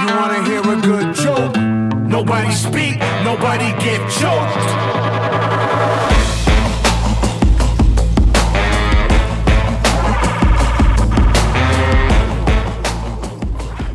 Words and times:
You 0.00 0.06
wanna 0.06 0.42
hear 0.44 0.60
a 0.60 0.80
good 0.80 1.14
joke? 1.14 1.56
Nobody 2.08 2.52
speak, 2.52 2.98
nobody 3.22 3.70
get 3.84 4.00
choked. 4.10 4.60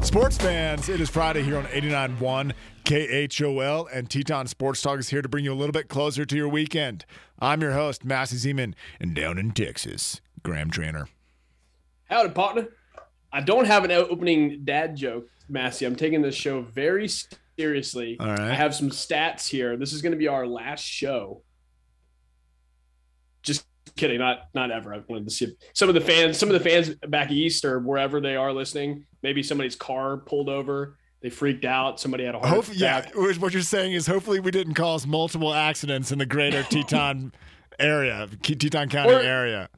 Sports 0.06 0.38
fans, 0.38 0.90
it 0.90 1.02
is 1.02 1.10
Friday 1.10 1.42
here 1.42 1.58
on 1.58 1.66
89.1 1.66 2.54
KHOL, 2.86 3.88
and 3.92 4.08
Teton 4.08 4.46
Sports 4.46 4.84
Talk 4.84 5.00
is 5.00 5.10
here 5.10 5.24
to 5.24 5.28
bring 5.28 5.44
you 5.44 5.54
a 5.54 5.56
little 5.56 5.74
bit 5.74 5.90
closer 5.90 6.24
to 6.24 6.36
your 6.36 6.48
weekend. 6.48 7.06
I'm 7.40 7.62
your 7.62 7.72
host, 7.72 8.06
Massey 8.06 8.38
Zeman, 8.38 8.76
and 9.00 9.16
down 9.16 9.40
in 9.40 9.54
Texas, 9.54 10.22
Graham 10.44 10.70
Trainer. 10.70 11.08
Howdy, 12.10 12.30
partner. 12.30 12.68
I 13.34 13.42
don't 13.42 13.66
have 13.66 13.84
an 13.84 13.92
opening 13.92 14.62
dad 14.64 14.96
joke, 14.96 15.28
Massey. 15.50 15.86
I'm 15.86 15.96
taking 15.96 16.22
this 16.22 16.36
show 16.36 16.62
very 16.62 17.10
seriously. 17.58 18.18
All 18.20 18.28
right. 18.28 18.40
I 18.40 18.54
have 18.54 18.74
some 18.76 18.90
stats 18.90 19.48
here. 19.48 19.78
This 19.78 19.94
is 19.94 20.02
going 20.02 20.12
to 20.12 20.18
be 20.18 20.28
our 20.28 20.46
last 20.48 20.84
show. 20.84 21.42
Just 23.44 23.66
kidding, 23.96 24.20
not 24.20 24.50
not 24.54 24.72
ever. 24.72 24.94
I 24.94 25.02
wanted 25.08 25.26
to 25.28 25.34
see 25.34 25.46
if 25.46 25.52
some 25.74 25.90
of 25.90 25.96
the 25.96 26.02
fans, 26.02 26.38
some 26.38 26.50
of 26.50 26.54
the 26.54 26.60
fans 26.70 26.96
back 27.08 27.32
east 27.32 27.64
or 27.66 27.80
wherever 27.80 28.20
they 28.20 28.36
are 28.36 28.52
listening. 28.52 29.06
Maybe 29.22 29.44
somebody's 29.44 29.76
car 29.76 30.18
pulled 30.18 30.50
over. 30.50 30.98
They 31.22 31.30
freaked 31.30 31.66
out. 31.66 32.00
Somebody 32.00 32.26
had 32.26 32.36
a 32.36 32.40
heart 32.40 32.68
attack. 32.70 33.12
yeah, 33.16 33.22
what 33.40 33.54
you're 33.54 33.62
saying 33.64 33.94
is 33.94 34.06
hopefully 34.06 34.40
we 34.40 34.52
didn't 34.52 34.76
cause 34.76 35.08
multiple 35.08 35.54
accidents 35.54 36.12
in 36.12 36.20
the 36.20 36.26
greater 36.26 36.62
Teton 36.70 37.34
area, 37.80 38.28
Teton 38.44 38.90
County 38.90 39.14
Or- 39.14 39.20
area. 39.22 39.70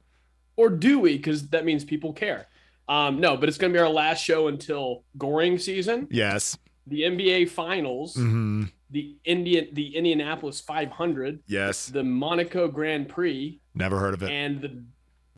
Or 0.58 0.70
do 0.70 1.00
we? 1.00 1.18
Because 1.18 1.50
that 1.50 1.66
means 1.66 1.84
people 1.86 2.12
care. 2.14 2.48
Um, 2.90 3.20
no, 3.20 3.36
but 3.38 3.50
it's 3.50 3.58
going 3.58 3.74
to 3.74 3.78
be 3.78 3.82
our 3.82 3.90
last 3.90 4.24
show 4.24 4.48
until 4.48 5.04
Goring 5.18 5.58
season, 5.60 6.08
Yes. 6.10 6.58
the 6.88 7.02
NBA 7.04 7.50
Finals, 7.50 8.16
hmm 8.16 8.66
the 8.90 9.18
Indian, 9.26 9.68
the 9.74 9.98
Indianapolis 9.98 10.62
500. 10.62 11.40
Yes. 11.46 11.88
the 11.88 12.04
Monaco 12.06 12.70
Grand 12.70 13.10
Prix, 13.10 13.60
Never 13.76 14.00
heard 14.00 14.14
of 14.14 14.24
it. 14.24 14.32
and 14.32 14.62
the 14.62 14.84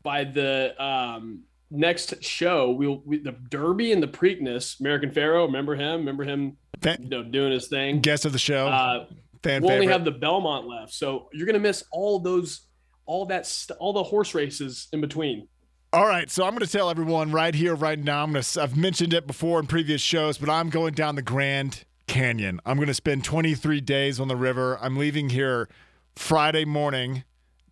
by 0.04 0.22
the 0.22 0.80
um, 0.80 1.42
next 1.68 2.22
show, 2.22 2.70
we'll 2.70 3.02
we, 3.04 3.18
the 3.18 3.32
Derby 3.32 3.90
and 3.90 4.00
the 4.00 4.06
Preakness. 4.06 4.78
American 4.78 5.10
Pharoah, 5.10 5.46
remember 5.46 5.74
him? 5.74 5.98
Remember 5.98 6.22
him, 6.22 6.56
Fan- 6.80 7.02
you 7.02 7.08
know, 7.08 7.24
doing 7.24 7.50
his 7.50 7.66
thing. 7.66 8.00
guest 8.00 8.24
of 8.24 8.30
the 8.32 8.38
show, 8.38 8.68
Uh, 8.68 9.06
fan 9.42 9.62
we'll 9.62 9.72
only 9.72 9.88
have 9.88 10.04
the 10.04 10.12
Belmont 10.12 10.68
left, 10.68 10.92
so 10.94 11.28
you're 11.32 11.46
gonna 11.46 11.58
miss 11.58 11.82
all 11.90 12.20
those, 12.20 12.66
all 13.04 13.26
that, 13.26 13.46
st- 13.48 13.76
all 13.80 13.92
the 13.92 14.04
horse 14.04 14.32
races 14.32 14.86
in 14.92 15.00
between. 15.00 15.48
All 15.92 16.06
right, 16.06 16.30
so 16.30 16.44
I'm 16.44 16.50
going 16.50 16.64
to 16.64 16.70
tell 16.70 16.88
everyone 16.88 17.32
right 17.32 17.52
here, 17.52 17.74
right 17.74 17.98
now. 17.98 18.22
I'm 18.22 18.30
going 18.30 18.44
to. 18.44 18.62
I've 18.62 18.76
mentioned 18.76 19.12
it 19.12 19.26
before 19.26 19.58
in 19.58 19.66
previous 19.66 20.00
shows, 20.00 20.38
but 20.38 20.48
I'm 20.48 20.70
going 20.70 20.94
down 20.94 21.16
the 21.16 21.22
Grand 21.22 21.84
Canyon. 22.06 22.60
I'm 22.64 22.76
going 22.76 22.86
to 22.86 22.94
spend 22.94 23.24
23 23.24 23.80
days 23.80 24.20
on 24.20 24.28
the 24.28 24.36
river. 24.36 24.78
I'm 24.80 24.96
leaving 24.96 25.30
here 25.30 25.68
Friday 26.14 26.64
morning, 26.64 27.24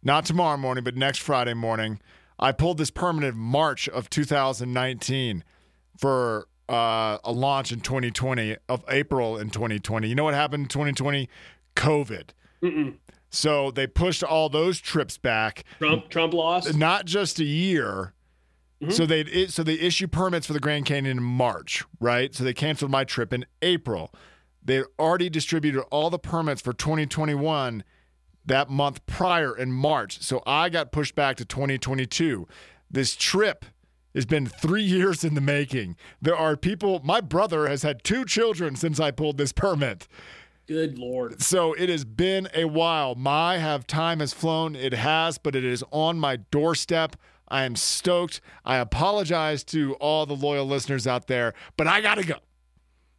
not 0.02 0.24
tomorrow 0.24 0.56
morning, 0.56 0.82
but 0.82 0.96
next 0.96 1.18
Friday 1.18 1.54
morning. 1.54 2.00
I 2.40 2.50
pulled 2.50 2.78
this 2.78 2.90
permanent 2.90 3.36
March 3.36 3.88
of 3.88 4.10
2019 4.10 5.44
for 5.96 6.48
uh, 6.68 7.18
a 7.22 7.30
launch 7.30 7.70
in 7.70 7.80
2020 7.80 8.56
of 8.68 8.84
April 8.88 9.38
in 9.38 9.50
2020. 9.50 10.08
You 10.08 10.16
know 10.16 10.24
what 10.24 10.34
happened 10.34 10.64
in 10.64 10.68
2020? 10.68 11.28
COVID. 11.76 12.30
Mm-mm. 12.64 12.96
So 13.30 13.70
they 13.70 13.86
pushed 13.86 14.22
all 14.22 14.48
those 14.48 14.78
trips 14.80 15.18
back 15.18 15.64
Trump, 15.78 16.08
Trump 16.08 16.32
lost. 16.34 16.74
not 16.76 17.04
just 17.04 17.38
a 17.38 17.44
year. 17.44 18.14
Mhm. 18.82 18.92
So 18.92 19.06
they 19.06 19.46
so 19.48 19.62
they 19.62 19.74
issue 19.74 20.06
permits 20.08 20.46
for 20.46 20.52
the 20.52 20.60
Grand 20.60 20.86
Canyon 20.86 21.18
in 21.18 21.22
March, 21.22 21.84
right? 22.00 22.34
So 22.34 22.44
they 22.44 22.54
canceled 22.54 22.90
my 22.90 23.04
trip 23.04 23.32
in 23.32 23.44
April. 23.60 24.14
They 24.64 24.76
had 24.76 24.84
already 24.98 25.28
distributed 25.30 25.82
all 25.90 26.10
the 26.10 26.18
permits 26.18 26.60
for 26.62 26.72
2021 26.72 27.82
that 28.46 28.70
month 28.70 29.04
prior 29.06 29.56
in 29.56 29.72
March. 29.72 30.20
So 30.22 30.42
I 30.46 30.68
got 30.68 30.92
pushed 30.92 31.14
back 31.14 31.36
to 31.36 31.44
2022. 31.44 32.46
This 32.90 33.14
trip 33.16 33.64
has 34.14 34.24
been 34.26 34.46
three 34.46 34.82
years 34.96 35.22
in 35.24 35.34
the 35.34 35.40
making. 35.40 35.96
There 36.22 36.36
are 36.36 36.56
people. 36.56 37.00
My 37.04 37.20
brother 37.20 37.68
has 37.68 37.82
had 37.82 38.04
two 38.04 38.24
children 38.24 38.74
since 38.76 38.98
I 39.00 39.10
pulled 39.10 39.38
this 39.38 39.52
permit. 39.52 40.06
Good 40.68 40.98
lord. 40.98 41.40
So 41.42 41.72
it 41.72 41.88
has 41.88 42.04
been 42.04 42.48
a 42.54 42.66
while. 42.66 43.14
My 43.14 43.56
have 43.56 43.86
time 43.86 44.20
has 44.20 44.34
flown. 44.34 44.76
It 44.76 44.92
has, 44.92 45.38
but 45.38 45.56
it 45.56 45.64
is 45.64 45.82
on 45.90 46.18
my 46.18 46.36
doorstep. 46.36 47.16
I 47.48 47.64
am 47.64 47.74
stoked. 47.74 48.42
I 48.66 48.76
apologize 48.76 49.64
to 49.64 49.94
all 49.94 50.26
the 50.26 50.36
loyal 50.36 50.66
listeners 50.66 51.06
out 51.06 51.26
there, 51.26 51.54
but 51.78 51.86
I 51.86 52.02
gotta 52.02 52.22
go. 52.22 52.36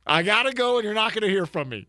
I 0.06 0.22
gotta 0.22 0.54
go, 0.54 0.78
and 0.78 0.86
you're 0.86 0.94
not 0.94 1.14
gonna 1.14 1.28
hear 1.28 1.48
from 1.48 1.70
me. 1.70 1.88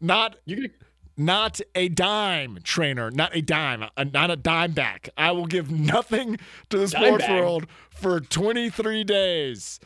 Not 0.00 0.36
You 0.44 0.56
gonna 0.56 0.68
not 1.16 1.60
a 1.74 1.88
dime 1.88 2.58
trainer, 2.62 3.10
not 3.10 3.34
a 3.36 3.42
dime, 3.42 3.84
uh, 3.96 4.04
not 4.04 4.30
a 4.30 4.36
dime 4.36 4.72
back. 4.72 5.08
I 5.16 5.32
will 5.32 5.46
give 5.46 5.70
nothing 5.70 6.38
to 6.70 6.78
the 6.78 6.86
Dime 6.86 7.04
sports 7.04 7.26
bag. 7.26 7.40
world 7.40 7.66
for 7.90 8.20
23 8.20 9.04
days. 9.04 9.78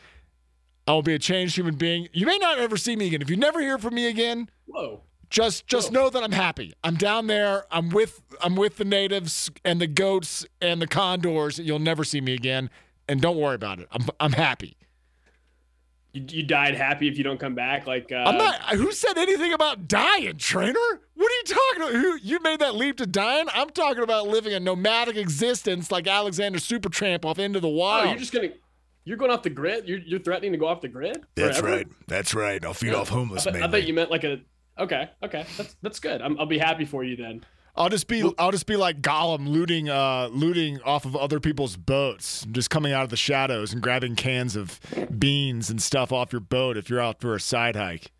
I 0.87 0.93
will 0.93 1.01
be 1.01 1.13
a 1.15 1.19
changed 1.19 1.55
human 1.55 1.75
being. 1.75 2.07
You 2.13 2.25
may 2.25 2.37
not 2.37 2.59
ever 2.59 2.77
see 2.77 2.95
me 2.95 3.07
again. 3.07 3.21
If 3.21 3.29
you 3.29 3.35
never 3.35 3.59
hear 3.59 3.77
from 3.77 3.95
me 3.95 4.07
again, 4.07 4.49
whoa. 4.67 5.03
Just 5.29 5.67
just 5.67 5.91
know 5.91 6.09
that 6.09 6.23
I'm 6.23 6.31
happy. 6.31 6.73
I'm 6.83 6.95
down 6.95 7.27
there. 7.27 7.65
I'm 7.71 7.89
with 7.89 8.21
I'm 8.41 8.55
with 8.55 8.77
the 8.77 8.85
natives 8.85 9.49
and 9.65 9.81
the 9.81 9.87
goats 9.87 10.45
and 10.61 10.81
the 10.81 10.87
condors. 10.87 11.59
You'll 11.59 11.79
never 11.79 12.03
see 12.03 12.21
me 12.21 12.33
again. 12.33 12.69
And 13.09 13.21
don't 13.21 13.37
worry 13.37 13.55
about 13.55 13.79
it. 13.79 13.87
I'm 13.91 14.05
I'm 14.19 14.31
happy. 14.33 14.77
You, 16.13 16.23
you 16.29 16.43
died 16.43 16.75
happy 16.75 17.07
if 17.07 17.17
you 17.17 17.23
don't 17.23 17.39
come 17.39 17.53
back. 17.55 17.85
Like 17.85 18.11
uh, 18.11 18.15
I'm 18.15 18.37
not. 18.37 18.59
Who 18.75 18.91
said 18.91 19.17
anything 19.17 19.53
about 19.53 19.87
dying, 19.87 20.37
trainer? 20.37 20.79
What 21.15 21.31
are 21.31 21.35
you 21.35 21.43
talking 21.45 21.81
about? 21.83 21.91
Who 22.01 22.17
you 22.23 22.39
made 22.41 22.59
that 22.59 22.75
leap 22.75 22.97
to 22.97 23.05
dying? 23.05 23.47
I'm 23.53 23.69
talking 23.69 24.03
about 24.03 24.27
living 24.27 24.53
a 24.53 24.59
nomadic 24.59 25.15
existence 25.17 25.91
like 25.91 26.07
Alexander 26.07 26.59
Supertramp 26.59 27.25
off 27.25 27.39
into 27.39 27.59
the 27.59 27.67
wild. 27.67 28.05
Oh, 28.07 28.09
you're 28.09 28.19
just 28.19 28.33
gonna. 28.33 28.49
You're 29.03 29.17
going 29.17 29.31
off 29.31 29.41
the 29.43 29.49
grid. 29.49 29.87
You're, 29.87 29.99
you're 29.99 30.19
threatening 30.19 30.51
to 30.51 30.57
go 30.57 30.67
off 30.67 30.81
the 30.81 30.89
grid. 30.89 31.23
That's 31.35 31.59
forever? 31.59 31.77
Right. 31.77 31.87
That's 32.07 32.33
right. 32.33 32.65
I'll 32.65 32.73
feed 32.73 32.91
Yeah. 32.91 32.99
I, 33.01 33.05
thought- 33.05 33.55
I 33.55 33.67
thought 33.71 33.87
you 33.87 33.93
meant 33.93 34.11
like 34.11 34.23
a. 34.25 34.41
Okay, 34.79 35.09
okay, 35.23 35.45
that's 35.57 35.75
that's 35.81 35.99
good. 35.99 36.21
I'm, 36.21 36.39
I'll 36.39 36.45
be 36.45 36.57
happy 36.57 36.85
for 36.85 37.03
you 37.03 37.15
then. 37.15 37.45
I'll 37.75 37.89
just 37.89 38.07
be 38.07 38.27
I'll 38.39 38.51
just 38.51 38.65
be 38.65 38.75
like 38.75 39.01
Gollum 39.01 39.47
looting 39.47 39.87
uh 39.89 40.29
looting 40.31 40.81
off 40.81 41.05
of 41.05 41.15
other 41.15 41.39
people's 41.39 41.77
boats, 41.77 42.45
just 42.51 42.69
coming 42.69 42.91
out 42.91 43.03
of 43.03 43.09
the 43.09 43.17
shadows 43.17 43.71
and 43.73 43.81
grabbing 43.81 44.15
cans 44.15 44.55
of 44.55 44.79
beans 45.17 45.69
and 45.69 45.81
stuff 45.81 46.11
off 46.11 46.31
your 46.31 46.39
boat 46.39 46.75
if 46.77 46.89
you're 46.89 46.99
out 47.01 47.21
for 47.21 47.35
a 47.35 47.39
side 47.39 47.75
hike. 47.75 48.11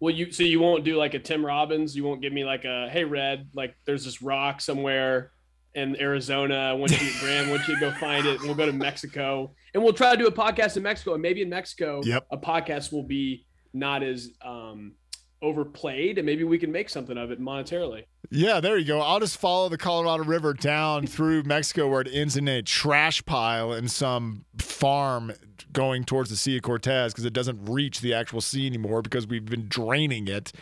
Well, 0.00 0.14
you 0.14 0.32
so 0.32 0.42
you 0.42 0.60
won't 0.60 0.82
do 0.84 0.96
like 0.96 1.14
a 1.14 1.18
Tim 1.18 1.44
Robbins. 1.44 1.94
You 1.94 2.04
won't 2.04 2.22
give 2.22 2.32
me 2.32 2.44
like 2.44 2.64
a 2.64 2.88
hey 2.90 3.04
Red, 3.04 3.48
like 3.54 3.76
there's 3.84 4.04
this 4.04 4.22
rock 4.22 4.60
somewhere 4.62 5.32
in 5.74 5.98
Arizona. 6.00 6.56
I 6.56 6.72
want 6.72 6.92
you 6.98 6.98
to 6.98 7.18
Graham. 7.20 7.48
I 7.48 7.50
want 7.50 7.68
you 7.68 7.74
to 7.74 7.80
go 7.80 7.92
find 7.92 8.26
it. 8.26 8.36
And 8.38 8.44
we'll 8.46 8.54
go 8.56 8.66
to 8.66 8.72
Mexico 8.72 9.54
and 9.74 9.82
we'll 9.82 9.92
try 9.92 10.12
to 10.12 10.16
do 10.18 10.26
a 10.26 10.32
podcast 10.32 10.76
in 10.76 10.82
Mexico. 10.82 11.12
And 11.14 11.22
maybe 11.22 11.42
in 11.42 11.48
Mexico, 11.50 12.00
Yep. 12.04 12.26
a 12.30 12.36
podcast 12.38 12.92
will 12.92 13.04
be 13.04 13.44
not 13.74 14.02
as 14.02 14.30
um, 14.42 14.92
overplayed, 15.42 16.18
and 16.18 16.26
maybe 16.26 16.44
we 16.44 16.58
can 16.58 16.72
make 16.72 16.88
something 16.88 17.18
of 17.18 17.30
it 17.30 17.40
monetarily. 17.40 18.04
Yeah, 18.30 18.60
there 18.60 18.78
you 18.78 18.86
go. 18.86 19.00
I'll 19.00 19.20
just 19.20 19.36
follow 19.36 19.68
the 19.68 19.76
Colorado 19.76 20.24
River 20.24 20.54
down 20.54 21.06
through 21.08 21.42
Mexico 21.42 21.88
where 21.88 22.00
it 22.00 22.08
ends 22.12 22.36
in 22.36 22.48
a 22.48 22.62
trash 22.62 23.24
pile 23.24 23.72
in 23.72 23.88
some 23.88 24.44
farm 24.58 25.32
going 25.72 26.04
towards 26.04 26.30
the 26.30 26.36
Sea 26.36 26.56
of 26.56 26.62
Cortez 26.62 27.12
because 27.12 27.24
it 27.24 27.32
doesn't 27.32 27.66
reach 27.66 28.00
the 28.00 28.14
actual 28.14 28.40
sea 28.40 28.66
anymore 28.66 29.02
because 29.02 29.26
we've 29.26 29.46
been 29.46 29.68
draining 29.68 30.28
it 30.28 30.52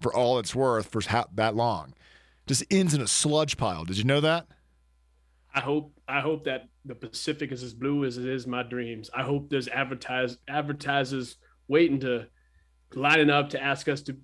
for 0.00 0.14
all 0.14 0.38
it's 0.38 0.54
worth 0.54 0.86
for 0.86 1.00
ha- 1.02 1.26
that 1.34 1.54
long. 1.54 1.94
Just 2.46 2.64
ends 2.70 2.92
in 2.92 3.00
a 3.00 3.06
sludge 3.06 3.56
pile. 3.56 3.84
Did 3.84 3.96
you 3.96 4.04
know 4.04 4.20
that? 4.20 4.46
I 5.54 5.60
hope 5.60 5.92
I 6.08 6.20
hope 6.20 6.44
that 6.44 6.68
the 6.84 6.94
Pacific 6.94 7.52
is 7.52 7.62
as 7.62 7.72
blue 7.72 8.04
as 8.04 8.18
it 8.18 8.26
is 8.26 8.46
my 8.46 8.62
dreams. 8.62 9.08
I 9.14 9.22
hope 9.22 9.48
there's 9.48 9.68
advertise 9.68 10.36
advertisers 10.48 11.36
waiting 11.68 12.00
to 12.00 12.26
lining 12.96 13.30
up 13.30 13.50
to 13.50 13.62
ask 13.62 13.88
us 13.88 14.02
to 14.02 14.16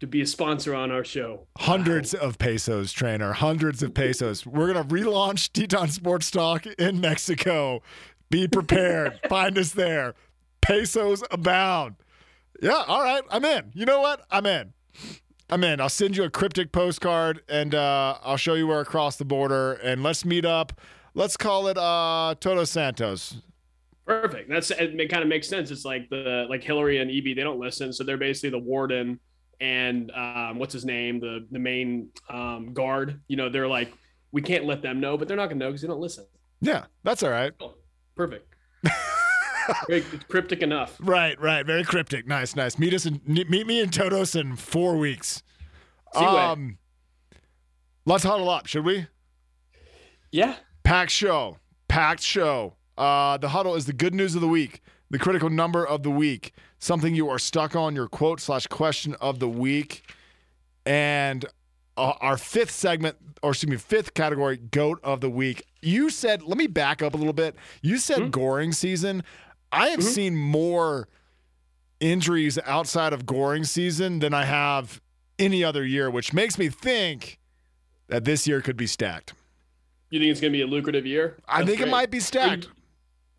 to 0.00 0.06
be 0.08 0.20
a 0.20 0.26
sponsor 0.26 0.74
on 0.74 0.90
our 0.90 1.04
show. 1.04 1.46
Hundreds 1.58 2.12
of 2.12 2.36
pesos, 2.36 2.90
trainer. 2.90 3.34
Hundreds 3.34 3.84
of 3.84 3.94
pesos. 3.94 4.44
We're 4.44 4.72
gonna 4.72 4.84
relaunch 4.84 5.52
Teton 5.52 5.90
Sports 5.90 6.28
Talk 6.30 6.66
in 6.66 7.00
Mexico. 7.00 7.82
Be 8.28 8.48
prepared. 8.48 9.20
Find 9.28 9.56
us 9.56 9.70
there. 9.70 10.14
Pesos 10.60 11.22
abound. 11.30 11.94
Yeah, 12.60 12.82
all 12.88 13.02
right. 13.02 13.22
I'm 13.30 13.44
in. 13.44 13.70
You 13.74 13.86
know 13.86 14.00
what? 14.00 14.26
I'm 14.30 14.46
in. 14.46 14.72
I'm 15.48 15.62
in. 15.62 15.80
I'll 15.80 15.88
send 15.88 16.16
you 16.16 16.24
a 16.24 16.30
cryptic 16.30 16.72
postcard 16.72 17.42
and 17.48 17.74
uh, 17.74 18.18
I'll 18.24 18.36
show 18.36 18.54
you 18.54 18.66
where 18.66 18.80
across 18.80 19.16
the 19.16 19.24
border 19.24 19.74
and 19.74 20.02
let's 20.02 20.24
meet 20.24 20.44
up. 20.44 20.72
Let's 21.14 21.36
call 21.36 21.68
it 21.68 21.76
uh, 21.76 22.34
Todos 22.40 22.70
Santos. 22.70 23.36
Perfect. 24.06 24.48
That's 24.48 24.70
it. 24.70 24.98
it 25.00 25.08
kind 25.10 25.22
of 25.22 25.28
makes 25.28 25.48
sense. 25.48 25.70
It's 25.70 25.84
like 25.84 26.08
the 26.10 26.46
like 26.48 26.62
Hillary 26.62 26.98
and 26.98 27.10
EB. 27.10 27.36
They 27.36 27.42
don't 27.42 27.60
listen, 27.60 27.92
so 27.92 28.04
they're 28.04 28.16
basically 28.16 28.50
the 28.50 28.58
warden 28.58 29.20
and 29.62 30.10
um, 30.10 30.58
what's 30.58 30.72
his 30.72 30.84
name, 30.84 31.20
the 31.20 31.46
the 31.52 31.58
main 31.58 32.08
um, 32.28 32.74
guard. 32.74 33.20
You 33.28 33.36
know, 33.36 33.48
they're 33.48 33.68
like 33.68 33.92
we 34.32 34.42
can't 34.42 34.64
let 34.64 34.82
them 34.82 35.00
know, 35.00 35.16
but 35.16 35.28
they're 35.28 35.36
not 35.36 35.46
gonna 35.48 35.60
know 35.60 35.68
because 35.68 35.82
they 35.82 35.88
don't 35.88 36.00
listen. 36.00 36.26
Yeah, 36.60 36.84
that's 37.04 37.22
all 37.22 37.30
right. 37.30 37.52
Cool. 37.58 37.76
Perfect. 38.16 38.52
Very 39.88 40.02
cryptic 40.28 40.62
enough. 40.62 40.96
Right, 41.00 41.40
right. 41.40 41.64
Very 41.64 41.84
cryptic. 41.84 42.26
Nice, 42.26 42.56
nice. 42.56 42.78
Meet 42.78 42.94
us 42.94 43.06
in 43.06 43.20
meet 43.24 43.48
me 43.48 43.80
in 43.80 43.90
Todos 43.90 44.34
in 44.34 44.56
four 44.56 44.96
weeks. 44.96 45.44
Seaway. 46.12 46.26
Um, 46.26 46.78
let's 48.04 48.24
huddle 48.24 48.50
up, 48.50 48.66
should 48.66 48.84
we? 48.84 49.06
Yeah. 50.32 50.56
Packed 50.82 51.12
show. 51.12 51.58
Packed 51.86 52.22
show. 52.22 52.74
Uh, 52.96 53.36
the 53.38 53.48
huddle 53.48 53.74
is 53.74 53.86
the 53.86 53.92
good 53.92 54.14
news 54.14 54.34
of 54.34 54.40
the 54.40 54.48
week, 54.48 54.82
the 55.10 55.18
critical 55.18 55.50
number 55.50 55.86
of 55.86 56.02
the 56.02 56.10
week, 56.10 56.52
something 56.78 57.14
you 57.14 57.28
are 57.28 57.38
stuck 57.38 57.74
on, 57.74 57.94
your 57.94 58.08
quote 58.08 58.40
slash 58.40 58.66
question 58.66 59.14
of 59.20 59.38
the 59.38 59.48
week, 59.48 60.02
and 60.84 61.44
uh, 61.96 62.14
our 62.20 62.36
fifth 62.36 62.70
segment, 62.70 63.16
or 63.42 63.50
excuse 63.50 63.70
me, 63.70 63.76
fifth 63.76 64.14
category, 64.14 64.56
goat 64.56 65.00
of 65.02 65.20
the 65.20 65.30
week. 65.30 65.64
You 65.80 66.10
said, 66.10 66.42
let 66.42 66.58
me 66.58 66.66
back 66.66 67.02
up 67.02 67.14
a 67.14 67.16
little 67.16 67.32
bit. 67.32 67.56
You 67.82 67.98
said 67.98 68.30
goring 68.30 68.72
season. 68.72 69.22
I 69.70 69.88
have 69.88 70.02
seen 70.02 70.36
more 70.36 71.08
injuries 71.98 72.58
outside 72.66 73.12
of 73.12 73.24
goring 73.24 73.64
season 73.64 74.18
than 74.18 74.34
I 74.34 74.44
have 74.44 75.00
any 75.38 75.64
other 75.64 75.84
year, 75.84 76.10
which 76.10 76.32
makes 76.32 76.58
me 76.58 76.68
think 76.68 77.38
that 78.08 78.24
this 78.24 78.46
year 78.46 78.60
could 78.60 78.76
be 78.76 78.86
stacked. 78.86 79.32
You 80.10 80.20
think 80.20 80.30
it's 80.30 80.40
gonna 80.40 80.50
be 80.50 80.60
a 80.60 80.66
lucrative 80.66 81.06
year? 81.06 81.38
I 81.48 81.58
That's 81.58 81.70
think 81.70 81.80
it 81.80 81.88
might 81.88 82.10
be 82.10 82.20
stacked. 82.20 82.68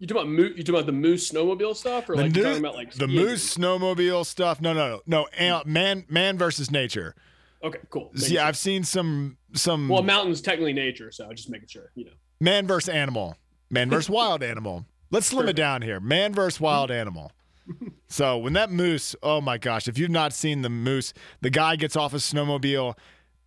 You 0.03 0.07
talking 0.07 0.23
about 0.23 0.33
moose? 0.33 0.51
You 0.57 0.63
talking 0.63 0.75
about 0.75 0.85
the 0.85 0.91
moose 0.91 1.31
snowmobile 1.31 1.77
stuff, 1.77 2.09
or 2.09 2.17
The, 2.17 2.23
like 2.23 2.33
new- 2.33 2.44
talking 2.44 2.59
about 2.59 2.75
like 2.75 2.91
the 2.91 3.05
ski 3.05 3.15
moose 3.15 3.55
snowmobile 3.55 4.25
stuff. 4.25 4.59
No, 4.59 4.73
no, 4.73 5.01
no, 5.07 5.27
no. 5.39 5.63
Man, 5.65 6.03
man 6.09 6.38
versus 6.38 6.69
nature. 6.69 7.15
Okay, 7.63 7.79
cool. 7.89 8.11
Making 8.13 8.33
Yeah, 8.33 8.41
sure. 8.41 8.47
I've 8.50 8.57
seen 8.57 8.83
some 8.83 9.38
some 9.53 9.88
Well, 9.88 10.03
mountain's 10.03 10.41
technically 10.41 10.73
nature, 10.73 11.09
so 11.09 11.31
just 11.31 11.50
making 11.50 11.69
sure. 11.69 11.89
You 11.95 12.03
know. 12.03 12.11
man 12.41 12.67
versus 12.67 12.89
animal, 12.89 13.38
man 13.69 13.89
versus 13.89 14.09
wild 14.09 14.44
animal. 14.44 14.85
Let's 15.09 15.27
slim 15.27 15.47
it 15.47 15.55
down 15.55 15.81
here. 15.83 16.01
Man 16.01 16.33
versus 16.33 16.59
wild 16.59 16.89
mm-hmm. 16.89 17.00
animal. 17.00 17.31
So 18.09 18.38
when 18.38 18.53
that 18.53 18.69
moose, 18.69 19.15
oh 19.23 19.41
my 19.41 19.57
gosh, 19.57 19.88
if 19.88 19.97
you've 19.97 20.11
not 20.11 20.33
seen 20.33 20.61
the 20.61 20.69
moose, 20.69 21.13
the 21.41 21.50
guy 21.50 21.75
gets 21.77 21.95
off 21.95 22.11
his 22.11 22.21
snowmobile 22.21 22.95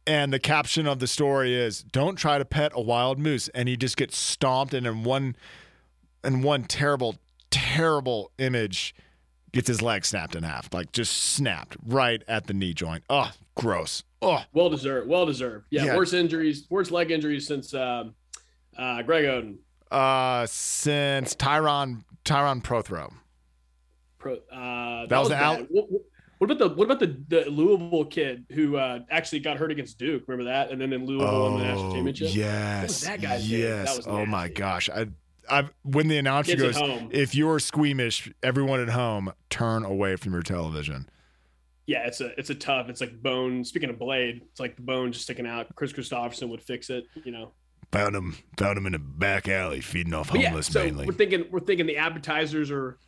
and 0.06 0.32
the 0.32 0.41
caption 0.41 0.88
of 0.88 0.99
the 0.99 1.06
story 1.06 1.55
is 1.55 1.85
don't 1.85 2.17
try 2.17 2.38
to 2.38 2.44
pet 2.44 2.73
a 2.75 2.81
wild 2.81 3.19
moose 3.19 3.49
and 3.49 3.69
he 3.69 3.76
just 3.76 3.97
gets 3.97 4.17
stomped 4.17 4.75
and 4.75 4.87
in 4.87 5.05
one 5.05 5.37
in 6.26 6.43
one 6.43 6.64
terrible 6.64 7.17
terrible 7.50 8.31
image 8.38 8.94
gets 9.52 9.69
his 9.69 9.81
leg 9.81 10.05
snapped 10.05 10.34
in 10.37 10.43
half 10.43 10.73
like 10.75 10.93
just 10.93 11.17
snapped 11.17 11.76
right 11.87 12.23
at 12.28 12.46
the 12.46 12.52
knee 12.52 12.75
joint 12.75 13.02
oh 13.08 13.31
gross 13.55 14.02
oh 14.20 14.43
Well 14.52 14.69
deserved. 14.69 15.08
Well 15.08 15.25
deserved. 15.25 15.67
Yeah, 15.70 15.84
Yeah. 15.87 15.96
Worst 15.96 16.12
injuries, 16.12 16.67
worst 16.69 16.90
leg 16.90 17.11
injuries 17.11 17.46
since 17.46 17.73
um, 17.73 18.14
uh, 18.76 19.00
Greg 19.02 19.25
Oden. 19.25 19.56
uh 19.90 20.44
since 20.46 21.34
tyron 21.34 22.02
Tyrone 22.25 22.61
Prothro 22.61 23.12
Pro, 24.19 24.34
uh, 24.34 24.38
that, 25.02 25.08
That 25.08 25.19
was 25.20 25.29
the 25.29 25.37
out-. 25.37 25.67
What, 26.38 26.50
about 26.50 26.58
the 26.58 26.75
what 26.76 26.84
about 26.84 26.99
the, 27.00 27.17
the 27.29 27.49
Louisville 27.50 28.05
kid 28.05 28.44
who 28.52 28.76
uh, 28.76 28.99
actually 29.11 29.38
got 29.40 29.56
hurt 29.56 29.70
against 29.70 29.96
Duke? 29.99 30.25
Remember 30.26 30.50
that? 30.50 30.70
And 30.70 30.79
then 30.79 30.93
in 30.93 31.06
Louisville 31.06 31.50
won 31.50 31.58
the 31.61 31.64
national 31.64 31.93
championship. 31.94 32.29
Oh, 32.31 32.34
Yes. 32.34 32.81
What 32.81 32.88
was 32.88 33.00
that 33.02 33.20
guy's 33.22 33.50
name? 33.50 33.61
yes. 33.61 34.00
Oh 34.06 34.26
my 34.26 34.49
gosh. 34.49 34.90
I 34.90 35.06
I 35.50 35.69
when 35.82 36.08
the 36.08 36.19
announcer 36.19 36.56
Kids 36.56 36.78
goes, 36.78 37.02
if 37.10 37.34
you're 37.34 37.58
squeamish, 37.58 38.32
everyone 38.43 38.81
at 38.81 38.88
home, 38.88 39.32
turn 39.50 39.84
away 39.84 40.16
from 40.16 40.32
your 40.32 40.43
television. 40.43 41.08
Yeah, 41.87 42.06
it's 42.06 42.20
a 42.20 42.38
it's 42.38 42.50
a 42.50 42.54
tough. 42.54 42.88
It's 42.88 43.00
like 43.00 43.22
bone. 43.22 43.64
Speaking 43.64 43.90
of 43.90 43.98
blade, 43.98 44.43
it's 44.50 44.60
like 44.60 44.76
the 44.76 44.82
bone 44.82 45.12
just 45.12 45.25
sticking 45.25 45.46
out. 45.46 45.75
Kris 45.76 45.93
Kristofferson 45.93 46.48
would 46.48 46.62
fix 46.62 46.90
it. 46.90 47.04
You 47.25 47.32
know. 47.32 47.52
Found 47.93 48.16
him 48.16 48.37
found 48.58 48.76
him 48.76 48.87
in 48.87 48.94
a 48.94 48.98
back 48.98 49.48
alley 49.48 49.81
feeding 49.81 50.12
off 50.12 50.31
But 50.32 50.40
yeah, 50.40 50.48
homeless 50.48 50.66
so 50.66 50.82
mainly. 50.84 51.06
we're 51.06 51.12
thinking 51.12 51.44
we're 51.52 51.60
thinking 51.60 51.87
the 51.87 51.98
appetizers 51.98 52.70
are 52.72 52.98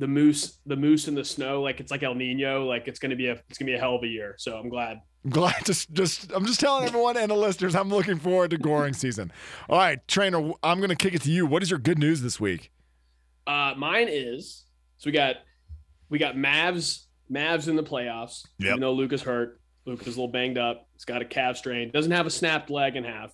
the 0.00 0.08
moose, 0.08 0.58
the 0.64 0.76
moose 0.76 1.08
in 1.08 1.14
the 1.14 1.24
snow. 1.24 1.62
Like 1.62 1.78
it's 1.78 1.90
like 1.90 2.02
El 2.02 2.14
Nino. 2.14 2.66
Like 2.66 2.88
it's 2.88 2.98
gonna 2.98 3.16
be 3.16 3.28
a 3.28 3.32
it's 3.48 3.58
gonna 3.58 3.70
be 3.70 3.76
a 3.76 3.78
hell 3.78 3.94
of 3.94 4.02
a 4.02 4.08
year. 4.08 4.34
So 4.38 4.56
I'm 4.56 4.70
glad. 4.70 5.00
I'm 5.24 5.30
glad 5.30 5.54
just 5.64 5.92
just 5.92 6.32
I'm 6.32 6.46
just 6.46 6.58
telling 6.58 6.86
everyone 6.86 7.16
and 7.18 7.30
the 7.30 7.36
listeners 7.36 7.74
I'm 7.74 7.90
looking 7.90 8.18
forward 8.18 8.50
to 8.50 8.58
goring 8.58 8.94
season. 8.94 9.30
All 9.68 9.78
right, 9.78 10.06
trainer, 10.08 10.52
I'm 10.62 10.80
gonna 10.80 10.96
kick 10.96 11.14
it 11.14 11.22
to 11.22 11.30
you. 11.30 11.46
What 11.46 11.62
is 11.62 11.70
your 11.70 11.78
good 11.78 11.98
news 11.98 12.22
this 12.22 12.40
week? 12.40 12.72
Uh, 13.46 13.74
mine 13.76 14.08
is 14.10 14.64
so 14.96 15.08
we 15.08 15.12
got 15.12 15.36
we 16.08 16.18
got 16.18 16.34
Mavs 16.34 17.04
Mavs 17.30 17.68
in 17.68 17.76
the 17.76 17.84
playoffs. 17.84 18.46
Yep. 18.58 18.68
Even 18.68 18.80
though 18.80 18.92
Luka's 18.92 19.22
hurt, 19.22 19.60
Luka's 19.84 20.08
is 20.08 20.16
a 20.16 20.20
little 20.20 20.32
banged 20.32 20.56
up. 20.56 20.88
He's 20.94 21.04
got 21.04 21.20
a 21.20 21.26
calf 21.26 21.58
strain. 21.58 21.90
Doesn't 21.90 22.12
have 22.12 22.26
a 22.26 22.30
snapped 22.30 22.70
leg 22.70 22.96
in 22.96 23.04
half 23.04 23.32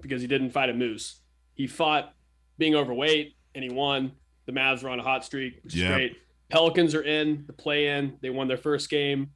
because 0.00 0.22
he 0.22 0.26
didn't 0.26 0.50
fight 0.50 0.70
a 0.70 0.74
moose. 0.74 1.20
He 1.54 1.66
fought 1.66 2.14
being 2.56 2.74
overweight 2.74 3.36
and 3.54 3.62
he 3.62 3.70
won. 3.70 4.12
The 4.46 4.52
Mavs 4.52 4.84
are 4.84 4.88
on 4.88 5.00
a 5.00 5.02
hot 5.02 5.24
streak, 5.24 5.60
which 5.62 5.74
is 5.74 5.82
great. 5.94 6.16
Pelicans 6.48 6.94
are 6.94 7.02
in 7.02 7.44
the 7.46 7.52
play-in. 7.52 8.16
They 8.22 8.30
won 8.30 8.46
their 8.48 8.56
first 8.56 8.88
game, 8.88 9.30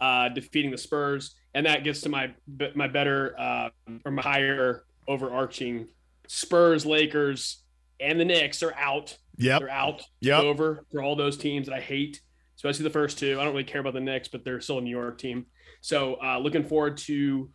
uh, 0.00 0.30
defeating 0.30 0.70
the 0.70 0.78
Spurs, 0.78 1.34
and 1.54 1.66
that 1.66 1.84
gets 1.84 2.00
to 2.02 2.08
my 2.08 2.32
my 2.74 2.88
better 2.88 3.38
uh, 3.38 3.68
or 4.04 4.10
my 4.10 4.22
higher 4.22 4.84
overarching 5.06 5.88
Spurs, 6.26 6.86
Lakers, 6.86 7.62
and 8.00 8.18
the 8.18 8.24
Knicks 8.24 8.62
are 8.62 8.74
out. 8.74 9.16
Yeah, 9.36 9.58
They're 9.58 9.68
out. 9.70 10.02
Yeah, 10.20 10.40
Over 10.40 10.84
for 10.90 11.02
all 11.02 11.16
those 11.16 11.36
teams 11.36 11.66
that 11.66 11.74
I 11.74 11.80
hate, 11.80 12.20
especially 12.56 12.84
the 12.84 12.90
first 12.90 13.18
two. 13.18 13.38
I 13.38 13.44
don't 13.44 13.52
really 13.52 13.64
care 13.64 13.80
about 13.80 13.94
the 13.94 14.00
Knicks, 14.00 14.28
but 14.28 14.44
they're 14.44 14.60
still 14.60 14.78
a 14.78 14.80
New 14.80 14.90
York 14.96 15.18
team. 15.18 15.46
So 15.80 16.16
uh, 16.22 16.38
looking 16.38 16.64
forward 16.64 16.96
to. 16.98 17.50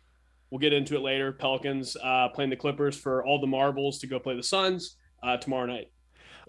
We'll 0.50 0.58
get 0.58 0.72
into 0.72 0.96
it 0.96 1.02
later. 1.02 1.30
Pelicans 1.30 1.96
uh, 2.02 2.28
playing 2.34 2.50
the 2.50 2.56
Clippers 2.56 2.96
for 2.96 3.24
all 3.24 3.40
the 3.40 3.46
marbles 3.46 4.00
to 4.00 4.08
go 4.08 4.18
play 4.18 4.34
the 4.34 4.42
Suns 4.42 4.96
uh, 5.22 5.36
tomorrow 5.36 5.66
night, 5.66 5.92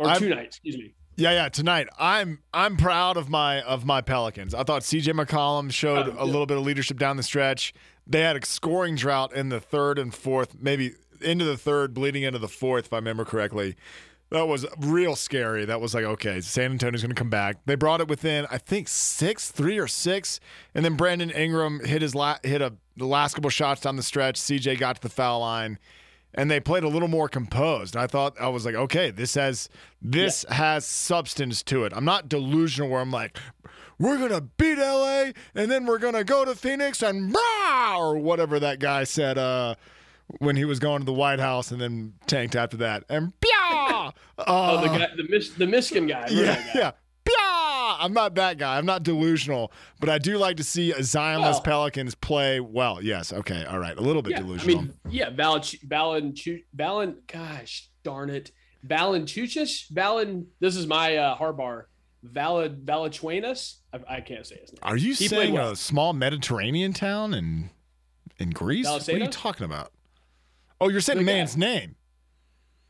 or 0.02 0.10
I'm- 0.10 0.20
two 0.20 0.30
nights. 0.30 0.58
Excuse 0.58 0.78
me. 0.78 0.94
Yeah, 1.18 1.32
yeah. 1.34 1.50
Tonight, 1.50 1.88
I'm 2.00 2.40
I'm 2.54 2.78
proud 2.78 3.18
of 3.18 3.30
my 3.30 3.62
of 3.62 3.86
my 3.86 4.02
Pelicans. 4.02 4.56
I 4.56 4.64
thought 4.64 4.84
C.J. 4.84 5.12
McCollum 5.12 5.72
showed 5.72 6.08
Oh, 6.08 6.16
a 6.18 6.26
little 6.26 6.46
bit 6.46 6.58
of 6.58 6.64
leadership 6.64 6.98
down 6.98 7.18
the 7.18 7.24
stretch. 7.24 7.74
They 8.08 8.22
had 8.22 8.36
a 8.38 8.46
scoring 8.46 8.96
drought 8.96 9.34
in 9.34 9.50
the 9.50 9.60
third 9.60 10.00
and 10.00 10.14
fourth, 10.16 10.56
maybe 10.60 10.94
into 11.22 11.46
the 11.46 11.58
third, 11.58 11.94
bleeding 11.94 12.24
into 12.24 12.40
the 12.40 12.48
fourth, 12.48 12.86
if 12.88 12.94
I 12.94 12.96
remember 12.96 13.26
correctly. 13.26 13.76
That 14.32 14.48
was 14.48 14.66
real 14.80 15.18
scary. 15.18 15.66
That 15.66 15.82
was 15.82 15.94
like, 15.94 16.06
okay, 16.06 16.40
San 16.40 16.72
Antonio's 16.72 17.02
going 17.02 17.14
to 17.14 17.20
come 17.20 17.30
back. 17.30 17.58
They 17.66 17.76
brought 17.76 18.00
it 18.00 18.08
within, 18.08 18.48
I 18.50 18.58
think, 18.58 18.88
six, 18.88 19.52
three 19.52 19.78
or 19.78 19.88
six, 19.88 20.40
and 20.74 20.86
then 20.86 20.96
Brandon 20.96 21.30
Ingram 21.30 21.82
hit 21.84 22.02
his 22.02 22.16
la- 22.16 22.38
hit 22.42 22.62
a 22.62 22.74
the 22.96 23.06
last 23.06 23.36
couple 23.36 23.50
shots 23.50 23.82
down 23.82 23.98
the 23.98 24.04
stretch. 24.04 24.40
CJ 24.40 24.80
got 24.80 24.96
to 24.96 25.02
the 25.02 25.10
foul 25.10 25.42
line 25.42 25.78
and 26.34 26.50
they 26.50 26.60
played 26.60 26.84
a 26.84 26.88
little 26.88 27.08
more 27.08 27.28
composed. 27.30 27.96
I 27.98 28.08
thought 28.08 28.40
I 28.40 28.48
was 28.50 28.66
like, 28.66 28.76
okay, 28.76 29.12
this 29.12 29.36
has 29.36 29.70
this 30.02 30.46
has 30.50 30.86
substance 30.86 31.64
to 31.64 31.84
it. 31.86 31.94
I'm 31.96 32.06
not 32.06 32.30
delusional 32.30 32.90
where 32.90 33.02
I'm 33.02 33.12
like, 33.12 33.38
we're 34.00 34.18
gonna 34.18 34.42
beat 34.42 34.78
LA 34.78 35.32
and 35.56 35.70
then 35.70 35.86
we're 35.86 36.00
gonna 36.00 36.24
go 36.24 36.46
to 36.46 36.56
Phoenix 36.56 37.02
and 37.02 37.34
rah, 37.34 37.98
or 38.00 38.18
whatever 38.18 38.60
that 38.60 38.80
guy 38.80 39.04
said 39.04 39.38
uh, 39.38 39.76
when 40.40 40.56
he 40.56 40.66
was 40.66 40.80
going 40.80 41.00
to 41.00 41.06
the 41.06 41.14
White 41.14 41.40
House 41.40 41.72
and 41.72 41.80
then 41.82 42.14
tanked 42.28 42.56
after 42.56 42.78
that 42.78 43.04
and 43.10 43.34
pia. 43.42 44.14
Oh, 44.48 44.82
the 44.82 44.88
guy, 44.88 45.08
the 45.16 45.28
Mis- 45.30 45.52
the 45.52 45.66
Miskin 45.68 46.08
guy. 46.08 46.28
Yeah, 46.32 46.56
guy? 46.56 46.72
yeah. 46.76 46.92
I'm 48.02 48.14
not 48.14 48.36
that 48.36 48.58
guy. 48.58 48.78
I'm 48.78 48.86
not 48.86 49.04
delusional, 49.04 49.72
but 50.00 50.10
I 50.10 50.18
do 50.18 50.38
like 50.38 50.58
to 50.58 50.64
see 50.64 50.92
a 50.92 51.00
Zionless 51.00 51.42
Well- 51.54 51.62
Pelicans 51.62 52.16
play 52.16 52.60
well. 52.60 53.02
Yes, 53.02 53.32
okay, 53.32 53.64
all 53.66 53.80
right, 53.80 53.98
a 53.98 54.02
little 54.02 54.22
bit 54.22 54.32
Yeah, 54.32 54.38
I 54.38 54.42
delusional. 54.42 54.82
mean, 54.84 54.94
yeah, 55.10 55.30
Valin, 55.30 55.88
Valin, 55.88 56.64
Valin, 56.76 57.16
gosh 57.28 57.88
darn 58.04 58.30
it, 58.30 58.52
Valentuchis, 58.86 59.92
Valin. 59.94 60.46
This 60.60 60.76
is 60.76 60.88
my 60.88 61.16
uh, 61.18 61.38
Harbar, 61.38 61.84
Valid, 62.24 62.86
Valachuenas. 62.86 63.76
I, 63.94 64.16
I 64.18 64.22
can't 64.22 64.46
say 64.46 64.58
his 64.60 64.72
name. 64.74 64.80
Are 64.84 64.98
you 64.98 65.14
He 65.14 65.28
saying 65.28 65.54
well. 65.54 65.72
a 65.72 65.76
small 65.76 66.14
Mediterranean 66.14 66.94
town 66.94 67.34
in 67.34 67.70
in 68.40 68.50
Greece? 68.50 68.88
What 68.88 69.08
are 69.08 69.18
you 69.18 69.28
talking 69.28 69.66
about? 69.66 69.92
Oh, 70.80 70.90
you're 70.90 71.02
saying 71.02 71.20
The 71.20 71.26
guy. 71.26 71.34
man's 71.34 71.56
name. 71.56 71.96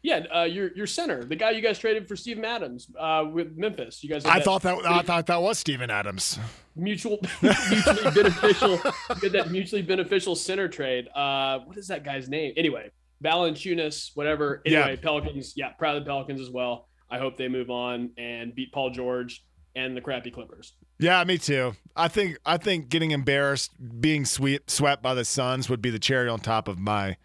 Yeah, 0.04 0.24
uh, 0.36 0.44
your 0.44 0.72
your 0.76 0.88
center, 0.88 1.24
the 1.24 1.36
guy 1.36 1.52
you 1.52 1.62
guys 1.62 1.78
traded 1.78 2.08
for 2.08 2.16
Steven 2.16 2.44
Adams 2.44 2.88
uh, 3.00 3.24
with 3.32 3.56
Memphis. 3.56 4.04
You 4.04 4.10
guys. 4.10 4.26
I 4.26 4.40
that 4.40 4.46
thought 4.46 4.62
that 4.64 4.86
I 4.86 5.04
thought 5.04 5.28
that 5.28 5.42
was 5.42 5.60
Steven 5.60 5.92
Adams. 5.92 6.40
mutual 6.76 7.20
mutually 7.42 8.12
beneficial. 8.12 8.78
had 8.78 9.32
that 9.34 9.52
mutually 9.52 9.84
beneficial 9.84 10.36
center 10.36 10.68
trade. 10.68 11.08
Uh, 11.16 11.60
what 11.60 11.78
is 11.78 11.88
that 11.88 12.04
guy's 12.04 12.30
name? 12.30 12.54
Anyway, 12.58 12.90
Valanciunas, 13.24 14.12
whatever. 14.16 14.62
Yeah. 14.66 14.96
Pelicans. 14.96 15.54
Yeah, 15.56 15.70
proud 15.70 15.98
of 15.98 16.04
the 16.04 16.10
Pelicans 16.10 16.42
as 16.42 16.50
well. 16.50 16.88
I 17.10 17.20
hope 17.20 17.38
they 17.38 17.48
move 17.48 17.70
on 17.70 18.12
and 18.18 18.56
beat 18.56 18.72
Paul 18.72 18.90
George 18.90 19.44
and 19.76 19.96
the 19.96 20.02
crappy 20.02 20.32
Clippers. 20.32 20.74
Yeah, 21.00 21.24
me 21.24 21.38
too. 21.38 21.74
I 21.96 22.08
think 22.08 22.38
I 22.46 22.58
think 22.58 22.90
getting 22.90 23.12
embarrassed, 23.12 23.72
being 24.00 24.26
sweep, 24.26 24.70
swept 24.70 25.04
by 25.04 25.14
the 25.14 25.26
Suns 25.26 25.70
would 25.70 25.82
be 25.82 25.90
the 25.90 26.00
cherry 26.00 26.30
on 26.30 26.40
top 26.40 26.68
of 26.68 26.80
my 26.80 27.18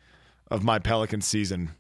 of 0.50 0.62
my 0.62 0.78
Pelican 0.78 1.20
season. 1.20 1.70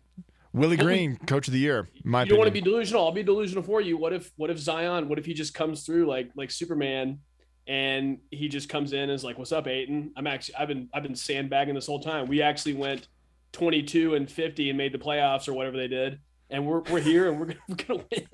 Willie 0.56 0.78
Green, 0.78 1.16
coach 1.26 1.48
of 1.48 1.52
the 1.52 1.58
year. 1.58 1.86
My 2.02 2.22
you 2.22 2.30
don't 2.30 2.38
want 2.38 2.48
to 2.48 2.52
be 2.52 2.62
delusional. 2.62 3.04
I'll 3.04 3.12
be 3.12 3.22
delusional 3.22 3.62
for 3.62 3.82
you. 3.82 3.98
What 3.98 4.14
if 4.14 4.32
what 4.36 4.48
if 4.48 4.58
Zion? 4.58 5.08
What 5.08 5.18
if 5.18 5.26
he 5.26 5.34
just 5.34 5.52
comes 5.52 5.84
through 5.84 6.06
like 6.06 6.30
like 6.34 6.50
Superman, 6.50 7.18
and 7.66 8.18
he 8.30 8.48
just 8.48 8.70
comes 8.70 8.94
in 8.94 9.00
and 9.00 9.12
is 9.12 9.22
like, 9.22 9.38
"What's 9.38 9.52
up, 9.52 9.66
Aiton? 9.66 10.12
I'm 10.16 10.26
actually 10.26 10.54
I've 10.56 10.68
been 10.68 10.88
I've 10.94 11.02
been 11.02 11.14
sandbagging 11.14 11.74
this 11.74 11.86
whole 11.86 12.00
time. 12.00 12.26
We 12.26 12.40
actually 12.40 12.72
went 12.72 13.08
22 13.52 14.14
and 14.14 14.30
50 14.30 14.70
and 14.70 14.78
made 14.78 14.92
the 14.92 14.98
playoffs 14.98 15.46
or 15.46 15.52
whatever 15.52 15.76
they 15.76 15.88
did, 15.88 16.20
and 16.48 16.66
we're 16.66 16.80
we're 16.90 17.00
here 17.00 17.28
and 17.30 17.38
we're 17.38 17.46
gonna, 17.46 17.60
we're 17.68 17.76
gonna 17.76 18.04
win." 18.10 18.26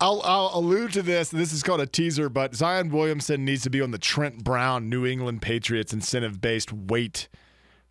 I'll, 0.00 0.20
I'll 0.22 0.50
allude 0.54 0.92
to 0.94 1.02
this. 1.02 1.30
This 1.30 1.52
is 1.52 1.62
called 1.62 1.80
a 1.80 1.86
teaser, 1.86 2.28
but 2.28 2.54
Zion 2.54 2.90
Williamson 2.90 3.44
needs 3.44 3.62
to 3.62 3.70
be 3.70 3.80
on 3.80 3.90
the 3.90 3.98
Trent 3.98 4.44
Brown 4.44 4.88
New 4.88 5.06
England 5.06 5.40
Patriots 5.40 5.92
incentive 5.92 6.40
based 6.40 6.72
weight 6.72 7.28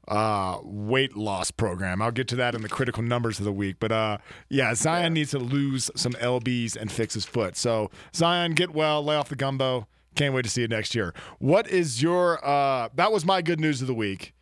uh 0.08 0.60
weight 0.64 1.16
loss 1.16 1.50
program. 1.52 2.02
I'll 2.02 2.12
get 2.12 2.28
to 2.30 2.36
that 2.38 2.56
in 2.56 2.62
the 2.62 2.70
critical 2.70 3.04
numbers 3.04 3.40
of 3.40 3.46
the 3.46 3.52
week. 3.54 3.78
But 3.80 3.92
uh 3.92 4.18
yeah, 4.50 4.74
Zion 4.76 5.14
needs 5.14 5.32
to 5.32 5.40
lose 5.40 5.90
some 5.96 6.14
LBs 6.14 6.76
and 6.76 6.92
fix 6.92 7.14
his 7.14 7.26
foot. 7.26 7.56
So 7.56 7.90
Zion, 8.14 8.54
get 8.54 8.72
well, 8.74 9.04
lay 9.04 9.16
off 9.16 9.30
the 9.30 9.36
gumbo. 9.36 9.88
Can't 10.16 10.34
wait 10.36 10.44
to 10.44 10.50
see 10.50 10.62
you 10.62 10.68
next 10.68 10.94
year. 10.94 11.14
What 11.40 11.68
is 11.70 12.02
your 12.02 12.46
uh 12.46 12.90
that 12.96 13.12
was 13.12 13.26
my 13.26 13.42
good 13.42 13.60
news 13.60 13.82
of 13.82 13.88
the 13.88 13.94
week. 13.94 14.34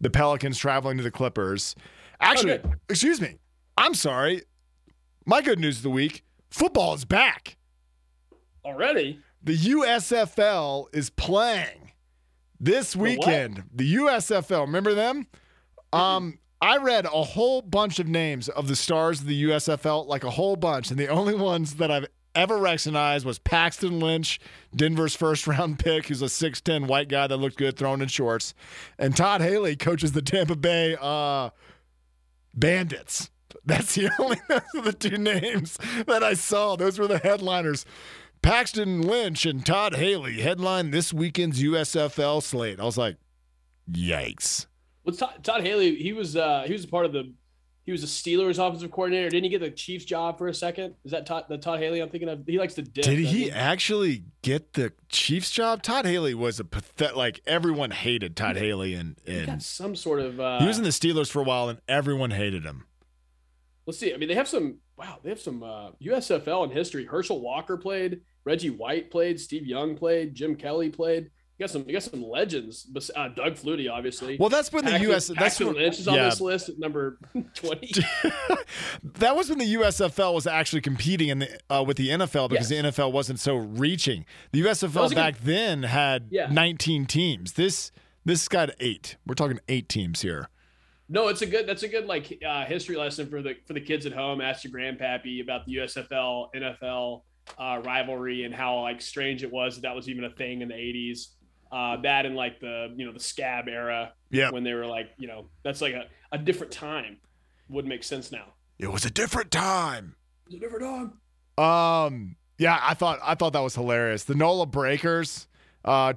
The 0.00 0.10
Pelicans 0.10 0.58
traveling 0.58 0.96
to 0.98 1.02
the 1.02 1.10
Clippers. 1.10 1.74
Actually, 2.20 2.52
Okay. 2.54 2.70
excuse 2.88 3.20
me. 3.20 3.38
I'm 3.76 3.94
sorry. 3.94 4.42
My 5.24 5.40
good 5.42 5.58
news 5.58 5.78
of 5.78 5.82
the 5.84 5.90
week, 5.90 6.22
football 6.50 6.94
is 6.94 7.04
back. 7.04 7.56
Already? 8.64 9.20
The 9.42 9.56
USFL 9.56 10.86
is 10.92 11.10
playing 11.10 11.77
this 12.60 12.96
weekend. 12.96 13.64
The 13.72 13.94
USFL, 13.96 14.62
remember 14.62 14.94
them? 14.94 15.26
Um, 15.92 16.38
I 16.60 16.78
read 16.78 17.06
a 17.06 17.22
whole 17.22 17.62
bunch 17.62 17.98
of 17.98 18.08
names 18.08 18.48
of 18.48 18.68
the 18.68 18.76
stars 18.76 19.20
of 19.20 19.26
the 19.26 19.44
USFL, 19.44 20.06
like 20.06 20.24
a 20.24 20.30
whole 20.30 20.56
bunch, 20.56 20.90
and 20.90 20.98
the 20.98 21.08
only 21.08 21.34
ones 21.34 21.74
that 21.76 21.90
I've 21.90 22.06
ever 22.34 22.58
recognized 22.58 23.24
was 23.24 23.38
Paxton 23.38 24.00
Lynch, 24.00 24.40
Denver's 24.74 25.14
first 25.14 25.46
round 25.46 25.78
pick, 25.84 26.06
who's 26.06 26.22
a 26.22 26.26
6'10 26.26 26.86
white 26.86 27.08
guy 27.08 27.26
that 27.26 27.36
looked 27.36 27.56
good 27.56 27.76
throwing 27.76 28.00
in 28.00 28.08
shorts, 28.08 28.54
and 28.98 29.16
Todd 29.16 29.40
Haley 29.40 29.76
coaches 29.76 30.12
the 30.12 30.22
Tampa 30.22 30.56
Bay 30.56 30.96
uh, 31.00 31.50
Bandits. 32.54 33.30
That's 33.64 33.94
the 33.94 34.10
only 34.18 34.38
those 34.48 34.60
are 34.74 34.82
the 34.82 34.92
two 34.92 35.18
names 35.18 35.78
that 36.06 36.22
I 36.22 36.34
saw. 36.34 36.76
Those 36.76 36.98
were 36.98 37.06
the 37.06 37.18
headliners. 37.18 37.86
Paxton 38.42 39.02
Lynch 39.02 39.44
and 39.46 39.64
Todd 39.64 39.94
Haley 39.94 40.40
headline 40.40 40.90
this 40.90 41.12
weekend's 41.12 41.62
USFL 41.62 42.42
slate. 42.42 42.80
I 42.80 42.84
was 42.84 42.98
like, 42.98 43.16
yikes. 43.90 44.66
Well, 45.04 45.14
Todd, 45.16 45.42
Todd 45.42 45.62
Haley, 45.62 45.96
he 45.96 46.12
was 46.12 46.36
uh 46.36 46.64
he 46.66 46.72
was 46.72 46.84
a 46.84 46.88
part 46.88 47.06
of 47.06 47.12
the 47.12 47.32
he 47.84 47.92
was 47.92 48.02
a 48.04 48.06
Steelers 48.06 48.58
offensive 48.58 48.90
coordinator. 48.90 49.30
Didn't 49.30 49.44
he 49.44 49.48
get 49.48 49.60
the 49.62 49.70
Chiefs 49.70 50.04
job 50.04 50.36
for 50.36 50.48
a 50.48 50.52
second? 50.54 50.94
Is 51.04 51.12
that 51.12 51.24
Todd 51.24 51.44
the 51.48 51.56
Todd 51.56 51.78
Haley 51.80 52.00
I'm 52.00 52.10
thinking 52.10 52.28
of? 52.28 52.44
He 52.46 52.58
likes 52.58 52.74
to 52.74 52.82
dip. 52.82 53.04
Did 53.04 53.18
he 53.18 53.50
actually 53.50 54.24
get 54.42 54.74
the 54.74 54.92
Chiefs 55.08 55.50
job? 55.50 55.82
Todd 55.82 56.04
Haley 56.04 56.34
was 56.34 56.60
a 56.60 56.64
pathetic, 56.64 57.16
like 57.16 57.40
everyone 57.46 57.90
hated 57.90 58.36
Todd 58.36 58.56
Haley 58.58 58.92
and, 58.92 59.16
He 59.24 59.38
and 59.38 59.46
got 59.46 59.62
some 59.62 59.96
sort 59.96 60.20
of 60.20 60.38
uh 60.38 60.58
he 60.60 60.66
was 60.66 60.76
in 60.76 60.84
the 60.84 60.90
Steelers 60.90 61.30
for 61.30 61.40
a 61.40 61.44
while 61.44 61.70
and 61.70 61.80
everyone 61.88 62.30
hated 62.32 62.64
him. 62.64 62.84
let's 63.86 63.98
see. 63.98 64.12
I 64.12 64.18
mean, 64.18 64.28
they 64.28 64.34
have 64.34 64.48
some 64.48 64.80
wow, 64.98 65.18
they 65.22 65.30
have 65.30 65.40
some 65.40 65.62
uh 65.62 65.92
USFL 66.02 66.64
in 66.64 66.70
history. 66.70 67.06
Herschel 67.06 67.40
Walker 67.40 67.78
played, 67.78 68.20
Reggie 68.44 68.70
White 68.70 69.10
played, 69.10 69.38
Steve 69.40 69.66
Young 69.66 69.96
played, 69.96 70.34
Jim 70.34 70.56
Kelly 70.56 70.88
played. 70.90 71.30
You 71.58 71.66
got 71.66 71.70
some 71.72 71.84
you 71.88 71.92
got 71.92 72.04
some 72.04 72.22
legends. 72.22 72.86
Uh, 73.16 73.28
Doug 73.28 73.54
Flutie, 73.54 73.90
obviously. 73.90 74.36
Well, 74.38 74.48
that's 74.48 74.72
when 74.72 74.84
the 74.84 74.92
Paxton- 74.92 75.10
US 75.10 75.26
that's 75.26 75.38
Paxton 75.38 75.66
when, 75.66 75.76
Lynch 75.76 75.98
is 75.98 76.06
on 76.06 76.14
yeah, 76.14 76.24
this 76.26 76.40
list 76.40 76.68
at 76.68 76.78
number 76.78 77.18
20. 77.54 77.90
that 79.18 79.34
was 79.36 79.48
when 79.48 79.58
the 79.58 79.74
USFL 79.74 80.34
was 80.34 80.46
actually 80.46 80.82
competing 80.82 81.28
in 81.28 81.40
the 81.40 81.58
uh, 81.70 81.82
with 81.86 81.96
the 81.96 82.08
NFL 82.10 82.48
because 82.50 82.70
Yes. 82.70 82.82
the 82.82 82.88
NFL 83.02 83.12
wasn't 83.12 83.40
so 83.40 83.56
reaching. 83.56 84.24
The 84.52 84.62
USFL 84.62 85.02
was 85.02 85.12
a 85.12 85.14
back 85.16 85.38
then 85.40 85.82
had 85.82 86.28
Yeah. 86.30 86.46
19 86.50 87.06
teams. 87.06 87.54
This 87.54 87.90
this 88.24 88.46
got 88.48 88.70
eight. 88.80 89.16
We're 89.26 89.34
talking 89.34 89.58
eight 89.68 89.88
teams 89.88 90.20
here. 90.22 90.48
No, 91.08 91.28
it's 91.28 91.40
a 91.40 91.46
good. 91.46 91.66
That's 91.66 91.82
a 91.82 91.88
good 91.88 92.04
like 92.06 92.38
uh, 92.46 92.66
history 92.66 92.94
lesson 92.96 93.28
for 93.30 93.40
the 93.42 93.54
for 93.66 93.72
the 93.72 93.80
kids 93.80 94.04
at 94.06 94.12
home. 94.12 94.40
Ask 94.42 94.62
your 94.64 94.72
grandpappy 94.72 95.42
about 95.42 95.64
the 95.64 95.76
USFL 95.76 96.48
NFL 96.54 97.22
uh, 97.58 97.80
rivalry 97.84 98.44
and 98.44 98.54
how 98.54 98.80
like 98.82 99.00
strange 99.00 99.42
it 99.42 99.52
was 99.52 99.76
that 99.76 99.82
that 99.82 99.94
was 99.94 100.08
even 100.08 100.24
a 100.24 100.30
thing 100.30 100.60
in 100.62 100.68
the 100.68 100.74
'80s. 100.74 101.28
Uh, 101.70 102.00
that 102.02 102.24
and 102.26 102.34
like 102.34 102.60
the 102.60 102.92
you 102.96 103.06
know 103.06 103.12
the 103.12 103.20
scab 103.20 103.68
era 103.68 104.12
Yeah, 104.30 104.50
when 104.50 104.64
they 104.64 104.72
were 104.72 104.86
like 104.86 105.10
you 105.18 105.28
know 105.28 105.48
that's 105.62 105.80
like 105.80 105.94
a, 105.94 106.06
a 106.32 106.38
different 106.38 106.72
time. 106.72 107.18
Would 107.68 107.86
make 107.86 108.02
sense 108.02 108.32
now. 108.32 108.54
it 108.78 108.90
was 108.90 109.04
a 109.04 109.10
different 109.10 109.50
time. 109.50 110.16
It's 110.46 110.54
a 110.56 110.58
different 110.58 111.12
time. 111.58 111.62
Um, 111.62 112.36
yeah, 112.56 112.78
I 112.82 112.94
thought 112.94 113.18
I 113.22 113.34
thought 113.34 113.52
that 113.52 113.60
was 113.60 113.74
hilarious. 113.74 114.24
The 114.24 114.34
NOLA 114.34 114.66
Breakers, 114.66 115.46
uh, 115.84 116.14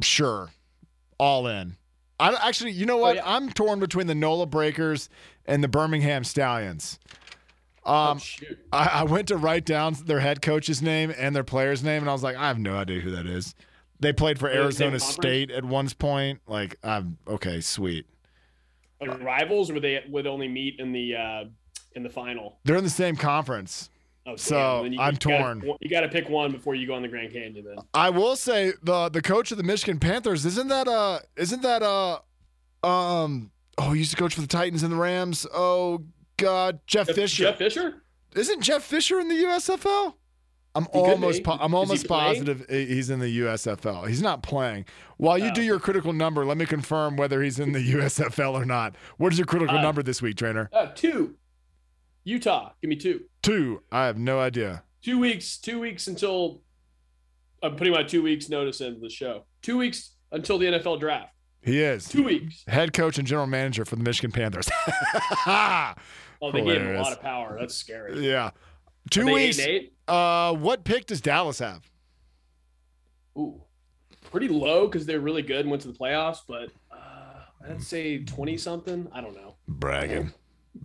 sure, 0.00 0.50
all 1.18 1.46
in. 1.48 1.76
I 2.20 2.32
actually, 2.46 2.70
you 2.70 2.86
know 2.86 2.96
what? 2.96 3.16
yeah. 3.16 3.22
I'm 3.24 3.50
torn 3.50 3.80
between 3.80 4.06
the 4.06 4.14
NOLA 4.14 4.46
Breakers 4.46 5.08
and 5.46 5.64
the 5.64 5.68
Birmingham 5.68 6.22
Stallions. 6.22 7.00
Um, 7.86 8.18
oh. 8.18 8.54
I, 8.72 8.86
I 8.86 9.04
went 9.04 9.28
to 9.28 9.36
write 9.36 9.64
down 9.66 9.94
their 10.06 10.20
head 10.20 10.40
coach's 10.42 10.80
name 10.80 11.12
and 11.16 11.36
their 11.36 11.44
player's 11.44 11.82
name, 11.82 12.02
and 12.02 12.08
I 12.08 12.12
was 12.12 12.22
like, 12.22 12.36
I 12.36 12.48
have 12.48 12.58
no 12.58 12.76
idea 12.76 13.00
who 13.00 13.10
that 13.10 13.26
is. 13.26 13.54
They 14.00 14.12
played 14.12 14.38
for 14.38 14.48
Are 14.48 14.52
they 14.52 14.56
in 14.58 14.62
Arizona? 14.64 15.00
State 15.00 15.50
at 15.50 15.64
one 15.64 15.88
point. 15.90 16.40
Like, 16.46 16.76
I'm 16.82 17.18
okay, 17.28 17.60
sweet. 17.60 18.06
They 19.00 19.08
rivals 19.08 19.70
or 19.70 19.80
they 19.80 20.02
would 20.08 20.26
only 20.26 20.48
meet 20.48 20.78
in 20.78 20.92
the 20.92 21.14
uh, 21.14 21.44
in 21.94 22.02
the 22.02 22.10
final? 22.10 22.58
They're 22.64 22.76
in 22.76 22.84
the 22.84 22.90
same 22.90 23.16
conference. 23.16 23.90
Oh. 24.26 24.36
So, 24.36 24.84
you, 24.84 24.98
I'm 24.98 25.12
you 25.14 25.18
gotta- 25.18 25.18
torn. 25.18 25.62
you 25.80 25.90
got 25.90 26.00
to 26.00 26.08
pick 26.08 26.28
one 26.28 26.50
before 26.50 26.74
you 26.74 26.86
go 26.86 26.94
on 26.94 27.02
the 27.02 27.08
Grand 27.08 27.32
Canyon. 27.32 27.64
Then 27.64 27.76
I 27.92 28.10
will 28.10 28.36
say 28.36 28.72
the 28.82 29.08
the 29.10 29.20
coach 29.20 29.52
of 29.52 29.58
the 29.58 29.64
Michigan 29.64 29.98
Panthers 30.00 30.46
isn't 30.46 30.68
that 30.68 30.88
uh 30.88 31.18
isn't 31.36 31.62
that 31.62 31.82
uh 31.82 32.18
um 32.82 33.50
oh 33.78 33.92
he 33.92 33.98
used 33.98 34.12
to 34.12 34.16
coach 34.16 34.34
for 34.34 34.40
the 34.40 34.46
Titans 34.46 34.82
and 34.82 34.92
the 34.92 34.96
Rams. 34.96 35.46
Oh 35.52 36.04
God, 36.36 36.80
Jeff 36.86 37.08
Fisher. 37.08 37.44
Jeff 37.44 37.58
Fisher. 37.58 38.02
Isn't 38.34 38.60
Jeff 38.62 38.82
Fisher 38.82 39.20
in 39.20 39.28
the 39.28 39.34
USFL? 39.44 40.14
I'm 40.76 40.86
could 40.86 40.92
almost 40.96 41.44
po- 41.44 41.52
I'm 41.52 41.66
Is 41.66 41.70
he 41.70 41.76
almost 41.76 42.08
positive 42.08 42.66
he's 42.68 43.08
in 43.08 43.20
the 43.20 43.40
USFL. 43.42 44.08
He's 44.08 44.20
not 44.22 44.42
playing. 44.42 44.86
While 45.18 45.38
you 45.38 45.50
Oh. 45.50 45.54
do 45.54 45.62
your 45.62 45.78
critical 45.78 46.12
number, 46.12 46.44
let 46.44 46.56
me 46.56 46.66
confirm 46.66 47.16
whether 47.16 47.40
he's 47.42 47.60
in 47.60 47.70
the 47.72 47.78
USFL 47.92 48.54
or 48.60 48.64
not. 48.64 48.96
What 49.16 49.32
is 49.32 49.38
your 49.38 49.46
critical 49.46 49.78
Uh, 49.78 49.82
number 49.82 50.02
this 50.02 50.20
week, 50.20 50.36
trainer? 50.36 50.68
Uh, 50.72 50.86
two. 50.86 51.36
Utah. 52.24 52.72
Give 52.82 52.88
me 52.88 52.96
two. 52.96 53.22
Two. 53.42 53.82
I 53.92 54.06
have 54.06 54.18
no 54.18 54.40
idea. 54.40 54.82
Two 55.02 55.20
weeks. 55.20 55.58
Two 55.58 55.78
weeks 55.78 56.08
until 56.08 56.62
I'm 57.62 57.76
putting 57.76 57.92
my 57.92 58.02
two 58.02 58.22
weeks 58.24 58.48
notice 58.48 58.80
into 58.80 58.98
the 58.98 59.10
show. 59.10 59.44
Two 59.62 59.78
weeks 59.78 60.10
until 60.32 60.58
the 60.58 60.66
NFL 60.66 60.98
draft. 60.98 61.30
He 61.62 61.80
is 61.80 62.08
Two 62.08 62.24
weeks. 62.24 62.64
head 62.66 62.92
coach 62.92 63.16
and 63.16 63.26
general 63.28 63.46
manager 63.46 63.84
for 63.84 63.94
the 63.96 64.02
Michigan 64.02 64.32
Panthers. 64.32 64.68
Oh, 66.48 66.52
they 66.52 66.62
gave 66.62 66.80
him 66.80 66.96
a 66.96 67.00
lot 67.02 67.12
of 67.12 67.20
power. 67.20 67.56
That's 67.58 67.74
scary. 67.74 68.26
yeah. 68.26 68.50
Two 69.10 69.26
weeks. 69.26 69.60
Uh, 70.08 70.54
what 70.54 70.84
pick 70.84 71.06
does 71.06 71.20
Dallas 71.20 71.58
have? 71.58 71.82
Ooh, 73.38 73.60
pretty 74.30 74.48
low 74.48 74.86
because 74.86 75.06
they're 75.06 75.20
really 75.20 75.42
good 75.42 75.60
and 75.60 75.70
went 75.70 75.82
to 75.82 75.88
the 75.88 75.98
playoffs. 75.98 76.38
But 76.46 76.70
uh, 76.92 77.68
I'd 77.68 77.82
say 77.82 78.24
twenty 78.24 78.56
something. 78.56 79.08
I 79.12 79.20
don't 79.20 79.34
know. 79.34 79.56
Bragging, 79.68 80.32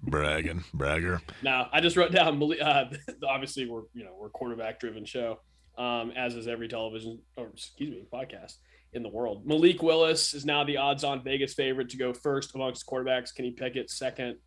bragging, 0.03 0.63
bragger. 0.73 1.21
No, 1.43 1.67
I 1.71 1.79
just 1.81 1.95
wrote 1.95 2.11
down. 2.11 2.39
Malik- 2.39 2.61
Uh, 2.61 2.85
obviously, 3.27 3.67
we're 3.69 3.83
you 3.93 4.03
know 4.03 4.15
we're 4.19 4.29
quarterback 4.29 4.79
driven 4.79 5.05
show, 5.05 5.39
um, 5.77 6.11
as 6.15 6.35
is 6.35 6.47
every 6.47 6.67
television 6.67 7.19
or 7.37 7.47
excuse 7.49 7.91
me 7.91 8.03
podcast 8.11 8.55
in 8.93 9.03
the 9.03 9.09
world. 9.09 9.45
Malik 9.45 9.83
Willis 9.83 10.33
is 10.33 10.45
now 10.45 10.63
the 10.63 10.77
odds-on 10.77 11.23
Vegas 11.23 11.53
favorite 11.53 11.89
to 11.89 11.97
go 11.97 12.11
first 12.11 12.55
amongst 12.55 12.85
quarterbacks. 12.87 13.33
Kenny 13.35 13.51
Pickett 13.51 13.89
second. 13.91 14.37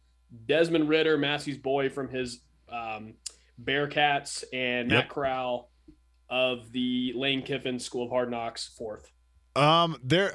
Desmond 0.47 0.89
Ridder, 0.89 1.19
Massey's 1.19 1.59
boy 1.59 1.89
from 1.91 2.09
his 2.09 2.41
um, 2.71 3.15
Bearcats, 3.62 4.45
and 4.53 4.89
Matt 4.89 5.05
Yep. 5.05 5.09
Corral 5.11 5.71
of 6.31 6.73
the 6.73 7.12
Lane 7.15 7.43
Kiffin 7.43 7.79
School 7.79 8.05
of 8.05 8.11
Hard 8.11 8.31
Knocks 8.31 8.67
fourth. 8.79 9.11
Um, 9.55 9.97
there 10.03 10.35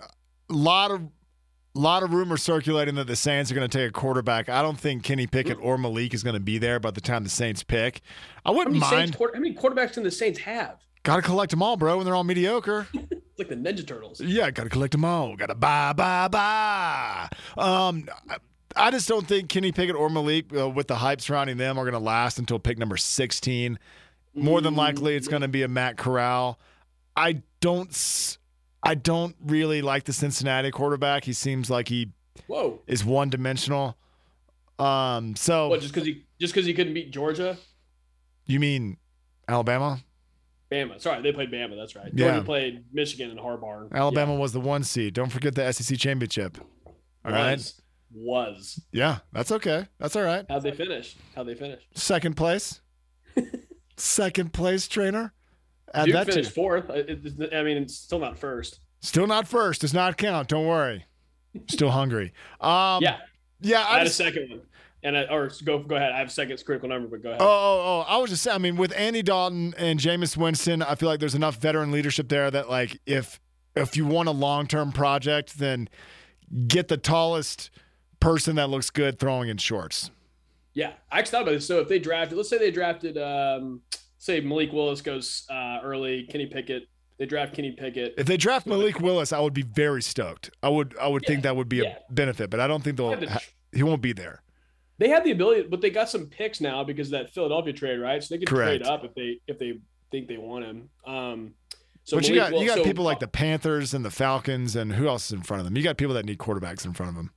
a 0.50 0.54
lot 0.54 0.92
of 0.92 1.02
a 1.02 1.80
lot 1.80 2.02
of 2.04 2.12
rumors 2.14 2.42
circulating 2.42 2.96
that 2.96 3.06
the 3.08 3.16
Saints 3.16 3.52
are 3.52 3.56
going 3.56 3.68
to 3.68 3.78
take 3.78 3.90
a 3.90 3.94
quarterback. 3.94 4.50
I 4.50 4.62
don't 4.64 4.80
think 4.80 5.04
Kenny 5.04 5.28
Pickett 5.28 5.58
or 5.62 5.78
Malik 5.78 6.14
is 6.14 6.24
going 6.24 6.34
to 6.34 6.40
be 6.40 6.58
there 6.58 6.80
by 6.80 6.90
the 6.92 7.02
time 7.02 7.24
the 7.24 7.30
Saints 7.30 7.62
pick. 7.64 8.02
I 8.46 8.52
wouldn't 8.52 8.76
Saints, 8.78 8.92
mind. 8.92 9.16
quar- 9.18 9.32
how 9.34 9.40
many 9.40 9.54
quarterbacks 9.54 9.94
can 9.94 10.04
the 10.04 10.10
Saints 10.12 10.40
have? 10.40 10.80
Got 11.04 11.18
to 11.18 11.22
collect 11.22 11.52
them 11.52 11.62
all, 11.62 11.78
bro, 11.78 11.98
when 11.98 12.06
they're 12.06 12.16
all 12.16 12.24
mediocre. 12.24 12.88
Like 13.40 13.50
the 13.50 13.56
Ninja 13.56 13.86
Turtles. 13.86 14.20
Yeah, 14.20 14.50
got 14.50 14.64
to 14.64 14.70
collect 14.70 14.94
them 14.94 15.06
all. 15.06 15.36
Got 15.36 15.50
to 15.50 15.54
buy, 15.54 15.94
buy, 15.94 16.28
buy. 16.28 17.30
Um, 17.56 18.10
I, 18.78 18.92
just 18.92 19.08
don't 19.08 19.28
think 19.28 19.50
Kenny 19.50 19.72
Pickett 19.72 19.96
or 19.96 20.10
Malik, 20.10 20.46
uh, 20.56 20.70
with 20.70 20.88
the 20.88 20.96
hype 20.96 21.22
surrounding 21.22 21.58
them, 21.58 21.78
are 21.78 21.84
going 21.84 21.94
to 21.94 22.00
last 22.00 22.40
until 22.40 22.60
pick 22.60 22.78
number 22.78 22.98
16. 22.98 23.78
More 24.36 24.62
than 24.62 24.76
likely, 24.76 25.16
it's 25.16 25.28
going 25.28 25.42
to 25.42 25.48
be 25.48 25.64
a 25.64 25.68
Matt 25.68 25.98
Corral. 25.98 26.60
I 27.16 27.42
don't, 27.60 28.38
I 28.84 28.94
don't 28.96 29.36
really 29.44 29.82
like 29.82 30.04
the 30.04 30.14
Cincinnati 30.14 30.70
quarterback. 30.70 31.24
He 31.24 31.34
seems 31.34 31.70
like 31.72 31.88
he 31.88 32.12
Whoa! 32.46 32.80
is 32.86 33.04
one 33.04 33.30
dimensional. 33.30 33.98
Um, 34.78 35.36
so 35.36 35.70
What? 35.70 35.82
Just 35.82 35.92
because 35.94 36.06
he 36.08 36.24
just 36.40 36.54
because 36.54 36.68
he 36.68 36.74
couldn't 36.76 36.94
beat 36.94 37.10
Georgia? 37.12 37.58
you 38.46 38.60
mean 38.60 38.98
Alabama? 39.48 40.00
Bama. 40.72 41.02
Sorry, 41.02 41.22
they 41.24 41.32
played 41.32 41.50
Bama. 41.52 41.76
That's 41.76 41.96
right. 41.96 42.12
Yeah. 42.14 42.28
Georgia 42.34 42.46
played 42.46 42.84
Michigan 42.94 43.32
and 43.32 43.40
Harbaugh. 43.40 43.92
Alabama 43.92 44.36
was 44.36 44.54
the 44.54 44.60
one 44.60 44.84
seed. 44.84 45.16
Don't 45.16 45.32
forget 45.32 45.56
the 45.56 45.72
SEC 45.74 45.98
championship. 45.98 46.60
All 47.26 47.32
Yeah. 47.32 47.44
right. 47.48 47.74
Was. 48.20 48.82
Yeah, 48.92 49.20
that's 49.32 49.52
okay. 49.52 49.88
That's 50.00 50.16
all 50.16 50.24
right. 50.24 50.46
How'd 50.50 50.64
they 50.64 50.72
finish? 50.72 51.16
How'd 51.36 51.48
they 51.48 51.56
finish? 51.56 51.82
Second 51.94 52.36
place. 52.36 52.82
second 53.98 54.54
place 54.54 54.88
trainer. 54.88 55.34
Add 55.94 56.06
Duke 56.06 56.14
that 56.14 56.26
to 56.28 56.32
finished 56.34 56.52
fourth. 56.52 56.90
I- 56.90 56.96
it- 57.08 57.54
I 57.54 57.64
mean, 57.64 57.78
it's 57.78 57.96
still 57.96 58.20
not 58.20 58.38
first. 58.38 58.80
Still 59.02 59.28
not 59.28 59.48
first. 59.48 59.82
Does 59.82 59.94
not 59.94 60.18
count. 60.18 60.48
Don't 60.50 60.66
worry. 60.66 61.06
Still 61.68 61.92
hungry. 61.92 62.34
Um, 62.60 63.02
yeah, 63.04 63.18
Yeah. 63.62 63.82
I 63.88 63.96
I 63.96 63.98
had 64.00 64.08
just, 64.08 64.20
a 64.20 64.24
second 64.24 64.50
one, 64.50 64.62
and 65.04 65.18
I, 65.18 65.24
or 65.26 65.50
go 65.64 65.80
go 65.80 65.96
ahead. 65.96 66.12
I 66.12 66.18
have 66.20 66.28
a 66.28 66.32
second 66.32 66.62
critical 66.66 66.90
number, 66.90 67.08
but 67.08 67.24
go 67.24 67.30
ahead. 67.30 67.42
Oh, 67.42 67.46
oh, 67.48 68.06
oh! 68.06 68.06
I 68.08 68.18
was 68.18 68.30
just 68.30 68.44
saying. 68.44 68.56
I 68.56 68.58
mean, 68.58 68.76
with 68.76 68.94
Andy 68.96 69.22
Dalton 69.24 69.74
and 69.78 70.00
Jameis 70.00 70.36
Winston, 70.36 70.82
I 70.82 70.96
feel 70.96 71.08
like 71.10 71.20
there's 71.20 71.36
enough 71.36 71.58
veteran 71.58 71.92
leadership 71.92 72.28
there 72.30 72.52
that, 72.52 72.70
like, 72.70 73.00
if 73.06 73.40
if 73.76 73.96
you 73.96 74.06
want 74.06 74.28
a 74.28 74.32
long 74.34 74.68
term 74.68 74.92
project, 74.92 75.58
then 75.58 75.88
get 76.68 76.88
the 76.90 76.98
tallest 76.98 77.70
person 78.20 78.56
that 78.56 78.70
looks 78.70 78.90
good 78.90 79.20
throwing 79.20 79.50
in 79.50 79.58
shorts. 79.58 80.12
Yeah, 80.74 80.94
I 81.12 81.20
actually 81.20 81.32
thought 81.32 81.42
about 81.44 81.52
this. 81.54 81.68
So 81.68 81.80
if 81.80 81.88
they 81.88 82.00
drafted, 82.00 82.38
let's 82.38 82.50
say 82.50 82.58
they 82.58 82.72
drafted, 82.72 83.18
um, 83.18 83.82
say 84.18 84.42
Malik 84.42 84.72
Willis 84.72 85.02
goes 85.02 85.46
uh, 85.50 85.80
early, 85.84 86.28
Kenny 86.30 86.46
Pickett. 86.46 86.88
They 87.18 87.26
draft 87.26 87.56
Kenny 87.56 87.72
Pickett. 87.72 88.14
If 88.18 88.28
they 88.28 88.38
draft 88.38 88.68
Malik 88.68 89.00
Willis, 89.00 89.34
I 89.34 89.40
would 89.40 89.54
be 89.54 89.64
very 89.64 90.04
stoked. 90.04 90.52
I 90.62 90.70
would, 90.70 90.96
I 91.02 91.08
would 91.08 91.26
think 91.26 91.44
that 91.44 91.56
would 91.56 91.68
be 91.68 91.78
yeah. 91.78 91.96
a 92.08 92.14
benefit, 92.14 92.52
but 92.52 92.60
I 92.60 92.68
don't 92.68 92.84
think 92.84 92.98
they'll. 92.98 93.10
They 93.10 93.26
the 93.26 93.32
Ha- 93.32 93.40
he 93.74 93.82
won't 93.82 94.04
be 94.04 94.14
there. 94.14 94.44
They 95.00 95.10
have 95.10 95.24
the 95.24 95.32
ability, 95.32 95.68
but 95.70 95.82
they 95.82 95.90
got 95.90 96.10
some 96.10 96.28
picks 96.28 96.62
now 96.62 96.84
because 96.84 97.08
of 97.08 97.12
that 97.12 97.34
Philadelphia 97.34 97.74
trade, 97.74 97.98
right? 97.98 98.24
So 98.24 98.36
they 98.36 98.40
could 98.40 98.48
Correct. 98.48 98.84
trade 98.84 98.92
up 98.92 99.04
if 99.04 99.16
they 99.16 99.40
if 99.48 99.58
they 99.58 99.80
think 100.12 100.28
they 100.28 100.38
want 100.38 100.66
him. 100.66 100.90
Um, 101.06 101.54
so 102.04 102.18
but 102.18 102.28
you 102.28 102.36
Malik 102.36 102.52
got 102.52 102.62
you 102.62 102.68
got 102.68 102.78
so- 102.78 102.84
people 102.84 103.04
like 103.04 103.20
the 103.20 103.28
Panthers 103.28 103.96
and 103.96 104.06
the 104.06 104.12
Falcons, 104.12 104.76
and 104.76 104.94
who 104.94 105.08
else 105.08 105.26
is 105.26 105.32
in 105.34 105.42
front 105.42 105.62
of 105.62 105.66
them? 105.66 105.76
You 105.76 105.84
got 105.84 105.98
people 105.98 106.14
that 106.14 106.26
need 106.26 106.38
quarterbacks 106.38 106.86
in 106.86 106.94
front 106.94 107.10
of 107.10 107.16
them. 107.16 107.32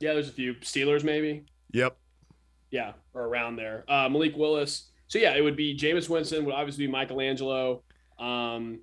Yeah, 0.00 0.12
there's 0.12 0.28
a 0.28 0.32
few 0.32 0.54
Steelers 0.56 1.04
maybe. 1.04 1.44
Yep. 1.72 1.96
yeah, 2.70 2.92
or 3.14 3.22
around 3.24 3.56
there. 3.56 3.84
Uh, 3.88 4.08
Malik 4.08 4.36
Willis. 4.36 4.90
So 5.08 5.18
yeah, 5.18 5.34
it 5.36 5.42
would 5.42 5.56
be 5.56 5.76
Jameis 5.76 6.08
Winston 6.08 6.44
would 6.44 6.54
obviously 6.54 6.86
be 6.86 6.92
Michelangelo. 6.92 7.82
Um, 8.18 8.80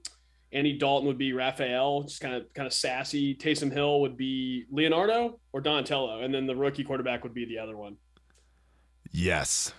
Andy 0.52 0.78
Dalton 0.78 1.08
would 1.08 1.18
be 1.18 1.34
Raphael, 1.34 2.04
just 2.04 2.22
kind 2.22 2.36
of 2.36 2.54
kind 2.54 2.68
of 2.68 2.74
sassy. 2.74 3.36
Taysom 3.36 3.72
Hill 3.74 4.02
would 4.02 4.16
be 4.16 4.66
Leonardo 4.72 5.40
or 5.52 5.62
Donatello, 5.62 6.22
and 6.22 6.34
then 6.34 6.46
the 6.46 6.56
rookie 6.56 6.84
quarterback 6.84 7.24
would 7.24 7.34
be 7.34 7.46
the 7.46 7.58
other 7.58 7.76
one. 7.76 7.98
Yes. 9.12 9.74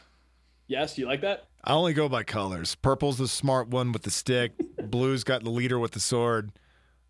Yes, 0.67 0.97
you 0.99 1.07
like 1.07 1.21
that? 1.21 1.45
I 1.63 1.73
only 1.75 1.93
go 1.93 2.09
by 2.09 2.23
colors. 2.25 2.75
Purple's 2.75 3.19
the 3.19 3.29
smart 3.29 3.69
one 3.69 3.93
with 3.93 4.03
the 4.03 4.11
stick. 4.11 4.53
Blue's 4.91 5.25
got 5.25 5.45
the 5.45 5.51
leader 5.51 5.79
with 5.79 5.93
the 5.93 6.01
sword. 6.01 6.53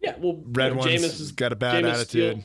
Yeah. 0.01 0.15
Well, 0.19 0.43
Red 0.45 0.69
you 0.69 0.75
know, 0.75 0.81
one's 0.81 0.91
Jameis 1.03 1.21
is 1.21 1.33
got 1.33 1.53
a 1.53 1.57
bad 1.57 1.85
attitude. 1.85 2.07
steal- 2.09 2.45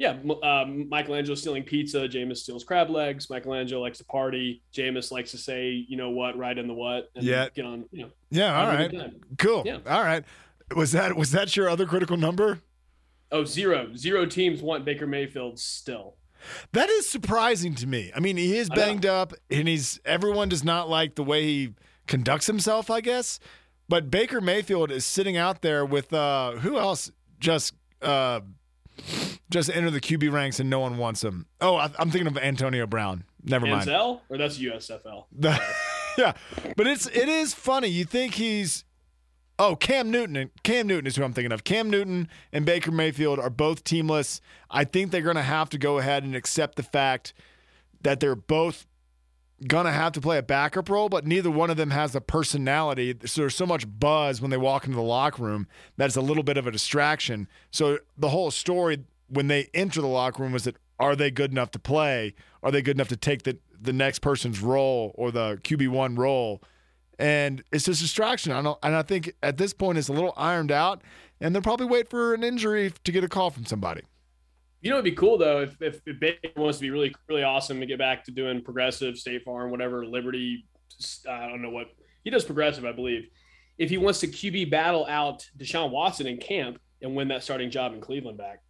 yeah, 0.00 0.16
um, 0.42 0.88
Michelangelo 0.88 1.34
stealing 1.34 1.62
pizza. 1.62 2.08
Jameis 2.08 2.38
steals 2.38 2.64
crab 2.64 2.88
legs. 2.88 3.28
Michelangelo 3.28 3.82
likes 3.82 3.98
to 3.98 4.04
party. 4.04 4.62
Jameis 4.74 5.12
likes 5.12 5.30
to 5.32 5.38
say, 5.38 5.84
you 5.86 5.96
know 5.98 6.08
what, 6.08 6.38
right 6.38 6.56
in 6.56 6.66
the 6.66 6.72
what, 6.72 7.10
and 7.14 7.22
Yeah. 7.22 7.48
get 7.54 7.66
on. 7.66 7.84
You 7.92 8.04
know, 8.04 8.10
Yeah, 8.30 8.58
all 8.58 8.66
right. 8.66 8.90
Cool. 9.38 9.62
Yeah. 9.66 9.78
All 9.86 10.02
right. 10.02 10.24
Was 10.74 10.92
that 10.92 11.16
was 11.16 11.32
that 11.32 11.54
your 11.54 11.68
other 11.68 11.84
critical 11.84 12.16
number? 12.16 12.60
Oh, 13.30 13.44
zero. 13.44 13.94
Zero 13.94 14.24
teams 14.24 14.62
want 14.62 14.86
Baker 14.86 15.06
Mayfield 15.06 15.58
still. 15.58 16.16
That 16.72 16.88
is 16.88 17.06
surprising 17.06 17.74
to 17.74 17.86
me. 17.86 18.10
I 18.16 18.20
mean, 18.20 18.38
he 18.38 18.56
is 18.56 18.70
banged 18.70 19.04
up 19.04 19.34
and 19.50 19.68
he's 19.68 20.00
everyone 20.06 20.48
does 20.48 20.64
not 20.64 20.88
like 20.88 21.14
the 21.16 21.22
way 21.24 21.42
he 21.44 21.74
conducts 22.06 22.46
himself, 22.46 22.90
I 22.90 23.02
guess. 23.02 23.38
But 23.86 24.10
Baker 24.10 24.40
Mayfield 24.40 24.90
is 24.90 25.04
sitting 25.04 25.36
out 25.36 25.60
there 25.60 25.84
with 25.84 26.10
uh 26.14 26.52
who 26.52 26.78
else 26.78 27.10
just 27.38 27.74
uh 28.00 28.40
just 29.50 29.70
enter 29.70 29.90
the 29.90 30.00
QB 30.00 30.32
ranks 30.32 30.60
and 30.60 30.70
no 30.70 30.80
one 30.80 30.98
wants 30.98 31.22
him. 31.24 31.46
Oh, 31.60 31.76
I, 31.76 31.90
I'm 31.98 32.10
thinking 32.10 32.26
of 32.26 32.38
Antonio 32.38 32.86
Brown. 32.86 33.24
Never 33.44 33.66
mind. 33.66 33.88
Or 34.28 34.38
that's 34.38 34.58
USFL. 34.58 35.24
The- 35.32 35.60
yeah, 36.18 36.32
but 36.76 36.86
it's 36.86 37.06
it 37.06 37.28
is 37.28 37.54
funny. 37.54 37.88
You 37.88 38.04
think 38.04 38.34
he's 38.34 38.84
oh 39.58 39.76
Cam 39.76 40.10
Newton. 40.10 40.36
and 40.36 40.50
Cam 40.62 40.86
Newton 40.86 41.06
is 41.06 41.16
who 41.16 41.24
I'm 41.24 41.32
thinking 41.32 41.52
of. 41.52 41.64
Cam 41.64 41.90
Newton 41.90 42.28
and 42.52 42.64
Baker 42.66 42.90
Mayfield 42.90 43.38
are 43.38 43.50
both 43.50 43.84
teamless. 43.84 44.40
I 44.70 44.84
think 44.84 45.10
they're 45.10 45.22
going 45.22 45.36
to 45.36 45.42
have 45.42 45.70
to 45.70 45.78
go 45.78 45.98
ahead 45.98 46.22
and 46.24 46.34
accept 46.34 46.76
the 46.76 46.82
fact 46.82 47.32
that 48.02 48.20
they're 48.20 48.34
both 48.36 48.86
to 49.68 49.92
have 49.92 50.12
to 50.12 50.20
play 50.20 50.38
a 50.38 50.42
backup 50.42 50.88
role, 50.88 51.08
but 51.08 51.26
neither 51.26 51.50
one 51.50 51.70
of 51.70 51.76
them 51.76 51.90
has 51.90 52.14
a 52.14 52.20
personality. 52.20 53.14
So 53.26 53.42
there's 53.42 53.54
so 53.54 53.66
much 53.66 53.84
buzz 53.98 54.40
when 54.40 54.50
they 54.50 54.56
walk 54.56 54.84
into 54.84 54.96
the 54.96 55.02
locker 55.02 55.42
room 55.42 55.66
that 55.96 56.06
it's 56.06 56.16
a 56.16 56.22
little 56.22 56.42
bit 56.42 56.56
of 56.56 56.66
a 56.66 56.70
distraction. 56.70 57.48
So 57.70 57.98
the 58.16 58.30
whole 58.30 58.50
story 58.50 59.04
when 59.28 59.48
they 59.48 59.68
enter 59.74 60.00
the 60.00 60.06
locker 60.06 60.42
room 60.42 60.52
was 60.52 60.64
that 60.64 60.76
are 60.98 61.16
they 61.16 61.30
good 61.30 61.50
enough 61.50 61.70
to 61.72 61.78
play? 61.78 62.34
Are 62.62 62.70
they 62.70 62.82
good 62.82 62.96
enough 62.96 63.08
to 63.08 63.16
take 63.16 63.42
the 63.42 63.58
the 63.80 63.92
next 63.92 64.18
person's 64.18 64.60
role 64.60 65.12
or 65.14 65.30
the 65.30 65.58
QB 65.62 65.88
one 65.88 66.14
role? 66.14 66.62
And 67.18 67.62
it's 67.70 67.84
just 67.84 68.00
distraction. 68.00 68.52
I 68.52 68.62
don't, 68.62 68.78
and 68.82 68.94
I 68.94 69.02
think 69.02 69.34
at 69.42 69.58
this 69.58 69.74
point 69.74 69.98
it's 69.98 70.08
a 70.08 70.12
little 70.12 70.32
ironed 70.36 70.72
out, 70.72 71.02
and 71.40 71.54
they'll 71.54 71.62
probably 71.62 71.86
wait 71.86 72.08
for 72.08 72.32
an 72.32 72.42
injury 72.42 72.92
to 73.04 73.12
get 73.12 73.24
a 73.24 73.28
call 73.28 73.50
from 73.50 73.66
somebody. 73.66 74.02
You 74.82 74.90
know, 74.90 74.96
it'd 74.96 75.04
be 75.04 75.12
cool 75.12 75.36
though 75.36 75.62
if, 75.62 75.80
if, 75.82 76.00
if 76.06 76.18
Baker 76.18 76.48
wants 76.56 76.78
to 76.78 76.82
be 76.82 76.90
really, 76.90 77.14
really 77.28 77.42
awesome 77.42 77.78
and 77.78 77.88
get 77.88 77.98
back 77.98 78.24
to 78.24 78.30
doing 78.30 78.62
progressive, 78.62 79.18
State 79.18 79.44
Farm, 79.44 79.70
whatever, 79.70 80.04
Liberty. 80.06 80.64
I 81.28 81.46
don't 81.48 81.62
know 81.62 81.70
what 81.70 81.88
he 82.24 82.30
does 82.30 82.44
progressive, 82.44 82.84
I 82.84 82.92
believe. 82.92 83.28
If 83.78 83.90
he 83.90 83.98
wants 83.98 84.20
to 84.20 84.26
QB 84.26 84.70
battle 84.70 85.06
out 85.06 85.46
Deshaun 85.56 85.90
Watson 85.90 86.26
in 86.26 86.36
camp 86.38 86.78
and 87.02 87.14
win 87.14 87.28
that 87.28 87.42
starting 87.42 87.70
job 87.70 87.92
in 87.94 88.00
Cleveland 88.00 88.38
back, 88.38 88.60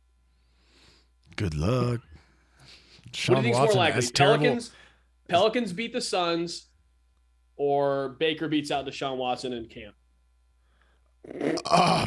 Good 1.37 1.55
luck. 1.55 2.01
what 2.01 3.13
do 3.13 3.35
you 3.35 3.43
think's 3.43 3.59
more 3.59 3.73
likely? 3.73 4.01
that's 4.01 4.11
terrible. 4.11 4.39
Pelicans, 4.45 4.71
Pelicans 5.29 5.73
beat 5.73 5.93
the 5.93 6.01
Suns, 6.01 6.67
or 7.57 8.11
Baker 8.21 8.49
beats 8.49 8.71
out 8.71 8.87
Deshaun 8.87 9.17
Watson 9.17 9.53
in 9.53 9.67
camp. 9.67 9.95
Oh, 11.67 12.07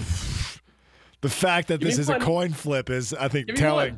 the 1.23 1.29
fact 1.29 1.69
that 1.69 1.79
Give 1.79 1.87
this 1.87 1.97
me 1.97 2.01
is 2.01 2.09
a 2.09 2.19
coin 2.19 2.53
flip 2.53 2.89
is, 2.91 3.13
I 3.13 3.29
think, 3.29 3.47
Give 3.47 3.55
telling. 3.55 3.97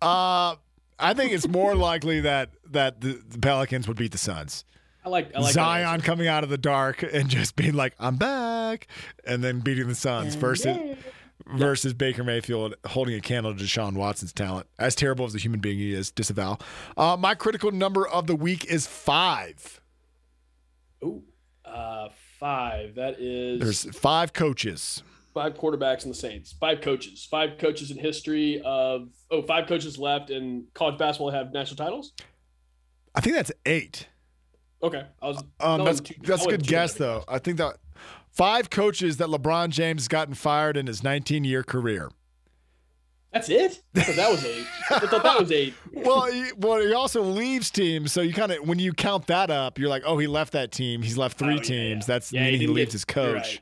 Uh, 0.00 0.54
I 0.98 1.14
think 1.14 1.32
it's 1.32 1.48
more 1.48 1.74
likely 1.90 2.20
that 2.20 2.50
that 2.70 3.00
the, 3.00 3.20
the 3.28 3.38
Pelicans 3.38 3.88
would 3.88 3.96
beat 3.96 4.12
the 4.12 4.18
Suns. 4.18 4.64
I 5.04 5.08
like 5.08 5.34
I 5.34 5.40
like 5.40 5.52
Zion 5.52 6.00
coming 6.02 6.28
out 6.28 6.44
of 6.44 6.50
the 6.50 6.58
dark 6.58 7.02
and 7.02 7.28
just 7.28 7.56
being 7.56 7.74
like, 7.74 7.94
"I'm 7.98 8.16
back," 8.16 8.86
and 9.26 9.42
then 9.42 9.60
beating 9.60 9.88
the 9.88 9.94
Suns 9.94 10.34
versus 10.34 10.96
versus 11.46 11.92
Baker 11.94 12.24
Mayfield 12.24 12.74
holding 12.86 13.14
a 13.14 13.20
candle 13.20 13.54
to 13.54 13.62
Deshaun 13.62 13.94
Watson's 13.94 14.32
talent. 14.32 14.66
As 14.78 14.94
terrible 14.94 15.24
as 15.24 15.34
a 15.34 15.38
human 15.38 15.60
being 15.60 15.78
he 15.78 15.92
is, 15.92 16.10
disavow. 16.10 16.58
Uh, 16.96 17.16
my 17.18 17.34
critical 17.34 17.70
number 17.70 18.06
of 18.06 18.26
the 18.26 18.36
week 18.36 18.66
is 18.66 18.86
five. 18.86 19.80
Ooh, 21.02 21.22
uh, 21.64 22.08
five. 22.38 22.94
That 22.94 23.16
is 23.18 23.60
There's 23.60 23.96
five 23.96 24.32
coaches. 24.32 25.02
Five 25.34 25.54
quarterbacks 25.54 26.04
in 26.04 26.08
the 26.10 26.14
Saints. 26.14 26.54
Five 26.58 26.80
coaches. 26.80 27.26
Five 27.30 27.58
coaches 27.58 27.90
in 27.90 27.98
history 27.98 28.62
of 28.64 29.08
oh, 29.30 29.42
five 29.42 29.66
coaches 29.66 29.98
left 29.98 30.30
in 30.30 30.66
college 30.74 30.96
basketball 30.96 31.30
have 31.30 31.52
national 31.52 31.76
titles. 31.76 32.12
I 33.14 33.20
think 33.20 33.36
that's 33.36 33.52
eight. 33.66 34.08
Okay, 34.82 35.04
I 35.20 35.26
was. 35.26 35.38
Um, 35.60 35.84
that's 35.84 36.00
wasn't 36.00 36.24
that's 36.26 36.46
a 36.46 36.50
good 36.50 36.66
guess 36.66 36.94
though. 36.94 37.24
I 37.28 37.38
think 37.38 37.58
that 37.58 37.76
five 38.30 38.70
coaches 38.70 39.16
that 39.18 39.28
LeBron 39.28 39.70
James 39.70 40.02
has 40.02 40.08
gotten 40.08 40.34
fired 40.34 40.76
in 40.76 40.86
his 40.86 41.02
19 41.02 41.44
year 41.44 41.62
career. 41.62 42.10
That's 43.32 43.48
it. 43.48 43.82
I 43.96 44.00
thought 44.00 44.14
that 44.16 44.30
was 44.30 44.44
eight. 44.44 44.66
I 44.90 44.98
thought 45.00 45.22
that 45.24 45.40
was 45.40 45.50
eight. 45.50 45.74
Well, 45.92 46.30
he, 46.30 46.52
well, 46.56 46.80
he 46.80 46.92
also 46.92 47.22
leaves 47.22 47.70
teams, 47.70 48.12
so 48.12 48.20
you 48.20 48.32
kind 48.34 48.52
of 48.52 48.68
when 48.68 48.78
you 48.78 48.92
count 48.92 49.26
that 49.28 49.50
up, 49.50 49.78
you're 49.78 49.88
like, 49.88 50.02
oh, 50.06 50.18
he 50.18 50.26
left 50.26 50.52
that 50.52 50.70
team. 50.70 51.02
He's 51.02 51.16
left 51.18 51.38
three 51.38 51.54
Oh, 51.54 51.56
yeah, 51.56 51.62
teams. 51.62 52.02
yeah. 52.02 52.14
That's 52.14 52.32
Yeah, 52.32 52.40
meaning 52.42 52.60
he, 52.60 52.66
didn't 52.66 52.76
leaves 52.76 52.92
his 52.92 53.04
coach. 53.04 53.60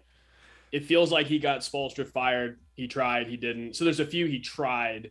It 0.73 0.85
feels 0.87 1.13
like 1.13 1.27
he 1.27 1.39
got 1.39 1.61
Spoelstra 1.61 2.09
fired. 2.09 2.59
He 2.75 2.89
tried, 2.89 3.29
he 3.29 3.37
didn't. 3.37 3.77
So 3.77 3.85
there's 3.85 4.01
a 4.01 4.07
few 4.07 4.27
he 4.27 4.41
tried, 4.41 5.11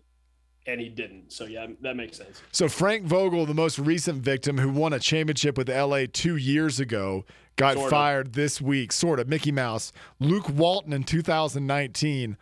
and 0.65 0.81
he 0.81 0.89
didn't. 0.89 1.31
So 1.31 1.45
yeah, 1.45 1.67
that 1.81 1.95
makes 1.95 2.17
sense. 2.17 2.41
So 2.51 2.67
Frank 2.67 3.05
Vogel, 3.05 3.45
the 3.45 3.53
most 3.53 3.77
recent 3.79 4.23
victim 4.23 4.57
who 4.57 4.69
won 4.69 4.93
a 4.93 4.99
championship 4.99 5.57
with 5.57 5.69
LA 5.69 6.05
two 6.11 6.35
years 6.35 6.79
ago, 6.79 7.25
got 7.55 7.75
Sort 7.75 7.85
of. 7.85 7.89
fired 7.91 8.33
this 8.33 8.59
week. 8.59 8.91
Sort 8.91 9.19
of. 9.19 9.27
Mickey 9.29 9.51
Mouse. 9.51 9.91
Luke 10.19 10.49
Walton 10.49 10.93
in 10.93 11.03
2019. 11.03 12.37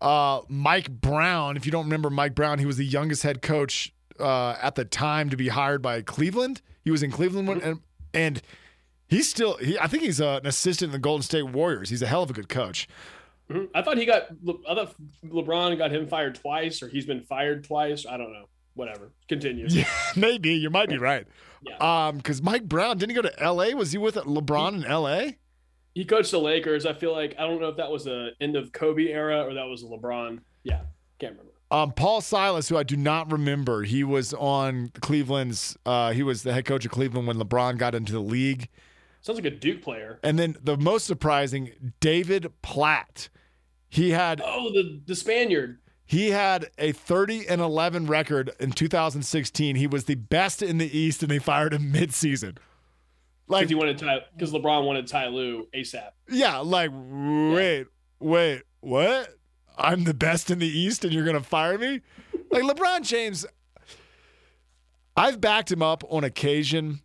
Uh, 0.00 0.40
Mike 0.48 0.90
Brown. 0.90 1.56
If 1.56 1.66
you 1.66 1.72
don't 1.72 1.84
remember 1.84 2.10
Mike 2.10 2.34
Brown, 2.34 2.58
he 2.58 2.66
was 2.66 2.76
the 2.76 2.84
youngest 2.84 3.22
head 3.22 3.42
coach 3.42 3.92
uh, 4.18 4.56
at 4.60 4.74
the 4.74 4.84
time 4.84 5.30
to 5.30 5.36
be 5.36 5.48
hired 5.48 5.82
by 5.82 6.02
Cleveland. 6.02 6.60
He 6.84 6.90
was 6.90 7.02
in 7.02 7.10
Cleveland 7.10 7.48
when, 7.48 7.60
and 7.60 7.80
and 8.14 8.42
he's 9.12 9.28
still. 9.30 9.56
He, 9.58 9.78
I 9.78 9.86
think 9.86 10.02
he's 10.02 10.20
uh, 10.20 10.40
an 10.42 10.46
assistant 10.46 10.88
in 10.88 10.92
the 10.92 10.98
Golden 10.98 11.22
State 11.22 11.42
Warriors. 11.44 11.88
He's 11.90 12.02
a 12.02 12.06
hell 12.06 12.22
of 12.22 12.30
a 12.30 12.32
good 12.32 12.48
coach. 12.48 12.88
Mhm. 13.50 13.68
I 13.74 13.82
thought 13.82 13.98
he 13.98 14.04
got. 14.06 14.28
I 14.68 14.74
thought 14.74 14.94
LeBron 15.24 15.76
got 15.78 15.92
him 15.92 16.06
fired 16.06 16.34
twice, 16.36 16.82
or 16.82 16.88
he's 16.88 17.06
been 17.06 17.22
fired 17.22 17.64
twice. 17.64 18.06
I 18.06 18.16
don't 18.16 18.32
know. 18.32 18.46
Whatever. 18.74 19.12
Continue. 19.28 19.66
Yeah, 19.70 19.84
maybe 20.16 20.54
you 20.54 20.70
might 20.70 20.88
be 20.88 20.98
right. 20.98 21.26
Yeah. 21.62 21.76
Um, 22.08 22.16
because 22.16 22.42
Mike 22.42 22.64
Brown 22.68 22.96
didn't 22.98 23.10
he 23.10 23.14
go 23.14 23.22
to 23.22 23.42
L.A. 23.42 23.74
Was 23.74 23.92
he 23.92 23.98
with 23.98 24.14
LeBron 24.16 24.74
in 24.76 24.84
L.A.? 24.84 25.38
He 25.94 26.06
coached 26.06 26.30
the 26.30 26.40
Lakers. 26.40 26.86
I 26.86 26.94
feel 26.94 27.12
like 27.12 27.34
I 27.38 27.42
don't 27.46 27.60
know 27.60 27.68
if 27.68 27.76
that 27.76 27.90
was 27.90 28.04
the 28.04 28.30
end 28.40 28.56
of 28.56 28.72
Kobe 28.72 29.08
era 29.08 29.42
or 29.42 29.54
that 29.54 29.66
was 29.66 29.84
LeBron. 29.84 30.38
Yeah, 30.64 30.80
can't 31.18 31.32
remember. 31.32 31.52
Um, 31.70 31.92
Paul 31.92 32.20
Silas, 32.22 32.68
who 32.68 32.76
I 32.76 32.82
do 32.82 32.96
not 32.96 33.30
remember, 33.32 33.82
he 33.82 34.04
was 34.04 34.32
on 34.34 34.90
Cleveland's. 35.00 35.76
Uh, 35.84 36.12
he 36.12 36.22
was 36.22 36.42
the 36.42 36.52
head 36.52 36.64
coach 36.64 36.84
of 36.86 36.90
Cleveland 36.90 37.26
when 37.26 37.36
LeBron 37.38 37.76
got 37.78 37.94
into 37.94 38.12
the 38.12 38.20
league. 38.20 38.68
Sounds 39.22 39.36
like 39.38 39.46
a 39.46 39.56
Duke 39.56 39.82
player. 39.82 40.18
And 40.22 40.38
then 40.38 40.56
the 40.62 40.76
most 40.76 41.06
surprising, 41.06 41.92
David 42.00 42.52
Blatt. 42.60 43.28
He 43.88 44.10
had 44.10 44.42
Oh, 44.44 44.70
the 44.72 45.00
the 45.06 45.14
Spaniard. 45.14 45.78
he 46.04 46.30
had 46.30 46.70
a 46.78 46.92
30 46.92 47.46
and 47.48 47.60
11 47.60 48.06
record 48.06 48.50
in 48.58 48.72
2016. 48.72 49.76
He 49.76 49.86
was 49.86 50.04
the 50.04 50.16
best 50.16 50.60
in 50.62 50.78
the 50.78 50.98
East, 50.98 51.22
and 51.22 51.30
they 51.30 51.38
fired 51.38 51.72
him 51.72 51.92
mid-season. 51.92 52.58
Like 53.48 53.60
Because 53.62 53.68
he 53.70 53.74
wanted 53.76 53.98
Ty, 53.98 54.20
because 54.34 54.52
LeBron 54.52 54.84
wanted 54.86 55.06
Ty 55.06 55.28
Lue 55.28 55.68
ASAP. 55.74 56.10
Yeah, 56.28 56.58
like 56.58 56.90
wait, 56.92 57.86
wait, 58.18 58.62
what? 58.80 59.28
I'm 59.76 60.04
the 60.04 60.14
best 60.14 60.50
in 60.50 60.58
the 60.58 60.66
East 60.66 61.04
and 61.04 61.12
you're 61.12 61.24
gonna 61.24 61.42
fire 61.42 61.76
me? 61.78 62.00
Like 62.50 62.62
LeBron 62.64 63.02
James, 63.06 63.44
I've 65.16 65.40
backed 65.40 65.70
him 65.70 65.82
up 65.82 66.02
on 66.08 66.24
occasion, 66.24 67.00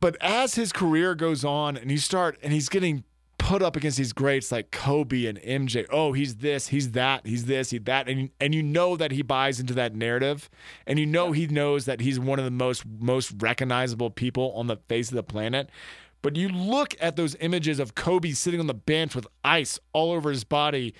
but 0.00 0.16
as 0.20 0.54
his 0.54 0.72
career 0.72 1.14
goes 1.14 1.44
on 1.44 1.76
and 1.76 1.90
you 1.90 1.98
start 1.98 2.38
and 2.42 2.52
he's 2.52 2.68
getting 2.68 3.04
put 3.46 3.62
up 3.62 3.76
against 3.76 3.96
these 3.96 4.12
greats 4.12 4.50
like 4.50 4.72
Kobe 4.72 5.26
and 5.26 5.38
MJ. 5.40 5.86
Oh, 5.90 6.12
he's 6.12 6.36
this, 6.36 6.68
he's 6.68 6.92
that, 6.92 7.24
he's 7.26 7.44
this, 7.44 7.70
he's 7.70 7.82
that, 7.84 8.08
and 8.08 8.30
and 8.40 8.54
you 8.54 8.62
know 8.62 8.96
that 8.96 9.12
he 9.12 9.22
buys 9.22 9.60
into 9.60 9.74
that 9.74 9.94
narrative, 9.94 10.50
and 10.86 10.98
you 10.98 11.06
know 11.06 11.30
he 11.30 11.46
knows 11.46 11.84
that 11.84 12.00
he's 12.00 12.18
one 12.18 12.38
of 12.38 12.44
the 12.44 12.50
most 12.50 12.84
most 12.98 13.34
recognizable 13.38 14.10
people 14.10 14.52
on 14.56 14.66
the 14.66 14.76
face 14.88 15.10
of 15.10 15.14
the 15.14 15.22
planet. 15.22 15.70
But 16.22 16.34
you 16.34 16.48
look 16.48 16.96
at 17.00 17.14
those 17.14 17.36
images 17.36 17.78
of 17.78 17.94
Kobe 17.94 18.32
sitting 18.32 18.58
on 18.58 18.66
the 18.66 18.74
bench 18.74 19.14
with 19.14 19.28
ice 19.44 19.78
all 19.92 20.10
over 20.10 20.30
his 20.30 20.42
body, 20.42 20.92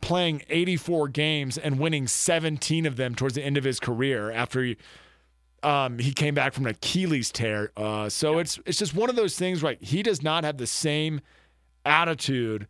playing 0.00 0.42
84 0.48 1.08
games 1.08 1.58
and 1.58 1.78
winning 1.78 2.06
17 2.06 2.86
of 2.86 2.96
them 2.96 3.14
towards 3.14 3.34
the 3.34 3.44
end 3.44 3.58
of 3.58 3.64
his 3.64 3.78
career 3.78 4.30
after 4.30 4.62
he 4.62 4.78
um, 5.62 5.98
he 5.98 6.12
came 6.12 6.34
back 6.34 6.52
from 6.52 6.66
an 6.66 6.72
Achilles 6.72 7.30
tear. 7.30 7.72
Uh, 7.76 8.08
so 8.08 8.38
it's 8.38 8.58
it's 8.66 8.78
just 8.78 8.94
one 8.94 9.10
of 9.10 9.16
those 9.16 9.36
things. 9.36 9.62
Right, 9.62 9.78
he 9.80 10.02
does 10.02 10.22
not 10.22 10.44
have 10.44 10.56
the 10.56 10.66
same 10.66 11.20
attitude 11.84 12.66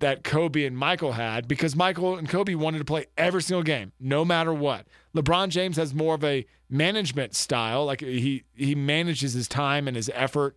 that 0.00 0.24
Kobe 0.24 0.64
and 0.64 0.76
Michael 0.76 1.12
had 1.12 1.46
because 1.46 1.76
Michael 1.76 2.16
and 2.16 2.28
Kobe 2.28 2.54
wanted 2.54 2.78
to 2.78 2.84
play 2.84 3.06
every 3.16 3.42
single 3.42 3.62
game, 3.62 3.92
no 4.00 4.24
matter 4.24 4.52
what. 4.52 4.86
LeBron 5.14 5.50
James 5.50 5.76
has 5.76 5.94
more 5.94 6.14
of 6.14 6.24
a 6.24 6.46
management 6.68 7.34
style, 7.34 7.84
like 7.84 8.00
he 8.00 8.44
he 8.54 8.74
manages 8.74 9.34
his 9.34 9.48
time 9.48 9.86
and 9.86 9.96
his 9.96 10.10
effort, 10.14 10.56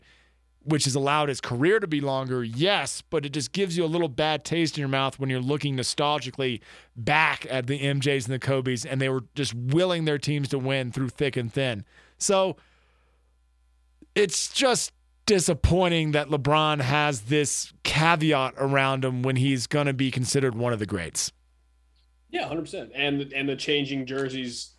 which 0.64 0.86
has 0.86 0.96
allowed 0.96 1.30
his 1.30 1.42
career 1.42 1.80
to 1.80 1.88
be 1.88 2.02
longer. 2.02 2.44
Yes, 2.44 3.02
but 3.10 3.26
it 3.26 3.30
just 3.30 3.52
gives 3.52 3.78
you 3.78 3.84
a 3.84 3.88
little 3.88 4.08
bad 4.08 4.46
taste 4.46 4.78
in 4.78 4.82
your 4.82 4.90
mouth 4.90 5.20
when 5.20 5.30
you're 5.30 5.40
looking 5.40 5.76
nostalgically 5.76 6.62
back 6.96 7.46
at 7.50 7.68
the 7.68 7.80
MJs 7.80 8.26
and 8.26 8.34
the 8.34 8.40
Kobe's, 8.40 8.86
and 8.86 9.02
they 9.02 9.10
were 9.10 9.24
just 9.36 9.54
willing 9.54 10.06
their 10.06 10.18
teams 10.18 10.50
to 10.50 10.60
win 10.60 10.92
through 10.92 11.10
thick 11.10 11.36
and 11.38 11.52
thin. 11.52 11.86
So 12.18 12.56
it's 14.16 14.52
just 14.54 14.92
disappointing 15.26 16.12
that 16.12 16.28
LeBron 16.28 16.82
has 16.82 17.22
this 17.22 17.74
caveat 17.84 18.54
around 18.58 19.06
him 19.06 19.22
when 19.22 19.38
he's 19.38 19.68
going 19.68 19.88
to 19.88 19.94
be 19.94 20.12
considered 20.12 20.56
one 20.56 20.74
of 20.74 20.80
the 20.80 20.86
greats. 20.86 21.32
Yeah, 22.30 22.48
hundred 22.48 22.62
percent. 22.62 22.92
And 22.96 23.32
and 23.34 23.48
the 23.48 23.56
changing 23.56 24.06
jerseys 24.06 24.73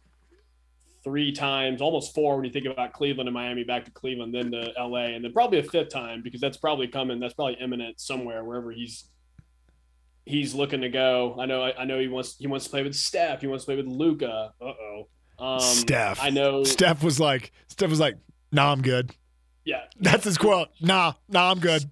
three 1.04 1.30
times, 1.30 1.80
almost 1.80 2.14
four 2.14 2.36
when 2.36 2.44
you 2.44 2.50
think 2.50 2.66
about 2.66 2.92
Cleveland 2.92 3.28
and 3.28 3.34
Miami, 3.34 3.62
back 3.62 3.84
to 3.84 3.90
Cleveland, 3.90 4.34
then 4.34 4.50
to 4.50 4.72
LA, 4.78 5.08
and 5.14 5.24
then 5.24 5.32
probably 5.32 5.58
a 5.58 5.62
fifth 5.62 5.90
time 5.90 6.22
because 6.22 6.40
that's 6.40 6.56
probably 6.56 6.88
coming. 6.88 7.20
That's 7.20 7.34
probably 7.34 7.56
imminent 7.60 8.00
somewhere 8.00 8.42
wherever 8.44 8.72
he's 8.72 9.10
he's 10.24 10.54
looking 10.54 10.80
to 10.80 10.88
go. 10.88 11.36
I 11.38 11.46
know. 11.46 11.62
I 11.62 11.84
know 11.84 11.98
he 11.98 12.08
wants 12.08 12.36
he 12.38 12.46
wants 12.46 12.64
to 12.64 12.70
play 12.70 12.82
with 12.82 12.94
Steph. 12.94 13.42
He 13.42 13.46
wants 13.46 13.64
to 13.64 13.66
play 13.68 13.76
with 13.76 13.86
Luka. 13.86 14.52
Uh 14.60 14.64
oh. 14.64 15.08
Um, 15.38 15.60
Steph. 15.60 16.18
I 16.22 16.30
know. 16.30 16.64
Steph 16.64 17.02
was 17.02 17.20
like, 17.20 17.52
Steph 17.68 17.90
was 17.90 18.00
like, 18.00 18.16
"Nah, 18.52 18.72
I'm 18.72 18.82
good." 18.82 19.14
Yeah. 19.64 19.82
That's 20.00 20.24
his 20.24 20.38
quote. 20.38 20.68
Nah, 20.80 21.14
nah, 21.28 21.50
I'm 21.50 21.58
good. 21.58 21.84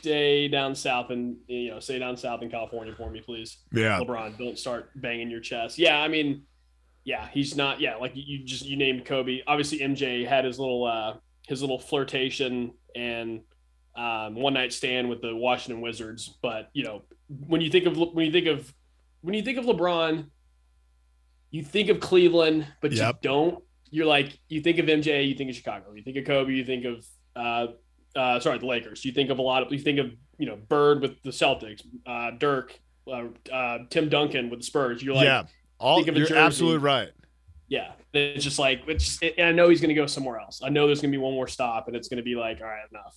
Stay 0.00 0.48
down 0.48 0.74
south 0.74 1.10
and 1.10 1.36
you 1.46 1.70
know, 1.70 1.80
stay 1.80 1.98
down 1.98 2.16
south 2.16 2.42
in 2.42 2.50
California 2.50 2.94
for 2.94 3.10
me, 3.10 3.20
please. 3.20 3.58
Yeah. 3.72 4.00
LeBron, 4.00 4.36
don't 4.36 4.58
start 4.58 4.90
banging 4.96 5.30
your 5.30 5.40
chest. 5.40 5.78
Yeah, 5.78 5.98
I 5.98 6.08
mean, 6.08 6.42
yeah, 7.04 7.28
he's 7.32 7.56
not. 7.56 7.80
Yeah, 7.80 7.96
like 7.96 8.12
you 8.14 8.44
just 8.44 8.64
you 8.64 8.76
named 8.76 9.04
Kobe. 9.04 9.40
Obviously, 9.46 9.78
MJ 9.80 10.26
had 10.26 10.44
his 10.44 10.58
little 10.58 10.84
uh 10.84 11.14
his 11.46 11.60
little 11.60 11.78
flirtation 11.78 12.72
and 12.94 13.40
um, 13.94 14.34
one 14.36 14.54
night 14.54 14.72
stand 14.72 15.08
with 15.08 15.20
the 15.20 15.34
Washington 15.34 15.80
Wizards. 15.82 16.36
But 16.42 16.70
you 16.72 16.84
know, 16.84 17.02
when 17.28 17.60
you 17.60 17.70
think 17.70 17.86
of 17.86 17.96
when 17.96 18.26
you 18.26 18.32
think 18.32 18.46
of 18.46 18.72
when 19.20 19.34
you 19.34 19.42
think 19.42 19.58
of 19.58 19.64
LeBron, 19.64 20.26
you 21.50 21.62
think 21.62 21.88
of 21.88 22.00
Cleveland, 22.00 22.66
but 22.80 22.92
Yep. 22.92 23.16
you 23.22 23.28
don't. 23.28 23.64
You're 23.90 24.06
like 24.06 24.38
you 24.48 24.60
think 24.60 24.78
of 24.78 24.86
MJ, 24.86 25.28
you 25.28 25.34
think 25.34 25.50
of 25.50 25.56
Chicago. 25.56 25.92
You 25.94 26.02
think 26.02 26.16
of 26.16 26.24
Kobe, 26.24 26.52
you 26.52 26.64
think 26.64 26.84
of 26.84 27.06
uh, 27.36 27.66
uh, 28.18 28.40
sorry, 28.40 28.58
the 28.58 28.66
Lakers. 28.66 29.04
You 29.04 29.12
think 29.12 29.30
of 29.30 29.38
a 29.38 29.42
lot 29.42 29.62
of 29.62 29.72
you 29.72 29.78
think 29.78 29.98
of 29.98 30.12
you 30.38 30.46
know 30.46 30.56
Bird 30.56 31.02
with 31.02 31.22
the 31.22 31.30
Celtics, 31.30 31.82
uh, 32.06 32.30
Dirk, 32.38 32.78
uh, 33.06 33.24
uh, 33.52 33.78
Tim 33.90 34.08
Duncan 34.08 34.48
with 34.50 34.60
the 34.60 34.64
Spurs. 34.64 35.02
You're 35.02 35.14
like, 35.14 35.26
yeah. 35.26 35.44
All 35.82 35.96
think 35.96 36.08
of 36.08 36.14
a 36.14 36.18
you're 36.18 36.28
jersey. 36.28 36.40
absolutely 36.40 36.78
right. 36.78 37.10
yeah. 37.68 37.92
It's 38.14 38.44
just 38.44 38.58
like 38.58 38.82
it's. 38.86 39.18
And 39.22 39.48
I 39.48 39.52
know 39.52 39.70
he's 39.70 39.80
going 39.80 39.88
to 39.88 39.94
go 39.94 40.06
somewhere 40.06 40.38
else. 40.38 40.60
I 40.62 40.68
know 40.68 40.86
there's 40.86 41.00
going 41.00 41.10
to 41.10 41.16
be 41.18 41.22
one 41.22 41.32
more 41.32 41.48
stop, 41.48 41.86
and 41.88 41.96
it's 41.96 42.08
going 42.08 42.18
to 42.18 42.22
be 42.22 42.34
like, 42.34 42.60
all 42.60 42.66
right, 42.66 42.84
enough. 42.90 43.16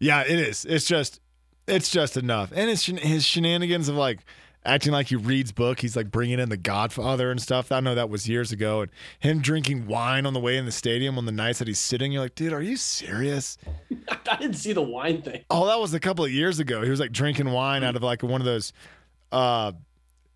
Yeah, 0.00 0.22
it 0.22 0.38
is. 0.38 0.64
It's 0.64 0.86
just, 0.86 1.20
it's 1.68 1.90
just 1.90 2.16
enough. 2.16 2.52
And 2.54 2.70
it's 2.70 2.86
his 2.86 3.24
shenanigans 3.24 3.88
of 3.88 3.96
like 3.96 4.20
acting 4.64 4.92
like 4.92 5.08
he 5.08 5.16
reads 5.16 5.52
book. 5.52 5.80
He's 5.80 5.94
like 5.94 6.10
bringing 6.10 6.40
in 6.40 6.48
the 6.48 6.56
Godfather 6.56 7.30
and 7.30 7.40
stuff. 7.40 7.70
I 7.70 7.80
know 7.80 7.94
that 7.94 8.08
was 8.08 8.28
years 8.28 8.50
ago. 8.50 8.80
And 8.80 8.90
him 9.20 9.40
drinking 9.40 9.86
wine 9.86 10.24
on 10.24 10.32
the 10.32 10.40
way 10.40 10.56
in 10.56 10.64
the 10.64 10.72
stadium 10.72 11.18
on 11.18 11.26
the 11.26 11.32
nights 11.32 11.58
that 11.58 11.68
he's 11.68 11.78
sitting. 11.78 12.12
You're 12.12 12.22
like, 12.22 12.34
dude, 12.34 12.52
are 12.52 12.62
you 12.62 12.76
serious? 12.76 13.58
I 14.30 14.36
didn't 14.36 14.56
see 14.56 14.72
the 14.72 14.82
wine 14.82 15.20
thing. 15.22 15.44
Oh, 15.50 15.66
that 15.66 15.78
was 15.78 15.92
a 15.94 16.00
couple 16.00 16.24
of 16.24 16.32
years 16.32 16.58
ago. 16.60 16.82
He 16.82 16.90
was 16.90 16.98
like 16.98 17.12
drinking 17.12 17.50
wine 17.52 17.84
out 17.84 17.94
of 17.94 18.02
like 18.02 18.22
one 18.22 18.40
of 18.40 18.46
those. 18.46 18.72
uh 19.30 19.72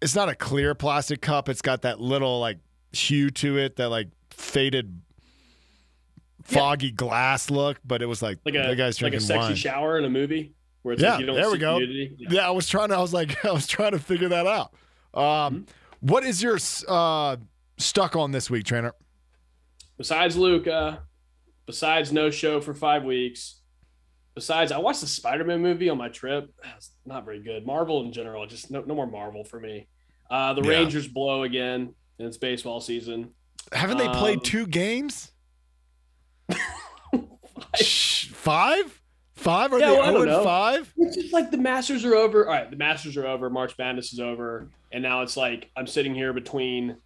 It's 0.02 0.14
not 0.14 0.28
a 0.28 0.34
clear 0.34 0.74
plastic 0.74 1.20
cup. 1.20 1.48
It's 1.48 1.62
got 1.62 1.82
that 1.82 2.00
little 2.00 2.38
like 2.40 2.58
hue 2.92 3.30
to 3.30 3.58
it, 3.58 3.76
that 3.76 3.88
like 3.88 4.08
faded, 4.30 5.00
foggy 6.42 6.90
glass 6.90 7.50
look. 7.50 7.78
But 7.84 8.02
it 8.02 8.06
was 8.06 8.22
like, 8.22 8.38
Like 8.44 8.54
a 8.54 8.68
the 8.68 8.76
guy's 8.76 9.00
like 9.00 9.14
a 9.14 9.18
drinking 9.18 9.20
sexy 9.20 9.38
wine. 9.48 9.54
shower 9.56 9.98
in 9.98 10.04
a 10.04 10.10
movie 10.10 10.54
where 10.82 10.94
it's 10.94 11.02
Yeah, 11.02 11.12
like 11.12 11.20
you 11.20 11.26
don't 11.26 11.36
there 11.36 11.50
we 11.50 11.58
go. 11.58 11.78
Yeah. 11.78 12.08
Yeah, 12.30 12.46
I 12.46 12.50
was 12.50 12.68
trying 12.68 12.88
to. 12.90 12.96
I 12.96 13.00
was 13.00 13.14
like, 13.14 13.44
I 13.44 13.52
was 13.52 13.66
trying 13.66 13.92
to 13.92 13.98
figure 13.98 14.28
that 14.28 14.46
out. 14.46 14.72
Um, 15.14 15.66
what 16.00 16.24
is 16.24 16.42
your 16.42 16.58
uh, 16.88 17.36
stuck 17.78 18.16
on 18.16 18.32
this 18.32 18.50
week, 18.50 18.64
trainer? 18.64 18.92
Besides 19.96 20.36
Luka, 20.36 21.02
besides 21.64 22.12
no 22.12 22.28
show 22.30 22.60
for 22.60 22.74
five 22.74 23.02
weeks, 23.02 23.60
besides 24.36 24.70
I 24.70 24.78
watched 24.78 25.00
the 25.00 25.06
Spider-Man 25.08 25.60
movie 25.60 25.88
on 25.88 25.98
my 25.98 26.08
trip. 26.08 26.48
It's 26.76 26.92
not 27.04 27.24
very 27.24 27.42
good. 27.42 27.66
Marvel 27.66 28.04
in 28.04 28.12
general, 28.12 28.46
just 28.46 28.70
no, 28.70 28.82
no 28.82 28.94
more 28.94 29.06
Marvel 29.08 29.42
for 29.42 29.58
me. 29.58 29.88
Uh, 30.30 30.52
the 30.54 30.62
Yeah. 30.62 30.68
Rangers 30.70 31.08
blow 31.08 31.42
again. 31.42 31.92
and 32.20 32.28
It's 32.28 32.36
baseball 32.36 32.80
season. 32.80 33.30
Haven't 33.72 33.96
they 33.98 34.08
played 34.08 34.38
Um, 34.38 34.44
two 34.44 34.66
games? 34.68 35.32
Five? 38.32 39.00
Five? 39.34 39.72
Are 39.72 39.78
Yeah, 39.78 39.90
they 39.90 39.92
well, 39.98 40.02
I 40.02 40.12
don't 40.12 40.22
0 40.24 40.36
know. 40.38 40.44
five? 40.44 40.92
It's 40.96 41.16
just 41.16 41.32
like 41.32 41.50
the 41.50 41.58
Masters 41.58 42.04
are 42.04 42.14
over. 42.14 42.46
All 42.46 42.52
right, 42.52 42.70
the 42.70 42.76
Masters 42.76 43.16
are 43.16 43.26
over. 43.26 43.50
March 43.50 43.74
Madness 43.78 44.12
is 44.12 44.20
over, 44.20 44.70
and 44.92 45.02
now 45.02 45.22
it's 45.22 45.36
like 45.36 45.70
I'm 45.76 45.86
sitting 45.86 46.14
here 46.14 46.32
between 46.32 46.96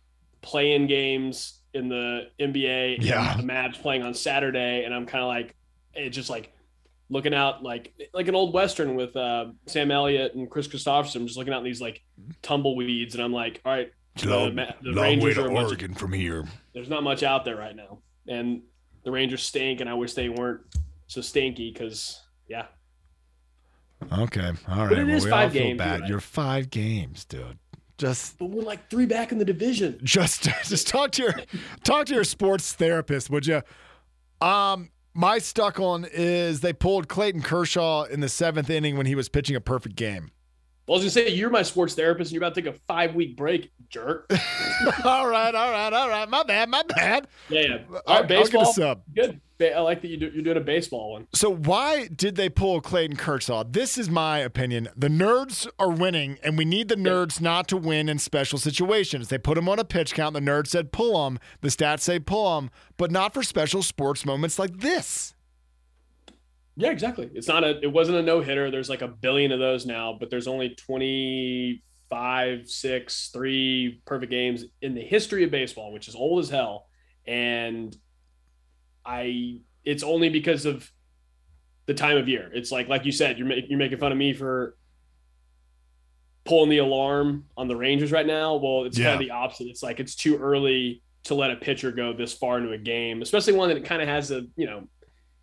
playing 0.43 0.87
games 0.87 1.61
in 1.75 1.89
the 1.89 2.29
NBA 2.41 2.97
and 2.97 3.03
Yeah. 3.05 3.37
the 3.37 3.43
Mavs 3.43 3.81
playing 3.81 4.03
on 4.03 4.15
Saturday, 4.15 4.85
and 4.85 4.95
I'm 4.95 5.07
kind 5.07 5.23
of 5.23 5.29
like, 5.29 5.55
it's 5.95 6.15
just 6.17 6.31
like 6.31 6.53
looking 7.11 7.35
out 7.35 7.63
like 7.63 7.93
like 8.15 8.29
an 8.29 8.35
old 8.35 8.55
western 8.55 8.95
with 8.95 9.15
uh, 9.17 9.47
Sam 9.67 9.91
Elliott 9.91 10.35
and 10.35 10.51
Kris 10.51 10.67
Kristofferson. 10.69 11.27
Just 11.27 11.37
looking 11.37 11.53
out 11.53 11.59
in 11.59 11.65
these 11.65 11.81
like 11.81 12.01
tumbleweeds, 12.43 13.15
and 13.15 13.23
I'm 13.23 13.33
like, 13.33 13.61
all 13.65 13.73
right, 13.73 13.93
the, 14.17 14.51
Ma- 14.53 14.73
the 14.83 14.95
Rangers 14.95 15.37
are 15.39 15.49
a 15.49 15.53
bunch 15.53 15.83
of- 15.83 15.99
from 15.99 16.13
here. 16.13 16.45
there's 16.73 16.89
not 16.89 17.03
much 17.03 17.23
out 17.23 17.45
there 17.45 17.57
right 17.57 17.77
now, 17.77 17.99
and 18.29 18.63
the 19.05 19.11
Rangers 19.11 19.43
stink, 19.43 19.81
and 19.81 19.91
I 19.91 19.95
wish 19.95 20.15
they 20.15 20.29
weren't 20.29 20.61
so 21.09 21.21
stinky 21.21 21.71
because 21.73 22.21
yeah. 22.49 22.67
Okay, 24.13 24.53
all 24.69 24.79
right. 24.79 24.89
But 24.89 24.99
it 24.99 25.07
well, 25.07 25.17
is 25.17 25.25
we 25.25 25.31
five 25.31 25.53
games, 25.53 25.79
bad. 25.79 25.87
you're 25.87 26.01
right. 26.01 26.09
You're 26.09 26.21
five 26.21 26.71
games, 26.71 27.25
dude. 27.27 27.59
Just, 27.99 28.39
But 28.39 28.47
we're 28.47 28.63
like 28.63 28.89
three 28.89 29.05
back 29.05 29.31
in 29.31 29.37
the 29.37 29.45
division. 29.45 30.01
just, 30.03 30.45
just 30.65 30.89
talk 30.89 31.11
to 31.13 31.23
your, 31.23 31.35
talk 31.85 32.07
to 32.07 32.15
your 32.15 32.25
sports 32.25 32.73
therapist, 32.73 33.29
would 33.29 33.47
you? 33.47 33.61
Um, 34.41 34.89
my 35.15 35.39
stuck 35.39 35.79
on 35.81 36.07
is 36.13 36.61
they 36.61 36.73
pulled 36.73 37.09
Clayton 37.09 37.43
Kershaw 37.43 38.05
in 38.05 38.21
the 38.21 38.29
seventh 38.29 38.71
inning 38.71 38.97
when 38.97 39.07
he 39.07 39.15
was 39.15 39.29
pitching 39.29 39.57
a 39.57 39.61
perfect 39.61 39.97
game. 39.97 40.31
Well, 40.87 40.99
I 40.99 41.05
was 41.05 41.15
gonna 41.15 41.27
say 41.27 41.33
you're 41.35 41.51
my 41.51 41.63
sports 41.63 41.95
therapist, 41.95 42.31
and 42.31 42.35
you're 42.35 42.43
about 42.43 42.55
to 42.57 42.63
take 42.63 42.75
a 42.75 42.79
five 42.89 43.15
week 43.15 43.37
break, 43.37 43.71
jerk. 43.89 44.29
all 45.05 45.29
right, 45.29 45.55
all 45.55 45.71
right, 45.71 45.93
all 45.93 46.09
right. 46.09 46.29
My 46.29 46.43
bad, 46.43 46.69
my 46.69 46.83
bad. 46.83 47.29
Yeah, 47.49 47.61
yeah. 47.61 47.77
I'll, 47.89 47.97
All 47.97 48.03
I'll 48.07 48.23
get 48.23 48.25
a 48.25 48.41
baseball. 48.43 48.73
sub. 48.73 49.03
Good. 49.15 49.41
I 49.61 49.81
like 49.81 50.03
that 50.03 50.09
you 50.09 50.17
do, 50.17 50.31
you're 50.33 50.43
doing 50.43 50.57
a 50.57 50.61
baseball 50.61 51.13
one. 51.13 51.27
So 51.35 51.55
why 51.55 52.09
did 52.09 52.37
they 52.37 52.49
pull 52.49 52.81
Clayton 52.81 53.17
Kershaw? 53.17 53.65
This 53.65 53.99
is 53.99 54.09
my 54.09 54.39
opinion. 54.39 54.89
The 54.97 55.09
nerds 55.09 55.69
are 55.79 55.91
winning, 55.91 56.39
and 56.43 56.57
we 56.57 56.65
need 56.65 56.89
the 56.89 56.97
nerds 56.97 57.41
not 57.41 57.69
to 57.69 57.77
win 57.77 58.09
in 58.09 58.19
special 58.19 58.59
situations. 58.59 59.29
They 59.29 59.39
put 59.39 59.59
him 59.59 59.69
on 59.69 59.79
a 59.79 59.85
pitch 59.85 60.15
count. 60.15 60.35
The 60.35 60.41
nerds 60.41 60.69
said 60.69 60.93
pull 60.93 61.27
him. 61.27 61.39
The 61.61 61.69
stats 61.69 62.01
say 62.01 62.19
pull 62.19 62.59
him, 62.59 62.71
but 62.97 63.11
not 63.11 63.35
for 63.35 63.43
special 63.43 63.83
sports 63.83 64.25
moments 64.25 64.59
like 64.59 64.79
this. 64.79 65.35
Yeah, 66.77 66.91
exactly. 66.91 67.31
It's 67.35 67.49
not 67.49 67.63
a. 67.63 67.79
It 67.83 67.93
wasn't 67.93 68.19
a 68.19 68.23
no 68.23 68.41
hitter. 68.41 68.71
There's 68.71 68.89
like 68.89 69.03
a 69.03 69.09
billion 69.09 69.53
of 69.53 69.59
those 69.59 69.85
now, 69.85 70.17
but 70.19 70.31
there's 70.31 70.49
only 70.49 70.71
twenty 70.71 71.83
five, 72.09 72.69
six, 72.69 73.29
three 73.33 74.01
perfect 74.05 74.31
games 74.31 74.65
in 74.83 74.95
the 74.95 75.01
history 75.01 75.45
of 75.45 75.51
baseball, 75.51 75.93
which 75.93 76.09
is 76.09 76.15
old 76.15 76.41
as 76.41 76.51
hell. 76.51 76.87
And 77.27 77.97
I, 79.11 79.61
it's 79.85 80.03
only 80.03 80.29
because 80.29 80.67
of 80.67 80.91
the 81.87 81.95
time 81.95 82.17
of 82.17 82.29
year. 82.29 82.51
It's 82.55 82.71
like, 82.71 82.89
like 82.89 83.05
you 83.05 83.13
said, 83.13 83.39
you're 83.39 83.51
you're 83.53 83.79
making 83.79 83.99
fun 83.99 84.13
of 84.13 84.19
me 84.19 84.33
for 84.33 84.77
pulling 86.45 86.71
the 86.71 86.79
alarm 86.79 87.45
on 87.57 87.69
the 87.69 87.77
Rangers 87.77 88.13
right 88.13 88.27
now. 88.27 88.57
Well, 88.57 88.85
it's 88.85 88.99
Yeah. 88.99 89.07
kind 89.07 89.15
of 89.15 89.21
the 89.21 89.31
opposite. 89.33 89.67
It's 89.69 89.83
like 89.83 90.01
it's 90.01 90.15
too 90.15 90.37
early 90.39 91.03
to 91.25 91.35
let 91.35 91.51
a 91.51 91.57
pitcher 91.57 91.93
go 91.93 92.13
this 92.13 92.33
far 92.33 92.59
into 92.59 92.73
a 92.73 92.79
game, 92.79 93.21
especially 93.23 93.53
one 93.53 93.69
that 93.69 93.85
kind 93.85 94.01
of 94.01 94.09
has 94.09 94.31
a 94.31 94.47
you 94.57 94.67
know 94.67 94.89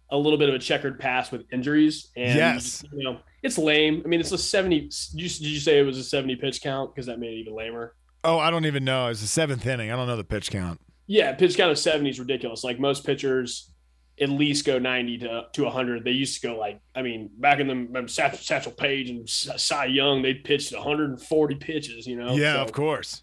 a 0.10 0.18
little 0.18 0.40
bit 0.40 0.48
of 0.50 0.56
a 0.56 0.60
checkered 0.60 1.00
past 1.00 1.32
with 1.32 1.44
injuries. 1.52 2.10
And 2.16 2.36
Yes. 2.36 2.84
you 2.94 3.04
know 3.04 3.20
it's 3.44 3.58
lame. 3.58 4.02
I 4.06 4.08
mean, 4.08 4.20
it's 4.20 4.32
a 4.32 4.38
seventy. 4.38 4.82
Did 4.82 4.94
you, 5.14 5.30
did 5.30 5.42
you 5.48 5.60
say 5.60 5.80
it 5.80 5.84
was 5.84 5.98
a 5.98 6.04
seventy 6.04 6.36
pitch 6.36 6.62
count? 6.62 6.94
Because 6.96 7.06
that 7.08 7.20
made 7.20 7.34
it 7.34 7.42
even 7.42 7.54
lamer. 7.56 7.94
Oh, 8.24 8.40
I 8.40 8.50
don't 8.50 8.66
even 8.66 8.84
know. 8.84 9.08
It's 9.08 9.22
the 9.22 9.28
seventh 9.28 9.66
inning. 9.66 9.92
I 9.92 9.96
don't 9.96 10.08
know 10.08 10.18
the 10.18 10.24
pitch 10.24 10.50
count. 10.50 10.80
Yeah, 11.08 11.34
pitch 11.34 11.56
count 11.58 11.72
of 11.72 11.80
seventy 11.80 12.10
is 12.10 12.20
ridiculous. 12.20 12.64
Like 12.64 12.80
most 12.80 13.06
pitchers. 13.06 13.72
At 14.20 14.30
least 14.30 14.66
go 14.66 14.80
ninety 14.80 15.20
to 15.20 15.46
to 15.54 15.70
hundred. 15.70 16.04
They 16.04 16.10
used 16.10 16.42
to 16.42 16.48
go 16.48 16.58
like, 16.58 16.82
I 16.96 17.04
mean, 17.04 17.30
back 17.38 17.60
in 17.60 17.68
the 17.68 18.08
Satchel, 18.08 18.40
Satchel 18.40 18.72
Paige 18.72 19.12
and 19.12 19.30
Cy 19.30 19.86
Young, 19.86 20.24
they 20.24 20.34
pitched 20.34 20.74
one 20.74 20.82
hundred 20.82 21.12
and 21.12 21.22
forty 21.22 21.54
pitches. 21.54 22.08
You 22.08 22.16
know, 22.16 22.34
yeah, 22.36 22.54
So, 22.54 22.62
of 22.64 22.72
course. 22.72 23.22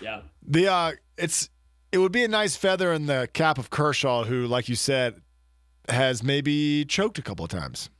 yeah. 0.00 0.20
The 0.46 0.68
uh, 0.68 0.92
it's 1.18 1.50
it 1.90 1.98
would 1.98 2.12
be 2.12 2.22
a 2.22 2.28
nice 2.28 2.54
feather 2.54 2.92
in 2.92 3.06
the 3.06 3.28
cap 3.32 3.58
of 3.58 3.70
Kershaw, 3.70 4.22
who, 4.22 4.46
like 4.46 4.68
you 4.68 4.76
said, 4.76 5.20
has 5.88 6.22
maybe 6.22 6.84
choked 6.84 7.18
a 7.18 7.22
couple 7.22 7.44
of 7.44 7.50
times. 7.50 7.90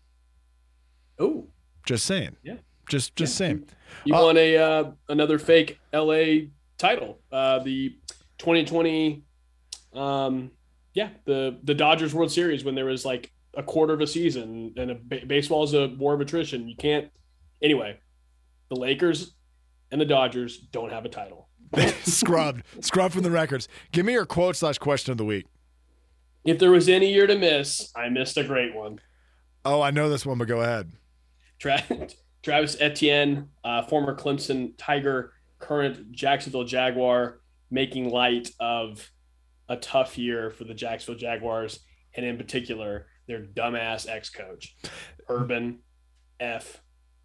Oh, 1.19 1.49
Just 1.85 2.05
saying. 2.05 2.37
Yeah. 2.45 2.59
Just 2.89 3.17
just 3.17 3.33
Yeah. 3.35 3.39
saying. 3.49 3.69
You 4.05 4.15
Uh, 4.15 4.23
won 4.23 4.37
a 4.37 4.57
uh, 4.57 4.91
another 5.09 5.41
fake 5.41 5.81
LA 5.93 6.47
title. 6.79 7.19
Uh, 7.33 7.59
the 7.61 7.97
2020, 8.39 9.25
um, 9.97 10.51
yeah, 10.95 11.11
the 11.25 11.59
the 11.65 11.75
Dodgers 11.75 12.15
World 12.15 12.31
Series 12.31 12.65
when 12.65 12.75
there 12.75 12.85
was 12.85 13.05
like 13.05 13.33
a 13.55 13.63
quarter 13.63 13.95
of 13.95 14.01
a 14.01 14.07
season 14.07 14.75
and 14.77 14.91
a 14.91 14.95
baseball 14.95 15.65
is 15.65 15.75
a 15.75 15.89
war 15.89 16.15
of 16.15 16.21
attrition. 16.21 16.69
You 16.69 16.77
can't. 16.77 17.11
Anyway, 17.63 17.99
the 18.69 18.77
Lakers 18.77 19.35
and 19.91 20.01
the 20.01 20.05
Dodgers 20.05 20.59
don't 20.59 20.93
have 20.93 21.05
a 21.05 21.09
title. 21.09 21.49
Scrubbed. 22.03 22.63
Scrubbed 22.81 23.15
from 23.15 23.23
the 23.23 23.31
records. 23.31 23.69
Give 23.93 24.07
me 24.07 24.13
your 24.13 24.27
quote 24.27 24.57
slash 24.57 24.79
question 24.79 25.13
of 25.13 25.19
the 25.19 25.25
week. 25.25 25.47
If 26.45 26.59
there 26.59 26.71
was 26.71 26.89
any 26.89 27.13
year 27.13 27.27
to 27.27 27.37
miss, 27.37 27.91
I 27.97 28.09
missed 28.09 28.37
a 28.37 28.45
great 28.45 28.75
one. 28.75 29.01
Oh, 29.65 29.83
I 29.83 29.91
know 29.91 30.09
this 30.09 30.25
one, 30.25 30.39
but 30.39 30.47
go 30.47 30.61
ahead. 30.61 30.93
Tra- 31.59 31.83
Travis 32.43 32.77
Etienne, 32.79 33.49
uh, 33.65 33.83
former 33.83 34.15
Clemson 34.15 34.75
Tiger, 34.79 35.33
current 35.59 36.13
Jacksonville 36.13 36.65
Jaguar, 36.65 37.41
making 37.71 38.11
light 38.11 38.51
of 38.61 39.11
a 39.69 39.77
tough 39.77 40.17
year 40.19 40.51
for 40.51 40.65
the 40.65 40.75
Jacksonville 40.75 41.19
Jaguars, 41.19 41.81
and 42.15 42.25
in 42.25 42.37
particular, 42.37 43.07
their 43.27 43.43
dumbass 43.43 44.09
ex 44.09 44.31
coach, 44.31 44.77
Urban 45.29 45.81
F. 46.41 46.83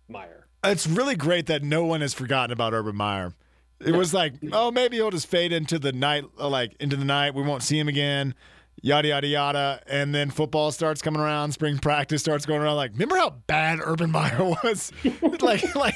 Meyer. 0.07 0.47
It's 0.63 0.87
really 0.87 1.15
great 1.15 1.47
that 1.47 1.63
no 1.63 1.85
one 1.85 2.01
has 2.01 2.13
forgotten 2.13 2.51
about 2.51 2.73
Urban 2.73 2.95
Meyer. 2.95 3.33
It 3.79 3.95
was 3.95 4.13
like, 4.13 4.33
oh, 4.51 4.69
maybe 4.69 4.97
he'll 4.97 5.09
just 5.09 5.27
fade 5.27 5.51
into 5.51 5.79
the 5.79 5.91
night, 5.91 6.25
like 6.37 6.75
into 6.79 6.95
the 6.95 7.05
night. 7.05 7.33
We 7.33 7.41
won't 7.41 7.63
see 7.63 7.79
him 7.79 7.87
again. 7.87 8.35
Yada 8.83 9.09
yada 9.09 9.27
yada, 9.27 9.81
and 9.85 10.13
then 10.15 10.31
football 10.31 10.71
starts 10.71 11.03
coming 11.03 11.21
around. 11.21 11.51
Spring 11.51 11.77
practice 11.77 12.21
starts 12.21 12.47
going 12.47 12.61
around. 12.63 12.77
Like, 12.77 12.93
remember 12.93 13.15
how 13.15 13.29
bad 13.45 13.77
Urban 13.79 14.09
Meyer 14.09 14.43
was? 14.63 14.91
like, 15.41 15.75
like, 15.75 15.93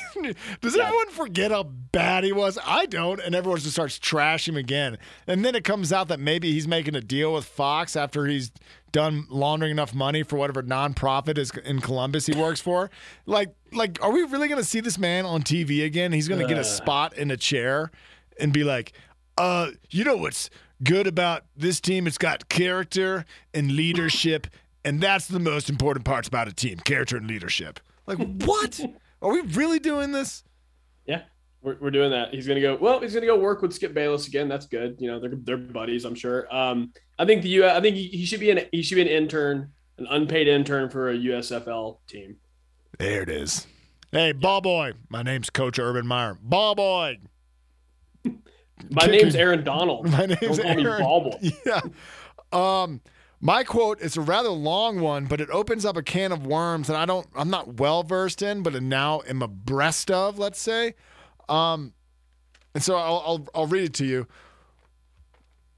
does 0.61 0.75
Yeah. 0.75 0.83
everyone 0.83 1.09
forget 1.09 1.49
how 1.49 1.63
bad 1.63 2.23
he 2.23 2.31
was? 2.31 2.59
I 2.63 2.85
don't, 2.85 3.19
and 3.19 3.33
everyone 3.33 3.59
just 3.59 3.71
starts 3.71 3.97
trashing 3.97 4.49
him 4.49 4.57
again. 4.57 4.99
And 5.25 5.43
then 5.43 5.55
it 5.55 5.63
comes 5.63 5.91
out 5.91 6.09
that 6.09 6.19
maybe 6.19 6.51
he's 6.51 6.67
making 6.67 6.93
a 6.95 7.01
deal 7.01 7.33
with 7.33 7.45
Fox 7.45 7.95
after 7.95 8.27
he's 8.27 8.51
done 8.91 9.25
laundering 9.31 9.71
enough 9.71 9.95
money 9.95 10.21
for 10.21 10.35
whatever 10.37 10.61
nonprofit 10.61 11.39
is 11.39 11.49
in 11.65 11.79
Columbus 11.81 12.27
he 12.27 12.35
works 12.35 12.61
for. 12.61 12.91
Like, 13.25 13.55
like, 13.71 13.97
are 14.03 14.11
we 14.11 14.21
really 14.21 14.47
going 14.47 14.61
to 14.61 14.67
see 14.67 14.79
this 14.79 14.99
man 14.99 15.25
on 15.25 15.41
TV 15.41 15.83
again? 15.83 16.11
He's 16.11 16.27
going 16.27 16.39
to 16.39 16.47
get 16.47 16.57
a 16.57 16.61
Uh. 16.61 16.63
spot 16.63 17.17
in 17.17 17.31
a 17.31 17.37
chair 17.37 17.89
and 18.39 18.53
be 18.53 18.63
like, 18.63 18.93
uh, 19.39 19.71
you 19.89 20.03
know 20.03 20.15
what's 20.17 20.51
good 20.83 21.07
about 21.07 21.45
this 21.55 21.79
team? 21.79 22.07
It's 22.07 22.17
got 22.17 22.49
character 22.49 23.25
and 23.53 23.71
leadership, 23.71 24.47
and 24.83 25.01
that's 25.01 25.27
the 25.27 25.39
most 25.39 25.69
important 25.69 26.05
parts 26.05 26.27
about 26.27 26.47
a 26.47 26.53
team: 26.53 26.77
character 26.79 27.17
and 27.17 27.27
leadership. 27.27 27.79
Like, 28.07 28.17
what? 28.17 28.79
Are 29.21 29.31
we 29.31 29.41
really 29.41 29.79
doing 29.79 30.11
this? 30.11 30.43
Yeah, 31.05 31.23
we're, 31.61 31.77
we're 31.81 31.91
doing 31.91 32.11
that. 32.11 32.33
He's 32.33 32.47
gonna 32.47 32.61
go. 32.61 32.77
Well, 32.79 32.99
he's 32.99 33.13
gonna 33.13 33.25
go 33.25 33.39
work 33.39 33.61
with 33.61 33.73
Skip 33.73 33.93
Bayless 33.93 34.27
again. 34.27 34.47
That's 34.47 34.67
good. 34.67 34.97
You 34.99 35.07
know, 35.07 35.19
they're 35.19 35.33
they're 35.35 35.57
buddies. 35.57 36.05
I'm 36.05 36.15
sure. 36.15 36.53
Um, 36.55 36.91
I 37.17 37.25
think 37.25 37.41
the 37.41 37.49
U. 37.49 37.65
I 37.65 37.81
think 37.81 37.95
he, 37.95 38.07
he 38.07 38.25
should 38.25 38.39
be 38.39 38.51
an 38.51 38.61
he 38.71 38.81
should 38.81 38.95
be 38.95 39.01
an 39.01 39.07
intern, 39.07 39.71
an 39.97 40.07
unpaid 40.09 40.47
intern 40.47 40.89
for 40.89 41.09
a 41.09 41.15
USFL 41.15 41.97
team. 42.07 42.37
There 42.99 43.23
it 43.23 43.29
is. 43.29 43.67
Hey, 44.11 44.31
ball 44.31 44.61
boy. 44.61 44.93
My 45.09 45.23
name's 45.23 45.49
Coach 45.49 45.79
Urban 45.79 46.07
Meyer. 46.07 46.37
Ball 46.41 46.75
boy. 46.75 47.17
My 48.89 49.05
name's 49.05 49.35
Aaron 49.35 49.63
Donald. 49.63 50.09
My 50.11 50.25
name's 50.25 50.57
Don't 50.57 50.61
call 50.61 50.75
me 50.75 50.85
Aaron. 50.85 51.01
Boy. 51.01 51.51
Yeah. 51.65 51.81
Um, 52.51 53.01
my 53.41 53.63
quote 53.63 54.01
is 54.01 54.17
a 54.17 54.21
rather 54.21 54.49
long 54.49 54.99
one, 55.01 55.25
but 55.25 55.41
it 55.41 55.49
opens 55.49 55.85
up 55.85 55.97
a 55.97 56.03
can 56.03 56.31
of 56.31 56.47
worms 56.47 56.87
that 56.87 56.95
I 56.95 57.05
don't, 57.05 57.27
I'm 57.35 57.49
not 57.49 57.79
well 57.79 58.03
versed 58.03 58.41
in, 58.41 58.63
but 58.63 58.81
now 58.81 59.21
am 59.27 59.41
abreast 59.41 60.09
of. 60.09 60.39
Let's 60.39 60.59
say, 60.59 60.95
um, 61.49 61.93
and 62.73 62.83
so 62.83 62.95
I'll, 62.95 63.23
I'll, 63.25 63.47
I'll 63.53 63.67
read 63.67 63.83
it 63.83 63.93
to 63.95 64.05
you. 64.05 64.27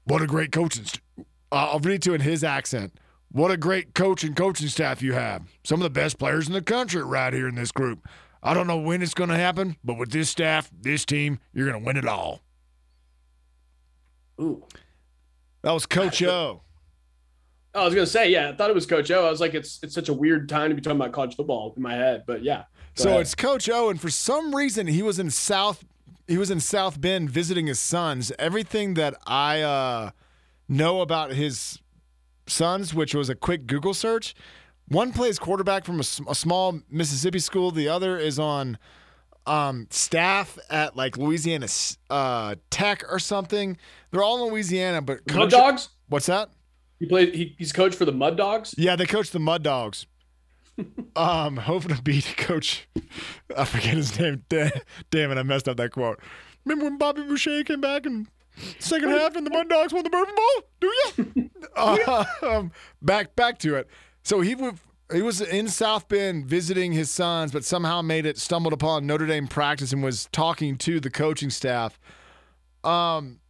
What 0.04 0.22
a 0.22 0.26
great 0.26 0.52
coaching! 0.52 0.84
St- 0.84 1.02
uh, 1.52 1.70
I'll 1.72 1.80
read 1.80 1.96
it 1.96 2.02
to 2.02 2.10
you 2.10 2.14
in 2.14 2.20
his 2.22 2.42
accent. 2.42 2.98
What 3.30 3.50
a 3.50 3.56
great 3.58 3.94
coach 3.94 4.24
and 4.24 4.34
coaching 4.34 4.68
staff 4.68 5.02
you 5.02 5.12
have. 5.12 5.42
Some 5.64 5.80
of 5.80 5.84
the 5.84 5.90
best 5.90 6.18
players 6.18 6.46
in 6.46 6.54
the 6.54 6.62
country 6.62 7.02
right 7.02 7.32
here 7.32 7.48
in 7.48 7.56
this 7.56 7.72
group. 7.72 8.06
I 8.42 8.54
don't 8.54 8.66
know 8.66 8.78
when 8.78 9.02
it's 9.02 9.14
going 9.14 9.28
to 9.30 9.36
happen, 9.36 9.76
but 9.84 9.98
with 9.98 10.10
this 10.10 10.30
staff, 10.30 10.70
this 10.72 11.04
team, 11.04 11.38
you're 11.52 11.68
going 11.68 11.82
to 11.82 11.86
win 11.86 11.98
it 11.98 12.06
all. 12.06 12.40
Ooh. 14.40 14.62
That 15.62 15.72
was 15.72 15.86
Coach 15.86 16.22
O. 16.22 16.62
Oh, 17.74 17.84
was 17.84 17.94
gonna 17.94 18.06
say, 18.06 18.30
yeah, 18.30 18.48
I 18.48 18.56
thought 18.56 18.70
it 18.70 18.74
was 18.74 18.86
Coach 18.86 19.10
O. 19.10 19.26
I 19.26 19.30
was 19.30 19.40
like, 19.40 19.54
it's 19.54 19.80
it's 19.82 19.94
such 19.94 20.08
a 20.08 20.12
weird 20.12 20.48
time 20.48 20.70
to 20.70 20.74
be 20.74 20.80
talking 20.80 20.98
about 21.00 21.12
college 21.12 21.36
football 21.36 21.74
in 21.76 21.82
my 21.82 21.94
head, 21.94 22.24
but 22.26 22.42
yeah. 22.42 22.64
So 22.94 23.10
ahead. 23.10 23.20
it's 23.20 23.34
Coach 23.34 23.68
O, 23.68 23.90
and 23.90 24.00
for 24.00 24.10
some 24.10 24.54
reason 24.54 24.86
he 24.86 25.02
was 25.02 25.18
in 25.18 25.30
South. 25.30 25.84
He 26.26 26.36
was 26.36 26.50
in 26.50 26.60
South 26.60 27.00
Bend 27.00 27.30
visiting 27.30 27.68
his 27.68 27.80
sons. 27.80 28.32
Everything 28.38 28.94
that 28.94 29.14
I 29.26 29.62
uh, 29.62 30.10
know 30.68 31.00
about 31.00 31.32
his 31.32 31.78
sons, 32.46 32.92
which 32.92 33.14
was 33.14 33.30
a 33.30 33.34
quick 33.34 33.66
Google 33.66 33.94
search, 33.94 34.34
one 34.88 35.12
plays 35.12 35.38
quarterback 35.38 35.84
from 35.84 36.00
a 36.00 36.04
small 36.04 36.80
Mississippi 36.90 37.38
school. 37.38 37.70
The 37.70 37.88
other 37.88 38.18
is 38.18 38.38
on 38.38 38.78
um, 39.48 39.86
staff 39.90 40.58
at 40.70 40.96
like 40.96 41.16
Louisiana 41.16 41.66
uh, 42.10 42.56
Tech 42.70 43.04
or 43.10 43.18
something. 43.18 43.78
They're 44.10 44.22
all 44.22 44.44
in 44.44 44.52
Louisiana, 44.52 45.02
but 45.02 45.26
Mud 45.26 45.34
Coach, 45.34 45.50
Dogs. 45.50 45.88
what's 46.08 46.26
that? 46.26 46.50
He 46.98 47.06
played. 47.06 47.34
He, 47.34 47.54
he's 47.58 47.72
coach 47.72 47.94
for 47.94 48.04
the 48.04 48.12
Mud 48.12 48.36
Dogs. 48.36 48.74
Yeah, 48.76 48.96
they 48.96 49.06
coach 49.06 49.30
the 49.30 49.38
Mud 49.38 49.62
Dogs. 49.62 50.06
um, 51.16 51.56
hoping 51.56 51.96
to 51.96 52.02
beat 52.02 52.34
coach. 52.36 52.88
I 53.56 53.64
forget 53.64 53.94
his 53.94 54.18
name. 54.18 54.44
Da- 54.48 54.70
Damn 55.10 55.32
it, 55.32 55.38
I 55.38 55.42
messed 55.42 55.68
up 55.68 55.76
that 55.78 55.92
quote. 55.92 56.20
Remember 56.64 56.84
when 56.84 56.98
Bobby 56.98 57.22
Boucher 57.22 57.64
came 57.64 57.80
back 57.80 58.06
and 58.06 58.28
second 58.78 59.10
half 59.10 59.36
and 59.36 59.46
the 59.46 59.50
Mud 59.50 59.68
Dogs 59.68 59.92
won 59.92 60.04
the 60.04 60.10
Bourbon 60.10 60.34
Bowl? 60.34 60.70
Do 60.80 60.92
you? 61.16 61.50
uh, 61.76 62.24
um, 62.42 62.72
back 63.00 63.34
back 63.34 63.58
to 63.60 63.76
it. 63.76 63.88
So 64.22 64.40
he 64.40 64.54
he 65.12 65.22
was 65.22 65.40
in 65.40 65.68
South 65.68 66.08
Bend 66.08 66.46
visiting 66.46 66.92
his 66.92 67.10
sons, 67.10 67.52
but 67.52 67.64
somehow 67.64 68.02
made 68.02 68.26
it 68.26 68.38
stumbled 68.38 68.72
upon 68.72 69.06
Notre 69.06 69.26
Dame 69.26 69.48
practice 69.48 69.92
and 69.92 70.02
was 70.02 70.28
talking 70.32 70.76
to 70.78 71.00
the 71.00 71.10
coaching 71.10 71.50
staff. 71.50 71.98
Um, 72.84 73.40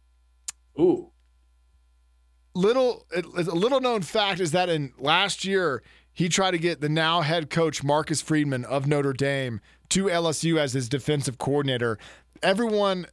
Ooh. 0.79 1.11
little 2.55 3.05
a 3.13 3.41
little 3.41 3.79
known 3.81 4.01
fact 4.01 4.39
is 4.39 4.51
that 4.53 4.69
in 4.69 4.93
last 4.97 5.45
year 5.45 5.83
he 6.13 6.29
tried 6.29 6.51
to 6.51 6.57
get 6.57 6.81
the 6.81 6.89
now 6.89 7.21
head 7.21 7.49
coach 7.49 7.83
Marcus 7.83 8.21
Freeman 8.21 8.65
of 8.65 8.87
Notre 8.87 9.13
Dame 9.13 9.61
to 9.89 10.05
LSU 10.05 10.57
as 10.57 10.73
his 10.73 10.89
defensive 10.89 11.37
coordinator. 11.37 11.97
Everyone 12.41 13.05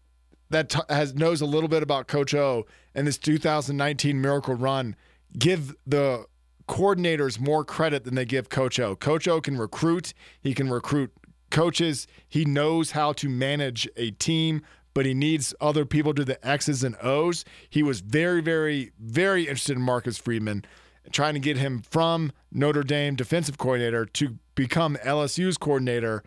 that 0.50 0.70
t- 0.70 0.80
has 0.88 1.14
knows 1.14 1.40
a 1.40 1.46
little 1.46 1.68
bit 1.68 1.82
about 1.82 2.06
Coach 2.06 2.34
O 2.34 2.66
and 2.94 3.06
this 3.06 3.18
2019 3.18 4.20
Miracle 4.20 4.54
Run 4.54 4.94
give 5.36 5.74
the 5.86 6.26
coordinators 6.68 7.38
more 7.38 7.64
credit 7.64 8.04
than 8.04 8.14
they 8.14 8.24
give 8.24 8.48
Coach 8.48 8.78
O. 8.80 8.96
Coach 8.96 9.28
O 9.28 9.40
can 9.40 9.56
recruit. 9.56 10.12
He 10.40 10.54
can 10.54 10.70
recruit 10.70 11.12
coaches. 11.50 12.06
He 12.28 12.44
knows 12.44 12.92
how 12.92 13.12
to 13.14 13.28
manage 13.28 13.88
a 13.96 14.10
team, 14.12 14.62
but 14.94 15.06
he 15.06 15.14
needs 15.14 15.54
other 15.60 15.84
people 15.84 16.12
to 16.14 16.24
do 16.24 16.32
the 16.32 16.46
X's 16.46 16.82
and 16.82 16.96
O's. 17.02 17.44
He 17.70 17.82
was 17.82 18.00
very, 18.00 18.40
very, 18.40 18.92
very 18.98 19.42
interested 19.42 19.76
in 19.76 19.82
Marcus 19.82 20.18
Freeman. 20.18 20.64
trying 21.12 21.34
to 21.34 21.40
get 21.40 21.56
him 21.56 21.82
from 21.82 22.32
Notre 22.50 22.82
Dame 22.82 23.14
defensive 23.14 23.58
coordinator 23.58 24.04
to 24.04 24.38
become 24.56 24.96
LSU's 25.04 25.56
coordinator. 25.56 26.24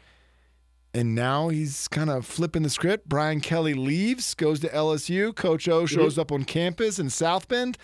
And 0.93 1.13
now 1.13 1.49
he's 1.49 1.87
kind 1.89 2.09
of 2.09 2.25
flipping 2.25 2.63
the 2.63 2.69
script. 2.69 3.09
Brian 3.09 3.41
Kelly 3.41 3.73
leaves, 3.73 4.33
goes 4.33 4.61
to 4.61 4.69
LSU. 4.69 5.35
Coach 5.35 5.67
O 5.67 5.83
mm-hmm. 5.83 5.93
shows 5.93 6.17
up 6.17 6.31
on 6.31 6.45
campus 6.45 6.97
in 6.97 7.09
South 7.09 7.47
Bend. 7.49 7.77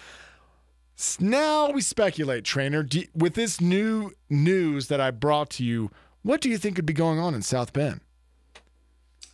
Now 1.20 1.72
we 1.72 1.82
speculate, 1.82 2.46
trainer. 2.46 2.84
Do, 2.84 3.04
with 3.14 3.34
this 3.34 3.60
new 3.60 4.12
news 4.30 4.88
that 4.88 5.02
I 5.02 5.12
brought 5.12 5.50
to 5.52 5.64
you, 5.64 5.92
what 6.22 6.42
do 6.42 6.50
you 6.50 6.58
think 6.58 6.78
could 6.78 6.86
be 6.86 6.94
going 6.94 7.20
on 7.20 7.36
in 7.36 7.42
South 7.42 7.74
Bend? 7.74 8.02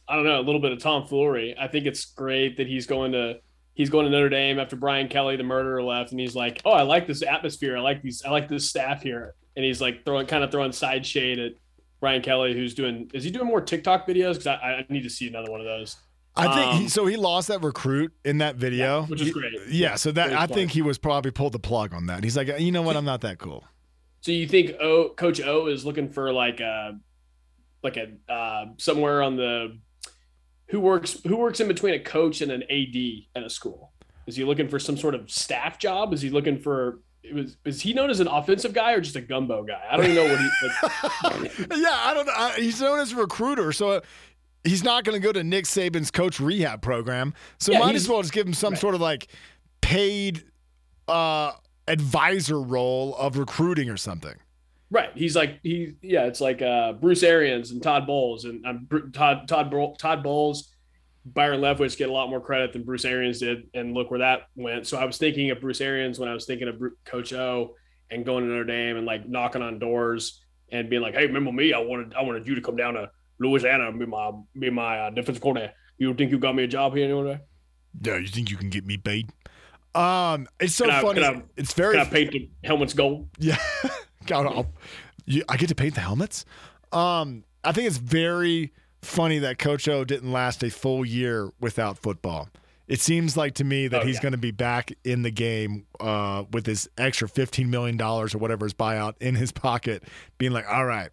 I 0.07 0.15
don't 0.15 0.25
know, 0.25 0.39
a 0.39 0.41
little 0.41 0.59
bit 0.59 0.71
of 0.71 0.79
tomfoolery. 0.79 1.55
I 1.57 1.67
think 1.67 1.85
it's 1.85 2.05
great 2.05 2.57
that 2.57 2.67
he's 2.67 2.85
going 2.85 3.13
to 3.13 3.39
he's 3.75 3.89
going 3.89 4.05
to 4.05 4.11
Notre 4.11 4.29
Dame 4.29 4.59
after 4.59 4.75
Brian 4.75 5.07
Kelly, 5.07 5.35
the 5.37 5.43
murderer, 5.43 5.81
left, 5.81 6.11
and 6.11 6.19
he's 6.19 6.35
like, 6.35 6.61
"Oh, 6.65 6.71
I 6.71 6.81
like 6.81 7.07
this 7.07 7.23
atmosphere. 7.23 7.77
I 7.77 7.81
like 7.81 8.01
these. 8.01 8.23
I 8.23 8.29
like 8.29 8.49
this 8.49 8.67
staff 8.67 9.01
here." 9.01 9.35
And 9.55 9.63
he's 9.63 9.81
like 9.81 10.03
throwing 10.05 10.27
kind 10.27 10.43
of 10.43 10.51
throwing 10.51 10.71
side 10.71 11.05
shade 11.05 11.39
at 11.39 11.53
Brian 11.99 12.21
Kelly, 12.21 12.53
who's 12.53 12.73
doing. 12.73 13.09
Is 13.13 13.23
he 13.23 13.31
doing 13.31 13.47
more 13.47 13.61
TikTok 13.61 14.07
videos? 14.07 14.33
Because 14.33 14.47
I, 14.47 14.53
I 14.53 14.85
need 14.89 15.03
to 15.03 15.09
see 15.09 15.27
another 15.27 15.51
one 15.51 15.61
of 15.61 15.65
those. 15.65 15.95
I 16.35 16.55
think 16.55 16.71
he, 16.73 16.83
Um, 16.83 16.89
so. 16.89 17.05
He 17.05 17.17
lost 17.17 17.49
that 17.49 17.61
recruit 17.61 18.13
in 18.23 18.37
that 18.37 18.55
video, 18.55 19.01
Yeah, 19.01 19.05
which 19.07 19.21
is 19.21 19.31
great. 19.31 19.53
Yeah, 19.69 19.95
so 19.95 20.11
that 20.13 20.33
I 20.33 20.47
think 20.47 20.71
he 20.71 20.81
was 20.81 20.97
probably 20.97 21.31
pulled 21.31 21.51
the 21.51 21.59
plug 21.59 21.93
on 21.93 22.05
that. 22.07 22.23
He's 22.23 22.37
like, 22.37 22.47
you 22.59 22.71
know 22.71 22.81
what, 22.81 22.95
I'm 22.95 23.05
not 23.05 23.21
that 23.21 23.37
cool. 23.37 23.65
So 24.21 24.31
you 24.31 24.47
think 24.47 24.71
O 24.79 25.09
Coach 25.09 25.41
O 25.41 25.67
is 25.67 25.85
looking 25.85 26.09
for 26.09 26.31
like 26.31 26.59
a 26.59 26.99
like 27.83 27.97
a 27.97 28.31
uh, 28.31 28.65
somewhere 28.77 29.21
on 29.23 29.35
the 29.35 29.77
who 30.67 30.79
works 30.79 31.17
who 31.25 31.35
works 31.35 31.59
in 31.59 31.67
between 31.67 31.95
a 31.95 31.99
coach 31.99 32.41
and 32.41 32.51
an 32.51 32.63
AD 32.63 32.95
at 33.35 33.43
a 33.43 33.49
school? 33.49 33.91
Is 34.27 34.35
he 34.35 34.43
looking 34.43 34.67
for 34.69 34.79
some 34.79 34.95
sort 34.95 35.15
of 35.15 35.29
staff 35.29 35.79
job? 35.79 36.13
Is 36.13 36.21
he 36.21 36.29
looking 36.29 36.59
for 36.59 36.99
it 37.23 37.33
was 37.33 37.57
is 37.65 37.81
he 37.81 37.93
known 37.93 38.09
as 38.09 38.19
an 38.19 38.27
offensive 38.27 38.73
guy 38.73 38.93
or 38.93 39.01
just 39.01 39.15
a 39.15 39.21
gumbo 39.21 39.63
guy? 39.63 39.81
I 39.89 39.97
don't 39.97 40.05
even 40.05 40.15
know 40.15 40.31
what 40.31 40.39
he. 40.39 40.49
Like, 41.67 41.77
yeah, 41.81 41.99
I 42.03 42.13
don't 42.13 42.25
know. 42.25 42.49
He's 42.57 42.79
known 42.79 42.99
as 42.99 43.11
a 43.11 43.15
recruiter, 43.15 43.71
so 43.71 44.01
he's 44.63 44.83
not 44.83 45.03
going 45.03 45.19
to 45.19 45.25
go 45.25 45.31
to 45.31 45.43
Nick 45.43 45.65
Saban's 45.65 46.11
coach 46.11 46.39
rehab 46.39 46.81
program. 46.81 47.33
So 47.59 47.71
Yeah, 47.71 47.79
might 47.79 47.95
as 47.95 48.07
well 48.07 48.21
just 48.21 48.33
give 48.33 48.45
him 48.47 48.53
some 48.53 48.73
Right. 48.73 48.79
sort 48.81 48.95
of 48.95 49.01
like 49.01 49.27
paid 49.81 50.43
uh, 51.07 51.51
advisor 51.87 52.61
role 52.61 53.15
of 53.15 53.37
recruiting 53.37 53.89
or 53.89 53.97
something. 53.97 54.35
right. 54.91 55.09
He's 55.15 55.35
like 55.35 55.59
he 55.63 55.93
yeah. 56.01 56.25
It's 56.25 56.41
like 56.41 56.61
uh, 56.61 56.93
Bruce 56.93 57.23
Arians 57.23 57.71
and 57.71 57.81
Todd 57.81 58.05
Bowles 58.07 58.45
and 58.45 58.65
um, 58.65 58.87
Todd 59.13 59.47
Todd 59.47 59.73
Todd 59.99 60.23
Bowles. 60.23 60.67
Byron 61.23 61.61
Leftwich 61.61 61.97
get 61.97 62.09
a 62.09 62.11
lot 62.11 62.29
more 62.31 62.41
credit 62.41 62.73
than 62.73 62.81
Bruce 62.83 63.05
Arians 63.05 63.37
did, 63.39 63.67
and 63.75 63.93
look 63.93 64.09
where 64.09 64.19
that 64.21 64.47
went. 64.55 64.87
So 64.87 64.97
I 64.97 65.05
was 65.05 65.17
thinking 65.19 65.51
of 65.51 65.61
Bruce 65.61 65.79
Arians 65.79 66.17
when 66.17 66.27
I 66.27 66.33
was 66.33 66.45
thinking 66.45 66.67
of 66.67 66.81
Coach 67.05 67.31
O 67.33 67.75
and 68.09 68.25
going 68.25 68.43
to 68.43 68.49
Notre 68.49 68.63
Dame 68.65 68.97
and 68.97 69.05
like 69.05 69.27
knocking 69.29 69.61
on 69.61 69.77
doors 69.77 70.41
and 70.71 70.89
being 70.89 71.01
like, 71.03 71.13
"Hey, 71.13 71.27
remember 71.27 71.51
me? 71.51 71.73
I 71.73 71.77
wanted 71.79 72.13
I 72.15 72.23
wanted 72.23 72.47
you 72.47 72.55
to 72.55 72.61
come 72.61 72.75
down 72.75 72.95
to 72.95 73.09
Louisiana 73.41 73.87
and 73.89 73.99
be 73.99 74.05
my 74.05 74.31
be 74.57 74.69
my 74.69 74.99
uh, 74.99 75.09
defensive 75.09 75.41
coordinator. 75.41 75.73
You 75.97 76.13
think 76.13 76.31
you 76.31 76.39
got 76.39 76.55
me 76.55 76.63
a 76.63 76.67
job 76.67 76.95
here 76.95 77.05
anywhere? 77.05 77.41
Yeah, 78.01 78.17
you 78.17 78.27
think 78.27 78.49
you 78.49 78.57
can 78.57 78.69
get 78.69 78.85
me 78.85 78.97
paid? 78.97 79.29
Um, 79.93 80.47
it's 80.59 80.75
so 80.75 80.85
Can 80.85 81.01
funny. 81.01 81.23
I- 81.23 81.41
it's 81.57 81.73
very 81.73 81.95
Can 81.97 82.05
I 82.07 82.09
paint 82.09 82.31
the 82.31 82.49
helmets 82.63 82.93
gold? 82.93 83.27
Yeah, 83.39 83.57
God, 84.25 84.45
I'll- 84.47 84.73
you, 85.25 85.43
I 85.49 85.57
get 85.57 85.67
to 85.69 85.75
paint 85.75 85.95
the 85.95 86.01
helmets. 86.01 86.45
Um, 86.91 87.43
I 87.63 87.71
think 87.73 87.87
it's 87.87 87.97
very 87.97 88.73
funny 89.01 89.39
that 89.39 89.59
Coach 89.59 89.87
O 89.87 90.03
didn't 90.03 90.31
last 90.31 90.63
a 90.63 90.69
full 90.69 91.05
year 91.05 91.51
without 91.59 91.97
football. 91.97 92.49
It 92.87 92.99
seems 92.99 93.37
like 93.37 93.53
to 93.55 93.63
me 93.63 93.87
that 93.87 94.01
Oh, 94.01 94.05
he's 94.05 94.15
yeah. 94.15 94.21
going 94.21 94.31
to 94.33 94.37
be 94.37 94.51
back 94.51 94.91
in 95.05 95.21
the 95.21 95.31
game 95.31 95.85
uh, 95.99 96.43
with 96.51 96.65
his 96.65 96.89
extra 96.97 97.27
fifteen 97.29 97.69
million 97.69 97.97
dollars 97.97 98.33
or 98.33 98.37
whatever 98.39 98.65
his 98.65 98.73
buyout 98.73 99.13
in 99.21 99.35
his 99.35 99.51
pocket, 99.51 100.03
being 100.37 100.51
like, 100.51 100.65
"All 100.69 100.85
right, 100.85 101.09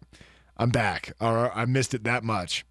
I'm 0.59 0.69
back. 0.69 1.13
Or 1.19 1.51
I 1.57 1.65
missed 1.65 1.95
it 1.95 2.03
that 2.03 2.23
much." 2.23 2.65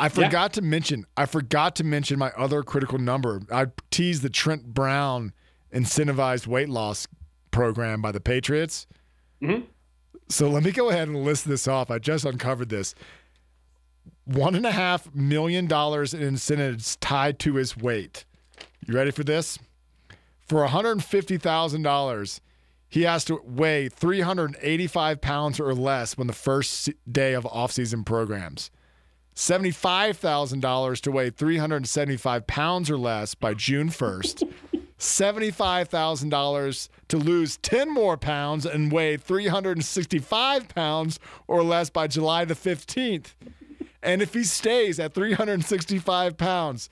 I 0.00 0.08
forgot 0.08 0.52
to 0.54 0.62
mention. 0.62 1.06
I 1.16 1.26
forgot 1.26 1.76
to 1.76 1.84
mention 1.84 2.18
my 2.18 2.30
other 2.36 2.62
critical 2.62 2.98
number. 2.98 3.42
I 3.52 3.66
teased 3.90 4.22
the 4.22 4.30
Trent 4.30 4.72
Brown 4.72 5.32
incentivized 5.74 6.46
weight 6.46 6.68
loss 6.68 7.06
program 7.50 8.00
by 8.00 8.12
the 8.12 8.20
Patriots. 8.20 8.86
Mhm. 9.42 9.66
So 10.28 10.48
let 10.48 10.62
me 10.62 10.70
go 10.70 10.90
ahead 10.90 11.08
and 11.08 11.24
list 11.24 11.48
this 11.48 11.66
off. 11.66 11.90
I 11.90 11.98
just 11.98 12.24
uncovered 12.24 12.68
this. 12.68 12.94
One 14.24 14.54
and 14.54 14.66
a 14.66 14.72
half 14.72 15.12
million 15.14 15.66
dollars 15.66 16.14
in 16.14 16.22
incentives 16.22 16.96
tied 16.96 17.38
to 17.40 17.54
his 17.56 17.76
weight. 17.76 18.24
You 18.86 18.94
ready 18.94 19.10
for 19.10 19.24
this? 19.24 19.58
For 20.46 20.64
$150,000, 20.64 22.40
he 22.88 23.02
has 23.02 23.24
to 23.26 23.40
weigh 23.44 23.88
385 23.88 25.20
pounds 25.20 25.60
or 25.60 25.74
less 25.74 26.16
when 26.16 26.26
the 26.26 26.32
first 26.32 26.90
day 27.10 27.34
of 27.34 27.44
off-season 27.46 28.04
programs. 28.04 28.70
$75,000 29.34 31.00
to 31.00 31.10
weigh 31.12 31.30
375 31.30 32.46
pounds 32.46 32.90
or 32.90 32.98
less 32.98 33.34
by 33.34 33.54
June 33.54 33.88
1st. 33.88 34.52
$75,000 34.98 36.88
to 37.06 37.16
lose 37.16 37.56
10 37.58 37.94
more 37.94 38.16
pounds 38.16 38.66
and 38.66 38.90
weigh 38.90 39.16
365 39.16 40.68
pounds 40.68 41.20
or 41.46 41.62
less 41.62 41.88
by 41.88 42.08
July 42.08 42.44
the 42.44 42.54
15th. 42.54 43.34
And 44.02 44.22
if 44.22 44.34
he 44.34 44.42
stays 44.42 44.98
at 44.98 45.14
365 45.14 46.36
pounds, 46.36 46.90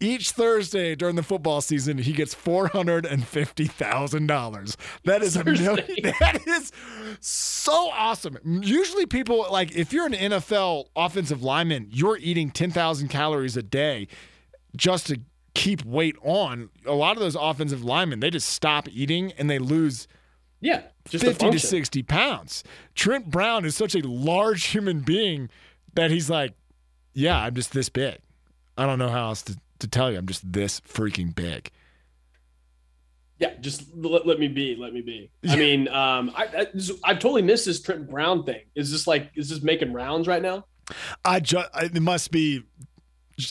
each 0.00 0.32
Thursday 0.32 0.94
during 0.94 1.16
the 1.16 1.22
football 1.22 1.60
season, 1.60 1.98
he 1.98 2.12
gets 2.12 2.34
four 2.34 2.68
hundred 2.68 3.06
and 3.06 3.26
fifty 3.26 3.66
thousand 3.66 4.26
dollars. 4.26 4.76
That 5.04 5.22
is 5.22 5.36
a 5.36 5.44
million. 5.44 5.76
That 6.20 6.40
is 6.46 6.72
so 7.20 7.90
awesome. 7.92 8.38
Usually, 8.44 9.06
people 9.06 9.46
like 9.50 9.74
if 9.76 9.92
you're 9.92 10.06
an 10.06 10.12
NFL 10.12 10.86
offensive 10.96 11.42
lineman, 11.42 11.88
you're 11.90 12.18
eating 12.18 12.50
ten 12.50 12.70
thousand 12.70 13.08
calories 13.08 13.56
a 13.56 13.62
day 13.62 14.08
just 14.76 15.06
to 15.06 15.20
keep 15.54 15.84
weight 15.84 16.16
on. 16.22 16.68
A 16.84 16.92
lot 16.92 17.16
of 17.16 17.20
those 17.22 17.36
offensive 17.36 17.84
linemen, 17.84 18.20
they 18.20 18.30
just 18.30 18.48
stop 18.48 18.88
eating 18.90 19.32
and 19.38 19.48
they 19.48 19.60
lose 19.60 20.08
Yeah, 20.60 20.82
just 21.08 21.24
50 21.24 21.50
to 21.52 21.58
60 21.60 22.02
pounds. 22.02 22.64
Trent 22.96 23.30
Brown 23.30 23.64
is 23.64 23.76
such 23.76 23.94
a 23.94 24.00
large 24.06 24.64
human 24.64 25.00
being 25.00 25.48
that 25.94 26.10
he's 26.10 26.28
like, 26.28 26.54
yeah, 27.12 27.38
I'm 27.38 27.54
just 27.54 27.72
this 27.72 27.88
big. 27.88 28.18
I 28.76 28.84
don't 28.86 28.98
know 28.98 29.08
how 29.10 29.28
else 29.28 29.42
to, 29.42 29.56
to 29.80 29.88
tell 29.88 30.10
you. 30.10 30.18
I'm 30.18 30.26
just 30.26 30.52
this 30.52 30.80
freaking 30.80 31.34
big. 31.34 31.70
Yeah, 33.38 33.54
just 33.60 33.94
let, 33.96 34.26
let 34.26 34.38
me 34.38 34.48
be. 34.48 34.76
Let 34.76 34.92
me 34.92 35.00
be. 35.00 35.30
I 35.48 35.56
mean, 35.56 35.88
um, 35.88 36.32
I, 36.36 36.44
I 36.44 36.66
I've 37.04 37.18
totally 37.18 37.42
missed 37.42 37.66
this 37.66 37.82
Trent 37.82 38.08
Brown 38.08 38.44
thing. 38.44 38.62
Is 38.74 38.92
this 38.92 39.06
like 39.06 39.30
is 39.34 39.48
this 39.48 39.62
making 39.62 39.92
rounds 39.92 40.28
right 40.28 40.42
now? 40.42 40.66
I 41.24 41.40
just, 41.40 41.68
it 41.74 42.00
must 42.00 42.30
be, 42.30 42.62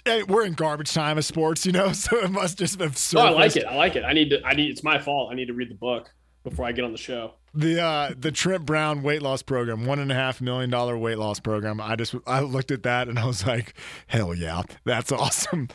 eh, 0.06 0.24
we're 0.28 0.46
in 0.46 0.54
garbage 0.54 0.94
time 0.94 1.18
of 1.18 1.26
sports, 1.26 1.66
you 1.66 1.72
know, 1.72 1.92
so 1.94 2.18
it 2.20 2.32
must 2.32 2.60
just 2.60 2.80
have 2.80 2.98
No, 3.14 3.22
I 3.22 3.30
like 3.32 3.56
it. 3.56 3.66
I 3.66 3.76
like 3.76 3.96
it. 3.96 4.04
I 4.04 4.14
need 4.14 4.30
to. 4.30 4.44
I 4.44 4.54
need. 4.54 4.70
It's 4.70 4.84
my 4.84 5.00
fault. 5.00 5.32
I 5.32 5.36
need 5.36 5.48
to 5.48 5.54
read 5.54 5.70
the 5.70 5.76
book 5.76 6.14
before 6.44 6.66
I 6.66 6.72
get 6.72 6.86
on 6.86 6.92
the 6.92 6.98
show. 6.98 7.34
The 7.54 7.82
uh, 7.82 8.14
the 8.18 8.32
Trent 8.32 8.66
Brown 8.66 9.04
weight 9.04 9.22
loss 9.22 9.44
program, 9.44 9.86
one 9.86 10.00
and 10.00 10.12
a 10.12 10.16
half 10.16 10.42
million 10.42 10.70
dollar 10.70 10.98
weight 10.98 11.18
loss 11.18 11.40
program. 11.40 11.80
I 11.80 11.96
just 11.96 12.16
I 12.26 12.40
looked 12.40 12.72
at 12.72 12.84
that 12.84 13.08
and 13.08 13.20
I 13.20 13.26
was 13.26 13.46
like, 13.46 13.74
hell 14.08 14.34
yeah, 14.34 14.64
that's 14.86 15.12
awesome. 15.12 15.70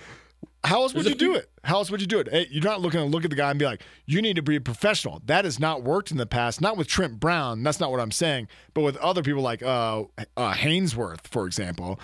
How 0.64 0.83
else 0.83 0.92
would 0.92 1.05
There's 1.05 1.14
you 1.14 1.18
do 1.18 1.35
it? 1.35 1.49
How 1.64 1.77
else 1.77 1.90
would 1.90 2.01
you 2.01 2.07
do 2.07 2.18
it? 2.18 2.29
Hey, 2.31 2.47
you're 2.51 2.64
not 2.64 2.81
looking 2.81 2.99
to 3.01 3.07
look 3.07 3.25
at 3.25 3.31
the 3.31 3.37
guy 3.37 3.51
and 3.51 3.59
be 3.59 3.64
like, 3.64 3.83
you 4.07 4.21
need 4.21 4.37
to 4.37 4.42
be 4.42 4.57
a 4.57 4.61
professional. 4.61 5.23
That 5.25 5.44
has 5.44 5.61
not 5.61 5.83
worked 5.85 6.11
in 6.11 6.16
the 6.16 6.27
past. 6.27 6.61
Not 6.61 6.77
with 6.77 6.88
Trent 6.88 7.21
Brown. 7.21 7.62
That's 7.62 7.79
not 7.79 7.90
what 7.92 8.01
I'm 8.01 8.11
saying. 8.11 8.49
But 8.75 8.81
with 8.83 8.97
other 8.99 9.23
people 9.23 9.42
like 9.42 9.62
uh, 9.62 10.05
uh, 10.37 10.55
Haynesworth, 10.55 11.27
for 11.29 11.47
example, 11.47 12.01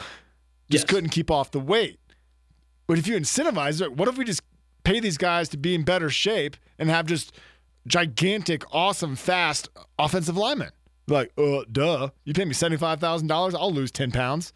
just 0.71 0.85
Yes. 0.85 0.85
couldn't 0.85 1.11
keep 1.11 1.31
off 1.31 1.51
the 1.51 1.61
weight. 1.61 1.99
But 2.87 2.99
if 2.99 3.07
you 3.09 3.17
incentivize 3.17 3.81
it, 3.83 3.97
what 3.97 4.09
if 4.09 4.17
we 4.17 4.25
just 4.25 4.43
pay 4.85 5.01
these 5.01 5.19
guys 5.19 5.49
to 5.51 5.57
be 5.57 5.75
in 5.75 5.83
better 5.83 6.09
shape 6.09 6.57
and 6.79 6.89
have 6.91 7.07
just 7.07 7.33
gigantic, 7.87 8.63
awesome, 8.73 9.17
fast 9.17 9.69
offensive 9.99 10.37
linemen? 10.37 10.71
Like, 11.09 11.33
uh, 11.37 11.65
duh. 11.71 12.11
You 12.25 12.33
pay 12.35 12.45
me 12.45 12.55
seventy-five 12.55 13.01
thousand 13.01 13.29
dollars, 13.29 13.55
I'll 13.55 13.73
lose 13.73 13.91
ten 13.91 14.11
pounds. 14.11 14.53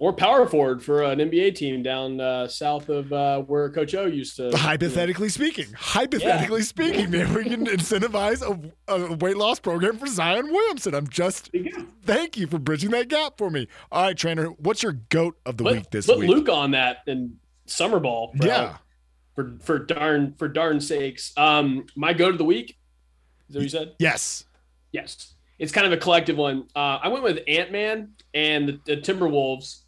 Or 0.00 0.14
power 0.14 0.46
forward 0.46 0.82
for 0.82 1.02
an 1.02 1.18
NBA 1.18 1.56
team 1.56 1.82
down 1.82 2.22
uh, 2.22 2.48
south 2.48 2.88
of 2.88 3.12
uh, 3.12 3.42
where 3.42 3.68
Coach 3.70 3.94
O 3.94 4.06
used 4.06 4.34
to. 4.36 4.50
Hypothetically 4.56 5.28
speaking, 5.28 5.66
hypothetically 5.76 6.62
speaking, 6.62 7.10
maybe 7.10 7.30
we 7.30 7.44
can 7.44 7.66
incentivize 7.66 8.40
a, 8.40 8.90
a 8.90 9.14
weight 9.16 9.36
loss 9.36 9.60
program 9.60 9.98
for 9.98 10.06
Zion 10.06 10.50
Williamson. 10.50 10.94
I'm 10.94 11.06
just 11.06 11.50
thank 12.06 12.38
you 12.38 12.46
for 12.46 12.58
bridging 12.58 12.92
that 12.92 13.08
gap 13.08 13.36
for 13.36 13.50
me. 13.50 13.68
All 13.92 14.04
right, 14.04 14.16
trainer, 14.16 14.46
what's 14.46 14.82
your 14.82 14.92
goat 14.92 15.38
of 15.44 15.58
the 15.58 15.64
week 15.64 15.90
this 15.90 16.06
put 16.06 16.18
week? 16.18 16.28
Put 16.28 16.36
Luke 16.38 16.48
on 16.48 16.70
that 16.70 17.02
and 17.06 17.36
summer 17.66 18.00
ball. 18.00 18.32
bro. 18.34 18.48
yeah, 18.48 18.76
For 19.34 19.52
for 19.60 19.78
darn 19.78 20.32
for 20.38 20.48
darn 20.48 20.80
sakes. 20.80 21.34
Um, 21.36 21.84
my 21.94 22.14
goat 22.14 22.32
of 22.32 22.38
the 22.38 22.44
week. 22.46 22.78
Is 23.50 23.52
that 23.52 23.58
what 23.58 23.62
you 23.64 23.68
said? 23.68 23.92
yes, 23.98 24.46
Yes. 24.92 25.34
It's 25.58 25.72
kind 25.72 25.86
of 25.86 25.92
a 25.92 25.98
collective 25.98 26.38
one. 26.38 26.68
Uh, 26.74 27.00
I 27.02 27.08
went 27.08 27.22
with 27.22 27.40
Ant 27.46 27.70
Man 27.70 28.12
and 28.32 28.66
the, 28.66 28.80
the 28.86 28.96
Timberwolves 28.96 29.79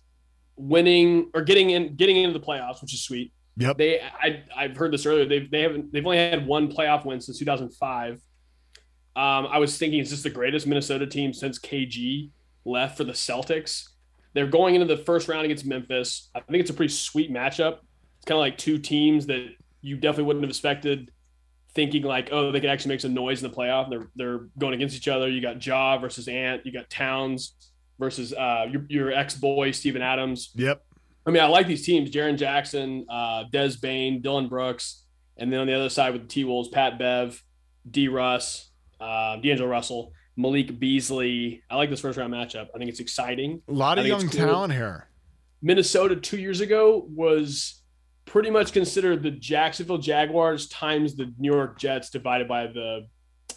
winning 0.63 1.31
or 1.35 1.43
getting 1.43 1.71
in 1.71 1.97
getting 1.97 2.17
into 2.17 2.39
the 2.39 2.45
playoffs, 2.45 2.81
which 2.81 2.95
is 2.95 3.03
sweet. 3.03 3.33
Yep. 3.57 3.77
They, 3.77 4.01
I, 4.01 4.43
I've 4.57 4.77
heard 4.77 4.93
this 4.93 5.05
earlier. 5.05 5.27
They've, 5.27 5.51
they 5.51 5.61
haven't, 5.61 5.93
they've 5.93 6.05
only 6.05 6.17
had 6.19 6.47
one 6.47 6.73
playoff 6.73 7.05
win 7.05 7.21
since 7.21 7.39
2005. 7.39 8.15
Um, 8.15 8.21
I 9.15 9.59
was 9.59 9.77
thinking, 9.77 10.01
is 10.01 10.11
this 10.11 10.23
the 10.23 10.31
greatest 10.31 10.67
Minnesota 10.67 11.07
team 11.07 11.35
since 11.35 11.59
KG 11.59 12.31
left 12.65 12.97
for 12.97 13.05
the 13.05 13.13
Celtics? 13.13 13.89
They're 14.33 14.47
going 14.47 14.75
into 14.75 14.87
the 14.87 15.03
first 15.03 15.29
round 15.29 15.45
against 15.45 15.67
Memphis. 15.67 16.31
I 16.35 16.41
think 16.41 16.63
it's 16.63 16.71
a 16.71 16.75
pretty 16.75 16.95
sweet 16.95 17.31
matchup. 17.31 17.81
It's 18.17 18.25
kind 18.27 18.37
of 18.37 18.41
like 18.41 18.57
two 18.57 18.79
teams 18.79 19.27
that 19.27 19.51
you 19.83 19.97
definitely 19.97 20.25
wouldn't 20.25 20.45
have 20.45 20.51
expected 20.51 21.11
thinking 21.75 22.03
like, 22.03 22.31
oh, 22.33 22.53
they 22.53 22.61
could 22.61 22.71
actually 22.71 22.91
make 22.91 23.01
some 23.01 23.13
noise 23.13 23.43
in 23.43 23.51
the 23.51 23.57
playoff. 23.57 23.91
They're 23.91 24.09
they're 24.15 24.49
going 24.59 24.75
against 24.75 24.97
each 24.97 25.09
other. 25.09 25.29
You 25.29 25.43
got 25.43 25.65
Ja 25.65 25.99
versus 25.99 26.29
Ant. 26.29 26.65
You 26.65 26.73
got 26.73 26.89
Towns 26.89 27.55
versus 28.03 28.33
uh, 28.33 28.67
your, 28.69 28.85
your 28.89 29.13
ex 29.13 29.35
boy 29.35 29.71
Steven 29.71 30.03
Adams. 30.03 30.51
Yep. 30.57 30.85
I 31.25 31.31
mean, 31.31 31.43
I 31.43 31.47
like 31.47 31.69
these 31.69 31.87
teams: 31.87 32.11
Jaren 32.11 32.37
Jackson, 32.37 33.07
uh, 33.09 33.45
Des 33.53 33.75
Bane, 33.81 34.21
Dillon 34.21 34.49
Brooks, 34.49 35.05
and 35.37 35.53
then 35.53 35.61
on 35.61 35.67
the 35.69 35.75
other 35.75 35.89
side 35.89 36.13
with 36.13 36.23
the 36.23 36.29
T 36.29 36.45
Wolves, 36.45 36.69
Pat 36.69 36.99
Bev, 36.99 37.41
D. 37.89 38.09
Russ, 38.09 38.71
uh, 39.01 39.37
D'Angelo 39.37 39.69
Russell, 39.69 40.13
Malik 40.37 40.81
Beasley. 40.81 41.63
I 41.71 41.77
like 41.77 41.91
this 41.91 42.01
first 42.01 42.19
round 42.19 42.35
matchup. 42.35 42.67
I 42.75 42.79
think 42.79 42.91
it's 42.91 43.01
exciting. 43.01 43.63
A 43.69 43.73
lot 43.73 43.99
of 43.99 44.07
young 44.07 44.23
cool. 44.23 44.31
talent 44.31 44.73
here. 44.73 45.09
Minnesota 45.63 46.17
two 46.17 46.39
years 46.39 46.61
ago 46.61 47.07
was 47.09 47.83
pretty 48.25 48.51
much 48.51 48.73
considered 48.73 49.23
the 49.23 49.31
Jacksonville 49.31 49.99
Jaguars 49.99 50.67
times 50.67 51.15
the 51.15 51.33
New 51.39 51.53
York 51.53 51.79
Jets 51.79 52.11
divided 52.11 52.49
by 52.49 52.67
the 52.67 53.07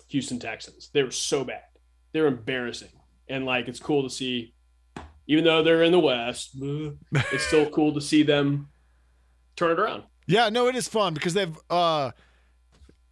Houston 0.09 0.37
Texans. 0.37 0.91
They 0.93 1.01
were 1.01 1.09
so 1.09 1.43
bad. 1.43 1.63
They 2.13 2.21
were 2.21 2.27
embarrassing. 2.27 2.89
And 3.27 3.45
like 3.45 3.67
it's 3.67 3.79
cool 3.79 4.03
to 4.03 4.09
see, 4.09 4.53
even 5.27 5.43
though 5.43 5.63
they're 5.63 5.83
in 5.83 5.91
the 5.91 5.99
West, 5.99 6.51
it's 6.61 7.43
still 7.47 7.69
cool 7.69 7.93
to 7.93 8.01
see 8.01 8.23
them 8.23 8.69
turn 9.55 9.71
it 9.71 9.79
around. 9.79 10.03
Yeah, 10.27 10.49
no, 10.49 10.67
it 10.67 10.75
is 10.75 10.87
fun 10.87 11.13
because 11.13 11.33
they've 11.33 11.57
uh 11.69 12.11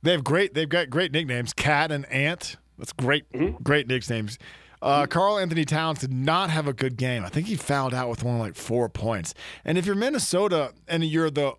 they 0.01 0.11
have 0.11 0.23
great 0.23 0.53
they've 0.53 0.69
got 0.69 0.89
great 0.89 1.11
nicknames, 1.11 1.53
Cat 1.53 1.91
and 1.91 2.05
Ant. 2.07 2.57
That's 2.77 2.93
great, 2.93 3.31
Mhm. 3.31 3.61
great 3.63 3.87
nicknames. 3.87 4.37
Uh, 4.81 5.05
Carl 5.05 5.37
Anthony 5.39 5.63
Towns 5.63 5.99
did 5.99 6.11
not 6.11 6.49
have 6.49 6.67
a 6.67 6.73
good 6.73 6.97
game. 6.97 7.23
I 7.23 7.29
think 7.29 7.47
he 7.47 7.55
fouled 7.55 7.93
out 7.93 8.09
with 8.09 8.21
one 8.21 8.37
like 8.37 8.55
four 8.55 8.89
points. 8.89 9.33
And 9.63 9.77
if 9.77 9.85
you're 9.85 9.95
Minnesota 9.95 10.73
and 10.89 11.05
you're 11.05 11.29
the 11.29 11.53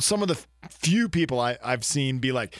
some 0.00 0.22
of 0.22 0.28
the 0.28 0.38
few 0.70 1.06
people 1.10 1.38
I, 1.38 1.58
I've 1.62 1.84
seen 1.84 2.18
be 2.18 2.32
like, 2.32 2.56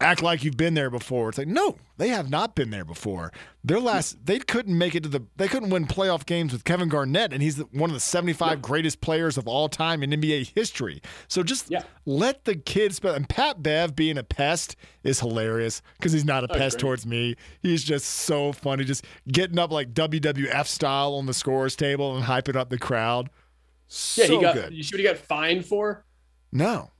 act 0.00 0.22
like 0.22 0.44
you've 0.44 0.56
been 0.58 0.74
there 0.74 0.90
before. 0.90 1.30
It's 1.30 1.38
like, 1.38 1.48
no, 1.48 1.76
they 1.96 2.08
have 2.08 2.28
not 2.28 2.54
been 2.54 2.68
there 2.70 2.84
before. 2.84 3.32
Their 3.64 3.80
last, 3.80 4.26
they 4.26 4.38
couldn't 4.38 4.76
make 4.76 4.94
it 4.94 5.02
to 5.04 5.08
the, 5.08 5.22
they 5.36 5.48
couldn't 5.48 5.70
win 5.70 5.86
playoff 5.86 6.26
games 6.26 6.52
with 6.52 6.64
Kevin 6.64 6.88
Garnett, 6.90 7.32
and 7.32 7.42
he's 7.42 7.58
one 7.72 7.88
of 7.88 7.94
the 7.94 8.00
75 8.00 8.60
greatest 8.60 9.00
players 9.00 9.38
of 9.38 9.48
all 9.48 9.68
time 9.70 10.02
in 10.02 10.10
NBA 10.10 10.52
history. 10.54 11.00
So 11.28 11.42
just 11.42 11.70
Yeah. 11.70 11.82
let 12.04 12.44
the 12.44 12.54
kids, 12.56 13.00
and 13.02 13.26
Pat 13.28 13.62
Bev 13.62 13.96
being 13.96 14.18
a 14.18 14.22
pest 14.22 14.76
is 15.02 15.20
hilarious 15.20 15.80
because 15.98 16.12
he's 16.12 16.26
not 16.26 16.44
a 16.44 16.52
I 16.54 16.58
pest 16.58 16.76
agree. 16.76 16.88
towards 16.88 17.06
me. 17.06 17.34
He's 17.62 17.82
just 17.82 18.04
so 18.06 18.52
funny, 18.52 18.84
just 18.84 19.04
getting 19.28 19.58
up 19.58 19.72
like 19.72 19.94
WWF 19.94 20.66
style 20.66 21.14
on 21.14 21.24
the 21.24 21.34
scores 21.34 21.74
table 21.74 22.14
and 22.16 22.24
hyping 22.26 22.56
up 22.56 22.68
the 22.68 22.78
crowd. 22.78 23.30
So 23.88 24.22
Yeah, 24.22 24.28
he 24.28 24.40
got 24.40 24.54
good. 24.54 24.74
you 24.74 24.82
see 24.82 24.94
what 24.94 25.00
he 25.00 25.06
got 25.06 25.16
fined 25.16 25.64
for? 25.64 26.04
No. 26.52 26.90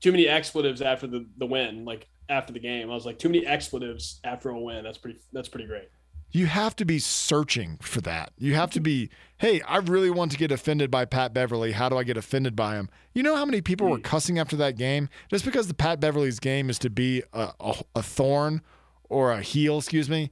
Too 0.00 0.10
many 0.12 0.28
expletives 0.28 0.82
after 0.82 1.06
the, 1.06 1.26
the 1.38 1.46
win, 1.46 1.84
like 1.84 2.08
after 2.32 2.52
the 2.52 2.58
game. 2.60 2.90
I 2.90 2.94
was 2.94 3.06
like, 3.06 3.18
too 3.18 3.28
many 3.28 3.46
expletives 3.46 4.20
after 4.24 4.48
a 4.50 4.58
win. 4.58 4.82
That's 4.82 4.98
pretty 4.98 5.20
that's 5.32 5.48
pretty 5.48 5.66
great. 5.66 5.88
you 6.32 6.46
have 6.46 6.74
to 6.76 6.84
be 6.86 6.98
searching 6.98 7.78
for 7.82 8.00
that. 8.00 8.32
You 8.38 8.54
have 8.54 8.70
to 8.70 8.80
be, 8.80 9.10
hey, 9.36 9.60
I 9.62 9.76
really 9.76 10.08
want 10.10 10.32
to 10.32 10.38
get 10.38 10.50
offended 10.50 10.90
by 10.90 11.04
Pat 11.04 11.34
Beverly. 11.34 11.72
How 11.72 11.88
do 11.90 11.98
I 11.98 12.04
get 12.04 12.16
offended 12.16 12.56
by 12.56 12.76
him? 12.76 12.88
You 13.12 13.22
know 13.22 13.36
how 13.36 13.44
many 13.44 13.60
people 13.60 13.88
were 13.90 13.98
cussing 13.98 14.38
after 14.38 14.56
that 14.56 14.76
game? 14.78 15.10
Just 15.28 15.44
because 15.44 15.66
the 15.68 15.74
Pat 15.74 16.00
Beverly's 16.00 16.40
game 16.40 16.70
is 16.70 16.78
to 16.80 16.88
be 16.90 17.22
a, 17.34 17.50
a, 17.60 17.74
a 17.96 18.02
thorn 18.02 18.62
or 19.10 19.30
a 19.32 19.42
heel, 19.42 19.76
excuse 19.78 20.08
me, 20.08 20.30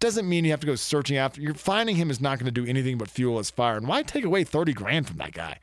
doesn't 0.00 0.28
mean 0.28 0.44
you 0.44 0.50
have 0.50 0.60
to 0.60 0.66
go 0.66 0.74
searching 0.74 1.16
after. 1.16 1.40
You're 1.40 1.54
finding 1.54 1.94
him 1.96 2.10
is 2.10 2.20
not 2.20 2.38
going 2.38 2.52
to 2.52 2.60
do 2.60 2.66
anything 2.66 2.98
but 2.98 3.08
fuel 3.08 3.38
his 3.38 3.50
fire. 3.50 3.76
And 3.76 3.86
why 3.86 4.02
take 4.02 4.24
away 4.24 4.42
30 4.44 4.72
grand 4.72 5.06
from 5.06 5.18
that 5.18 5.32
guy? 5.32 5.58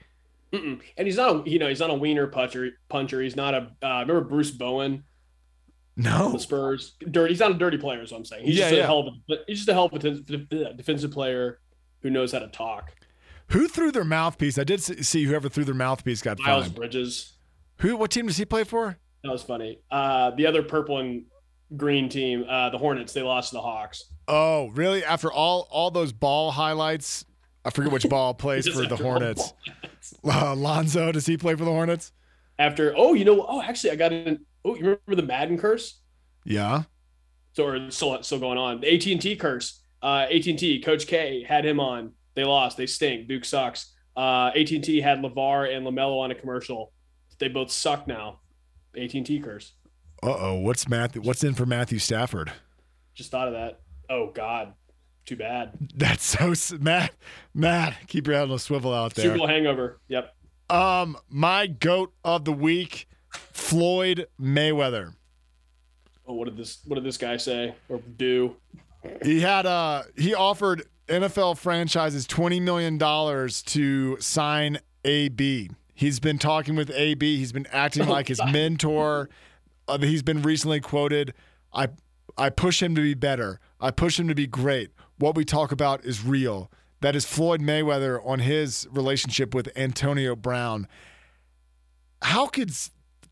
Mm-mm. 0.53 0.79
And 0.97 1.07
he's 1.07 1.17
not 1.17 1.45
a 1.45 1.49
you 1.49 1.59
know 1.59 1.67
he's 1.67 1.79
not 1.81 1.89
a 1.89 1.93
wiener 1.95 2.27
puncher. 2.27 2.69
Puncher. 2.87 3.21
He's 3.21 3.35
not 3.35 3.53
a. 3.53 3.71
Uh, 3.81 3.99
remember 4.01 4.21
Bruce 4.21 4.51
Bowen, 4.51 5.03
No. 5.97 6.31
the 6.33 6.39
Spurs. 6.39 6.95
Dirty. 7.11 7.33
He's 7.33 7.39
not 7.39 7.51
a 7.51 7.55
dirty 7.55 7.77
player. 7.77 8.01
Is 8.01 8.11
what 8.11 8.17
I'm 8.19 8.25
saying. 8.25 8.45
He's 8.45 8.55
Yeah, 8.57 8.63
just 8.65 8.73
a 8.73 8.77
yeah. 8.77 8.85
hell 8.85 8.99
of 8.99 9.07
a. 9.29 9.35
He's 9.47 9.59
just 9.59 9.69
a 9.69 9.73
hell 9.73 9.85
of 9.85 9.93
a 9.93 10.73
defensive 10.73 11.11
player 11.11 11.59
who 12.01 12.09
knows 12.09 12.31
how 12.31 12.39
to 12.39 12.47
talk. 12.47 12.91
Who 13.51 13.67
threw 13.67 13.91
their 13.91 14.03
mouthpiece? 14.03 14.57
I 14.57 14.63
did 14.63 14.81
see 14.81 15.23
whoever 15.23 15.47
threw 15.49 15.63
their 15.63 15.75
mouthpiece 15.75 16.21
got 16.21 16.39
Miles 16.39 16.65
fined. 16.65 16.75
Bridges. 16.75 17.33
Who? 17.81 17.95
What 17.95 18.11
team 18.11 18.27
does 18.27 18.37
he 18.37 18.45
play 18.45 18.63
for? 18.63 18.97
That 19.23 19.31
was 19.31 19.43
funny. 19.43 19.79
Uh, 19.89 20.31
the 20.31 20.45
other 20.47 20.63
purple 20.63 20.97
and 20.99 21.25
green 21.77 22.09
team, 22.09 22.45
uh, 22.49 22.69
the 22.69 22.77
Hornets, 22.77 23.13
they 23.13 23.21
lost 23.21 23.49
to 23.49 23.55
the 23.55 23.61
Hawks. 23.61 24.05
Oh, 24.27 24.69
really? 24.73 25.03
After 25.03 25.31
all 25.31 25.67
all 25.71 25.91
those 25.91 26.11
ball 26.11 26.51
highlights, 26.51 27.25
I 27.63 27.69
forget 27.69 27.91
which 27.91 28.09
ball 28.09 28.33
plays 28.35 28.67
for 28.67 28.85
the 28.85 28.97
Hornets. 28.97 29.53
Uh, 30.23 30.53
Lonzo, 30.55 31.11
does 31.11 31.25
he 31.25 31.35
play 31.35 31.55
for 31.55 31.65
the 31.65 31.71
Hornets? 31.71 32.11
After 32.59 32.93
oh, 32.95 33.13
you 33.15 33.25
know 33.25 33.43
oh 33.49 33.59
actually 33.63 33.89
I 33.89 33.95
got 33.95 34.11
an 34.13 34.45
oh 34.65 34.75
you 34.75 34.81
remember 34.81 35.15
the 35.15 35.23
Madden 35.23 35.57
curse? 35.57 36.01
Yeah. 36.43 36.83
So 37.53 37.65
or 37.65 37.91
still 37.91 38.21
still 38.23 38.39
going 38.39 38.57
on. 38.57 38.81
The 38.81 38.93
AT 38.93 39.05
and 39.05 39.21
T 39.21 39.35
curse. 39.35 39.81
Uh, 40.01 40.27
AT 40.29 40.45
and 40.45 40.59
T. 40.59 40.81
Coach 40.81 41.07
K 41.07 41.43
had 41.47 41.65
him 41.65 41.79
on. 41.79 42.11
They 42.35 42.43
lost. 42.43 42.77
They 42.77 42.85
stink. 42.85 43.27
Duke 43.27 43.45
sucks. 43.45 43.93
Uh, 44.15 44.51
AT 44.55 44.69
and 44.71 44.83
T 44.83 44.99
had 45.01 45.19
LaVar 45.19 45.75
and 45.75 45.85
LaMelo 45.85 46.19
on 46.19 46.31
a 46.31 46.35
commercial. 46.35 46.91
They 47.39 47.47
both 47.47 47.71
suck 47.71 48.07
now. 48.07 48.39
AT 48.97 49.13
and 49.13 49.25
T 49.25 49.39
curse. 49.39 49.73
Uh 50.21 50.35
oh. 50.37 50.53
What's 50.55 50.87
Matthew? 50.87 51.21
What's 51.21 51.43
in 51.43 51.53
for 51.53 51.65
Matthew 51.65 51.99
Stafford? 51.99 52.51
Just 53.13 53.31
thought 53.31 53.47
of 53.47 53.53
that. 53.53 53.79
Oh 54.09 54.31
God, 54.31 54.73
too 55.25 55.35
bad. 55.35 55.71
That's 55.95 56.23
so 56.23 56.53
Matt. 56.79 57.13
Matt, 57.53 57.95
keep 58.07 58.27
your 58.27 58.35
head 58.35 58.49
on 58.49 58.51
a 58.51 58.59
swivel 58.59 58.93
out 58.93 59.15
there. 59.15 59.33
Super 59.33 59.47
hangover. 59.47 59.99
Yep. 60.07 60.35
Um, 60.69 61.17
my 61.29 61.67
goat 61.67 62.13
of 62.23 62.45
the 62.45 62.53
week, 62.53 63.07
Floyd 63.35 64.27
Mayweather. 64.39 65.13
Oh, 66.27 66.33
what 66.33 66.45
did 66.45 66.57
this 66.57 66.79
what 66.85 66.95
did 66.95 67.03
this 67.03 67.17
guy 67.17 67.37
say 67.37 67.75
or 67.89 67.99
do? 68.17 68.55
He 69.23 69.41
had 69.41 69.65
uh 69.65 70.03
he 70.17 70.33
offered 70.33 70.83
NFL 71.07 71.57
franchises 71.57 72.25
twenty 72.25 72.59
million 72.59 72.97
dollars 72.97 73.61
to 73.63 74.19
sign 74.19 74.79
AB. 75.03 75.69
He's 75.93 76.19
been 76.19 76.39
talking 76.39 76.75
with 76.75 76.91
AB. 76.91 77.37
He's 77.37 77.51
been 77.53 77.67
acting 77.71 78.07
like 78.07 78.27
his 78.27 78.41
mentor. 78.51 79.29
Uh, 79.87 79.99
he's 79.99 80.23
been 80.23 80.41
recently 80.41 80.79
quoted. 80.81 81.33
I 81.73 81.89
I 82.37 82.49
push 82.49 82.81
him 82.81 82.95
to 82.95 83.01
be 83.01 83.13
better. 83.13 83.59
I 83.79 83.91
push 83.91 84.19
him 84.19 84.27
to 84.27 84.35
be 84.35 84.47
great. 84.47 84.89
What 85.17 85.35
we 85.35 85.45
talk 85.45 85.71
about 85.71 86.03
is 86.03 86.23
real. 86.25 86.71
That 87.01 87.15
is 87.15 87.25
Floyd 87.25 87.61
Mayweather 87.61 88.19
on 88.25 88.39
his 88.39 88.87
relationship 88.91 89.53
with 89.53 89.69
Antonio 89.75 90.35
Brown. 90.35 90.87
How 92.21 92.47
could 92.47 92.71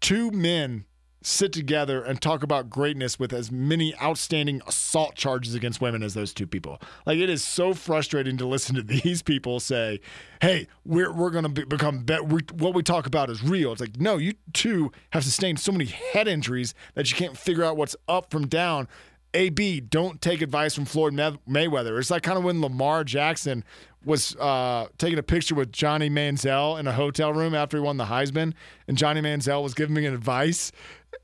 two 0.03 0.29
men 0.31 0.85
sit 1.25 1.53
together 1.53 2.03
and 2.03 2.21
talk 2.21 2.43
about 2.43 2.69
greatness 2.69 3.17
with 3.17 3.31
as 3.31 3.49
many 3.49 3.95
outstanding 4.01 4.61
assault 4.67 5.15
charges 5.15 5.55
against 5.55 5.79
women 5.79 6.03
as 6.03 6.13
those 6.13 6.33
two 6.33 6.45
people. 6.45 6.81
Like 7.05 7.17
it 7.17 7.29
is 7.29 7.41
so 7.41 7.73
frustrating 7.73 8.35
to 8.37 8.45
listen 8.45 8.75
to 8.75 8.81
these 8.83 9.21
people 9.21 9.61
say, 9.61 10.01
"Hey, 10.41 10.67
we're 10.85 11.13
we're 11.13 11.29
going 11.29 11.45
to 11.45 11.49
be, 11.49 11.63
become 11.63 11.99
better. 11.99 12.23
We, 12.23 12.41
what 12.53 12.73
we 12.73 12.83
talk 12.83 13.07
about 13.07 13.29
is 13.29 13.41
real." 13.41 13.71
It's 13.71 13.81
like, 13.81 13.97
no, 13.99 14.17
you 14.17 14.33
two 14.51 14.91
have 15.11 15.23
sustained 15.23 15.59
so 15.59 15.71
many 15.71 15.85
head 15.85 16.27
injuries 16.27 16.75
that 16.95 17.09
you 17.09 17.17
can't 17.17 17.37
figure 17.37 17.63
out 17.63 17.77
what's 17.77 17.95
up 18.07 18.29
from 18.29 18.47
down. 18.47 18.89
AB, 19.33 19.81
don't 19.81 20.21
take 20.21 20.41
advice 20.41 20.75
from 20.75 20.85
Floyd 20.85 21.13
Mayweather. 21.13 21.99
It's 21.99 22.11
like 22.11 22.23
kind 22.23 22.37
of 22.37 22.43
when 22.43 22.61
Lamar 22.61 23.03
Jackson 23.03 23.63
was 24.05 24.35
uh, 24.35 24.87
taking 24.97 25.17
a 25.17 25.23
picture 25.23 25.55
with 25.55 25.71
Johnny 25.71 26.09
Manziel 26.09 26.79
in 26.79 26.87
a 26.87 26.91
hotel 26.91 27.33
room 27.33 27.55
after 27.55 27.77
he 27.77 27.81
won 27.81 27.97
the 27.97 28.05
Heisman, 28.05 28.53
and 28.87 28.97
Johnny 28.97 29.21
Manziel 29.21 29.63
was 29.63 29.73
giving 29.73 30.03
him 30.03 30.13
advice, 30.13 30.71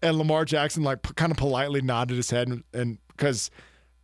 and 0.01 0.17
Lamar 0.17 0.45
Jackson 0.45 0.83
like 0.83 1.01
p- 1.01 1.13
kind 1.15 1.31
of 1.31 1.37
politely 1.37 1.81
nodded 1.81 2.17
his 2.17 2.29
head, 2.31 2.63
and 2.73 2.97
because 3.09 3.51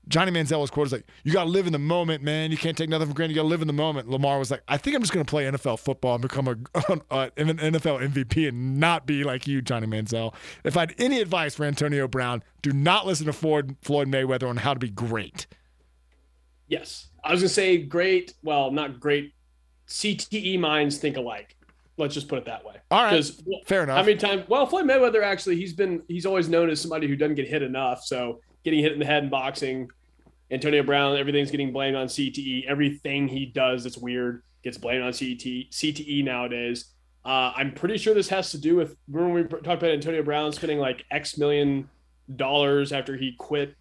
Johnny 0.08 0.32
Manziel 0.32 0.60
was 0.62 0.70
quoted 0.70 0.88
as 0.88 0.92
like, 0.94 1.06
"You 1.24 1.32
got 1.34 1.46
to 1.46 1.50
live 1.50 1.68
in 1.68 1.74
the 1.74 1.80
moment, 1.80 2.24
man. 2.24 2.52
You 2.52 2.58
can't 2.58 2.78
take 2.78 2.90
nothing 2.90 3.08
for 3.08 3.14
granted. 3.14 3.34
You 3.34 3.42
got 3.42 3.44
to 3.44 3.50
live 3.50 3.62
in 3.62 3.68
the 3.68 3.74
moment." 3.74 4.10
Lamar 4.10 4.40
was 4.40 4.52
like, 4.52 4.62
"I 4.68 4.78
think 4.78 4.96
I'm 4.96 5.02
just 5.02 5.14
going 5.14 5.26
to 5.26 5.30
play 5.30 5.46
NFL 5.46 5.80
football 5.80 6.16
and 6.16 6.22
become 6.22 6.48
a, 6.48 6.52
an 6.92 7.02
uh, 7.12 7.30
NFL 7.38 8.08
MVP 8.12 8.48
and 8.48 8.80
not 8.80 9.06
be 9.06 9.24
like 9.24 9.48
you, 9.48 9.62
Johnny 9.62 9.88
Manziel." 9.88 10.34
If 10.64 10.78
I 10.78 10.82
had 10.82 10.96
any 10.98 11.20
advice 11.20 11.56
for 11.56 11.66
Antonio 11.66 12.08
Brown, 12.08 12.44
do 12.62 12.72
not 12.72 13.06
listen 13.06 13.26
to 13.26 13.34
Floyd 13.34 13.76
Floyd 13.82 14.08
Mayweather 14.08 14.48
on 14.48 14.58
how 14.58 14.74
to 14.74 14.80
be 14.80 14.90
great. 14.90 15.48
Yes. 16.68 17.10
I 17.24 17.32
was 17.32 17.42
gonna 17.42 17.50
say 17.50 17.78
great. 17.78 18.34
Well, 18.44 18.72
not 18.72 19.00
great. 19.00 19.34
CTE 19.88 20.60
minds 20.60 20.98
think 20.98 21.18
alike. 21.18 21.56
Let's 21.98 22.14
just 22.14 22.28
put 22.28 22.40
it 22.40 22.46
that 22.46 22.66
way. 22.66 22.76
All 22.92 23.04
right, 23.04 23.12
Because 23.12 23.42
fair 23.66 23.84
enough. 23.84 23.98
how 23.98 24.04
many 24.04 24.18
times? 24.18 24.44
Well, 24.50 24.66
Floyd 24.66 24.86
Mayweather 24.86 25.24
actually, 25.24 25.56
he's 25.56 25.74
been 25.74 26.02
he's 26.08 26.26
always 26.26 26.50
known 26.50 26.70
as 26.70 26.82
somebody 26.82 27.08
who 27.08 27.16
doesn't 27.16 27.36
get 27.36 27.48
hit 27.48 27.62
enough. 27.62 28.04
So 28.04 28.42
getting 28.66 28.82
hit 28.82 28.92
in 28.92 29.00
the 29.00 29.06
head 29.06 29.24
in 29.24 29.30
boxing, 29.30 29.90
Antonio 30.52 30.84
Brown, 30.84 31.16
everything's 31.16 31.52
getting 31.52 31.72
blamed 31.72 31.96
on 31.96 32.08
CTE. 32.08 32.66
Everything 32.66 33.28
he 33.28 33.46
does 33.46 33.84
that's 33.84 33.98
weird 33.98 34.44
gets 34.64 34.78
blamed 34.78 35.04
on 35.04 35.12
CTE. 35.14 35.70
CTE 35.72 36.24
nowadays. 36.26 36.92
Uh, 37.24 37.54
I'm 37.56 37.74
pretty 37.74 37.98
sure 37.98 38.14
this 38.14 38.30
has 38.30 38.52
to 38.52 38.58
do 38.58 38.76
with 38.76 38.98
when 39.08 39.34
we 39.34 39.44
talked 39.44 39.66
about 39.66 39.92
Antonio 39.92 40.22
Brown 40.22 40.52
spending 40.52 40.78
like 40.78 41.04
X 41.10 41.38
million 41.38 41.90
dollars 42.36 42.92
after 42.92 43.16
he 43.16 43.34
quit 43.38 43.76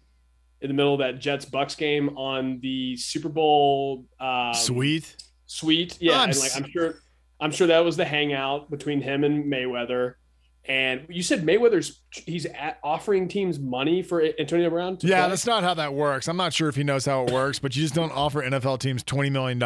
in 0.61 0.69
the 0.69 0.73
middle 0.73 0.93
of 0.93 0.99
that 0.99 1.19
Jets 1.19 1.45
Bucks 1.45 1.75
game 1.75 2.17
on 2.17 2.59
the 2.61 2.95
Super 2.97 3.29
Bowl 3.29 4.05
um, 4.19 4.53
Sweet. 4.53 5.15
suite. 5.45 5.97
Yeah, 6.01 6.21
I'm 6.21 6.29
and 6.29 6.39
like 6.39 6.51
I'm 6.55 6.69
sure 6.71 6.95
I'm 7.39 7.51
sure 7.51 7.67
that 7.67 7.85
was 7.85 7.97
the 7.97 8.05
hangout 8.05 8.71
between 8.71 9.01
him 9.01 9.23
and 9.23 9.45
Mayweather. 9.45 10.15
And 10.67 11.05
you 11.09 11.21
said 11.21 11.45
Mayweather's 11.45 12.01
he's 12.11 12.45
at, 12.47 12.79
offering 12.83 13.27
teams 13.27 13.59
money 13.59 14.01
for 14.01 14.23
Antonio 14.39 14.69
Brown. 14.69 14.97
Yeah, 15.01 15.21
play? 15.21 15.29
that's 15.29 15.45
not 15.45 15.63
how 15.63 15.75
that 15.75 15.93
works. 15.93 16.27
I'm 16.27 16.37
not 16.37 16.53
sure 16.53 16.69
if 16.69 16.75
he 16.75 16.83
knows 16.83 17.05
how 17.05 17.23
it 17.25 17.31
works, 17.31 17.59
but 17.59 17.75
you 17.75 17.83
just 17.83 17.93
don't 17.93 18.11
offer 18.11 18.41
NFL 18.41 18.79
teams 18.79 19.03
$20 19.03 19.31
million 19.31 19.61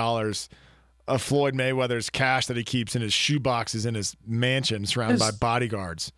of 1.07 1.21
Floyd 1.21 1.53
Mayweather's 1.55 2.09
cash 2.09 2.47
that 2.47 2.57
he 2.57 2.63
keeps 2.63 2.95
in 2.95 3.01
his 3.01 3.13
shoe 3.13 3.39
boxes 3.39 3.85
in 3.85 3.95
his 3.95 4.15
mansion 4.27 4.85
surrounded 4.85 5.19
by 5.19 5.31
bodyguards. 5.31 6.11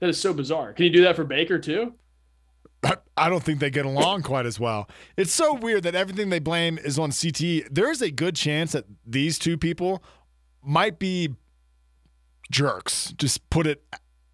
that 0.00 0.08
is 0.08 0.20
so 0.20 0.34
bizarre. 0.34 0.72
Can 0.72 0.84
you 0.84 0.90
do 0.90 1.02
that 1.04 1.14
for 1.16 1.24
Baker 1.24 1.58
too? 1.58 1.94
I- 2.82 2.96
I 3.16 3.28
don't 3.30 3.42
think 3.42 3.60
they 3.60 3.70
get 3.70 3.86
along 3.86 4.22
quite 4.22 4.44
as 4.44 4.58
well. 4.58 4.90
It's 5.16 5.32
so 5.32 5.54
weird 5.54 5.84
that 5.84 5.94
everything 5.94 6.28
they 6.30 6.40
blame 6.40 6.76
is 6.78 6.98
on 6.98 7.10
CTE. 7.12 7.68
There 7.70 7.90
is 7.90 8.02
a 8.02 8.10
good 8.10 8.34
chance 8.34 8.72
that 8.72 8.84
these 9.06 9.38
two 9.38 9.56
people 9.56 10.02
might 10.62 10.98
be 10.98 11.30
jerks. 12.50 13.14
Just 13.16 13.48
put 13.50 13.66
it 13.66 13.82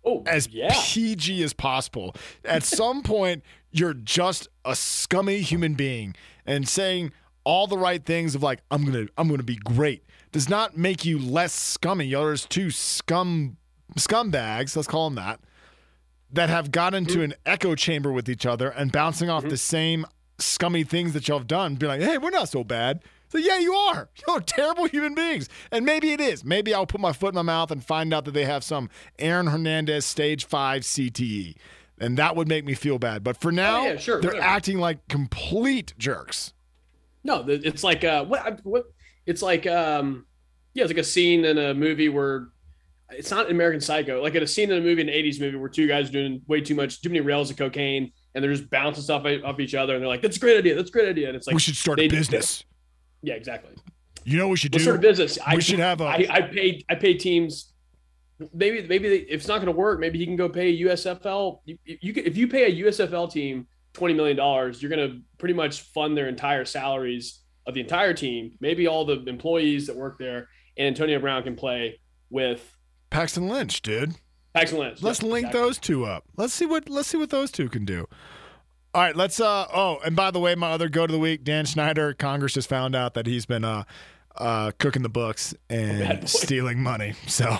Oh, 0.04 0.22
as 0.26 0.48
yeah. 0.48 0.72
PG 0.74 1.42
as 1.42 1.52
possible. 1.52 2.14
At 2.44 2.62
some 2.64 3.02
point, 3.02 3.42
you're 3.70 3.94
just 3.94 4.48
a 4.64 4.74
scummy 4.74 5.40
human 5.40 5.74
being, 5.74 6.14
and 6.46 6.68
saying 6.68 7.12
all 7.44 7.66
the 7.66 7.78
right 7.78 8.04
things 8.04 8.34
of 8.34 8.42
like 8.42 8.60
I'm 8.70 8.84
gonna 8.84 9.06
I'm 9.16 9.28
gonna 9.28 9.42
be 9.42 9.56
great 9.56 10.04
does 10.32 10.48
not 10.48 10.76
make 10.76 11.04
you 11.04 11.18
less 11.18 11.52
scummy. 11.52 12.06
Y'all 12.06 12.24
are 12.24 12.32
just 12.34 12.50
two 12.50 12.70
scum 12.70 13.56
scumbags. 13.96 14.76
Let's 14.76 14.88
call 14.88 15.10
them 15.10 15.16
that. 15.16 15.40
That 16.32 16.48
have 16.48 16.70
got 16.70 16.94
into 16.94 17.18
mm. 17.18 17.24
an 17.24 17.34
echo 17.44 17.74
chamber 17.74 18.12
with 18.12 18.28
each 18.28 18.46
other 18.46 18.68
and 18.68 18.92
bouncing 18.92 19.28
off 19.28 19.42
mm-hmm. 19.42 19.50
the 19.50 19.56
same 19.56 20.06
scummy 20.38 20.84
things 20.84 21.12
that 21.12 21.26
y'all 21.26 21.38
have 21.38 21.48
done. 21.48 21.74
Be 21.74 21.86
like, 21.86 22.00
hey, 22.00 22.18
we're 22.18 22.30
not 22.30 22.48
so 22.48 22.62
bad. 22.62 23.02
So 23.30 23.38
yeah, 23.38 23.58
you 23.58 23.72
are. 23.72 24.10
You're 24.28 24.40
terrible 24.40 24.86
human 24.86 25.14
beings. 25.14 25.48
And 25.70 25.86
maybe 25.86 26.12
it 26.12 26.20
is. 26.20 26.44
Maybe 26.44 26.74
I'll 26.74 26.86
put 26.86 27.00
my 27.00 27.12
foot 27.12 27.28
in 27.30 27.36
my 27.36 27.42
mouth 27.42 27.70
and 27.70 27.82
find 27.84 28.12
out 28.12 28.24
that 28.26 28.32
they 28.32 28.44
have 28.44 28.62
some 28.64 28.90
Aaron 29.18 29.46
Hernandez 29.46 30.04
stage 30.04 30.44
five 30.44 30.82
CTE. 30.82 31.54
And 31.98 32.16
that 32.16 32.34
would 32.34 32.48
make 32.48 32.64
me 32.64 32.74
feel 32.74 32.98
bad. 32.98 33.22
But 33.22 33.36
for 33.36 33.52
now, 33.52 33.80
Oh, 33.82 33.84
yeah, 33.84 33.96
sure, 33.96 34.20
they're 34.20 34.30
whatever. 34.32 34.46
acting 34.46 34.78
like 34.78 35.06
complete 35.08 35.94
jerks. 35.98 36.54
No, 37.22 37.44
it's 37.46 37.84
like 37.84 38.02
uh, 38.02 38.24
what 38.24 38.60
what 38.64 38.84
it's 39.26 39.42
like 39.42 39.66
um, 39.66 40.24
yeah, 40.72 40.84
it's 40.84 40.90
like 40.90 40.98
a 41.00 41.04
scene 41.04 41.44
in 41.44 41.58
a 41.58 41.74
movie 41.74 42.08
where 42.08 42.48
it's 43.10 43.30
not 43.30 43.50
American 43.50 43.80
Psycho, 43.82 44.22
like 44.22 44.34
at 44.34 44.42
a 44.42 44.46
scene 44.46 44.70
in 44.72 44.78
a 44.78 44.80
movie, 44.80 45.02
an 45.02 45.08
'80s 45.08 45.38
movie 45.38 45.56
where 45.58 45.68
two 45.68 45.86
guys 45.86 46.08
are 46.08 46.12
doing 46.12 46.40
way 46.48 46.62
too 46.62 46.74
much, 46.74 47.02
too 47.02 47.10
many 47.10 47.20
rails 47.20 47.50
of 47.50 47.58
cocaine, 47.58 48.10
and 48.34 48.42
they're 48.42 48.54
just 48.54 48.70
bouncing 48.70 49.04
stuff 49.04 49.26
off 49.44 49.60
each 49.60 49.74
other, 49.74 49.92
and 49.94 50.02
they're 50.02 50.08
like, 50.08 50.22
"That's 50.22 50.38
a 50.38 50.40
great 50.40 50.56
idea. 50.56 50.74
That's 50.74 50.88
a 50.88 50.92
great 50.92 51.08
idea." 51.10 51.28
And 51.28 51.36
it's 51.36 51.46
like, 51.46 51.52
we 51.54 51.60
should 51.60 51.76
start 51.76 52.00
a 52.00 52.08
business. 52.08 52.64
Yeah, 53.22 53.34
exactly. 53.34 53.74
You 54.24 54.38
know 54.38 54.46
what 54.48 54.52
we 54.52 54.56
should 54.58 54.72
What 54.74 54.78
do? 54.78 54.84
sort 54.84 54.96
of 54.96 55.02
business? 55.02 55.38
I 55.44 55.54
we 55.56 55.60
should 55.62 55.78
have 55.78 56.00
a 56.00 56.04
I, 56.04 56.26
I 56.30 56.40
paid 56.42 56.84
I 56.90 56.94
pay 56.94 57.14
teams. 57.14 57.72
Maybe 58.54 58.86
maybe 58.86 59.08
they, 59.08 59.16
if 59.16 59.40
it's 59.40 59.48
not 59.48 59.56
going 59.56 59.66
to 59.66 59.72
work, 59.78 60.00
maybe 60.00 60.18
he 60.18 60.24
can 60.26 60.36
go 60.36 60.48
pay 60.48 60.78
USFL. 60.82 61.60
You, 61.66 61.78
you 61.84 62.12
could, 62.12 62.26
if 62.26 62.36
you 62.36 62.48
pay 62.48 62.64
a 62.64 62.84
USFL 62.86 63.30
team 63.30 63.66
twenty 63.92 64.14
million 64.14 64.36
dollars, 64.36 64.82
you're 64.82 64.90
going 64.94 65.10
to 65.10 65.18
pretty 65.38 65.54
much 65.54 65.82
fund 65.82 66.16
their 66.16 66.28
entire 66.28 66.64
salaries 66.64 67.40
of 67.66 67.74
the 67.74 67.80
entire 67.80 68.14
team, 68.14 68.52
maybe 68.60 68.86
all 68.86 69.04
the 69.04 69.22
employees 69.26 69.86
that 69.86 69.96
work 69.96 70.18
there, 70.18 70.48
and 70.78 70.86
Antonio 70.86 71.18
Brown 71.18 71.42
can 71.42 71.54
play 71.56 72.00
with 72.30 72.74
Paxton 73.10 73.48
Lynch, 73.48 73.82
dude. 73.82 74.14
Paxton 74.54 74.78
Lynch. 74.78 75.02
Let's 75.02 75.22
Yep, 75.22 75.30
link 75.30 75.46
exactly. 75.46 75.60
those 75.60 75.78
two 75.78 76.04
up. 76.06 76.24
Let's 76.36 76.52
see 76.54 76.66
what 76.66 76.88
let's 76.88 77.08
see 77.08 77.18
what 77.18 77.30
those 77.30 77.50
two 77.50 77.68
can 77.68 77.84
do. 77.84 78.06
All 78.92 79.02
right, 79.02 79.14
let's 79.14 79.38
uh 79.40 79.66
oh, 79.72 79.98
and 80.04 80.16
by 80.16 80.30
the 80.32 80.40
way, 80.40 80.54
my 80.56 80.72
other 80.72 80.88
go 80.88 81.06
to 81.06 81.12
the 81.12 81.18
week, 81.18 81.44
Dan 81.44 81.64
Snyder, 81.66 82.12
Congress 82.12 82.56
has 82.56 82.66
found 82.66 82.94
out 82.96 83.14
that 83.14 83.26
he's 83.26 83.46
been 83.46 83.64
uh 83.64 83.84
uh 84.36 84.72
cooking 84.78 85.02
the 85.02 85.08
books 85.08 85.54
and 85.68 86.28
stealing 86.28 86.82
money. 86.82 87.14
So 87.28 87.56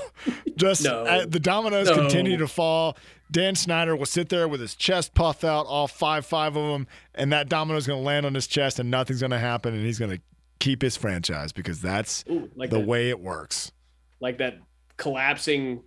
just 0.57 0.83
No. 0.85 1.05
uh, 1.05 1.27
the 1.27 1.39
dominoes 1.41 1.87
No. 1.89 1.95
continue 1.95 2.37
to 2.39 2.49
fall. 2.49 2.97
Dan 3.31 3.55
Snyder 3.55 3.95
will 3.95 4.07
sit 4.07 4.29
there 4.29 4.49
with 4.49 4.61
his 4.61 4.75
chest 4.75 5.15
puffed 5.15 5.45
out, 5.45 5.67
all 5.67 5.87
five 5.87 6.27
five 6.27 6.57
of 6.57 6.73
them, 6.73 6.89
and 7.15 7.33
that 7.33 7.49
domino's 7.49 7.87
going 7.87 8.01
to 8.01 8.05
land 8.05 8.27
on 8.27 8.35
his 8.35 8.49
chest, 8.49 8.81
and 8.81 8.91
nothing's 8.91 9.21
going 9.21 9.31
to 9.31 9.39
happen, 9.39 9.73
and 9.73 9.85
he's 9.87 10.01
going 10.01 10.11
to 10.11 10.21
keep 10.59 10.83
his 10.83 10.97
franchise 10.97 11.53
because 11.53 11.81
that's 11.81 12.25
Ooh, 12.29 12.51
like 12.57 12.71
the 12.71 12.79
that, 12.79 12.87
way 12.87 13.09
it 13.09 13.21
works. 13.21 13.71
like 14.19 14.39
that 14.39 14.59
collapsing. 14.97 15.85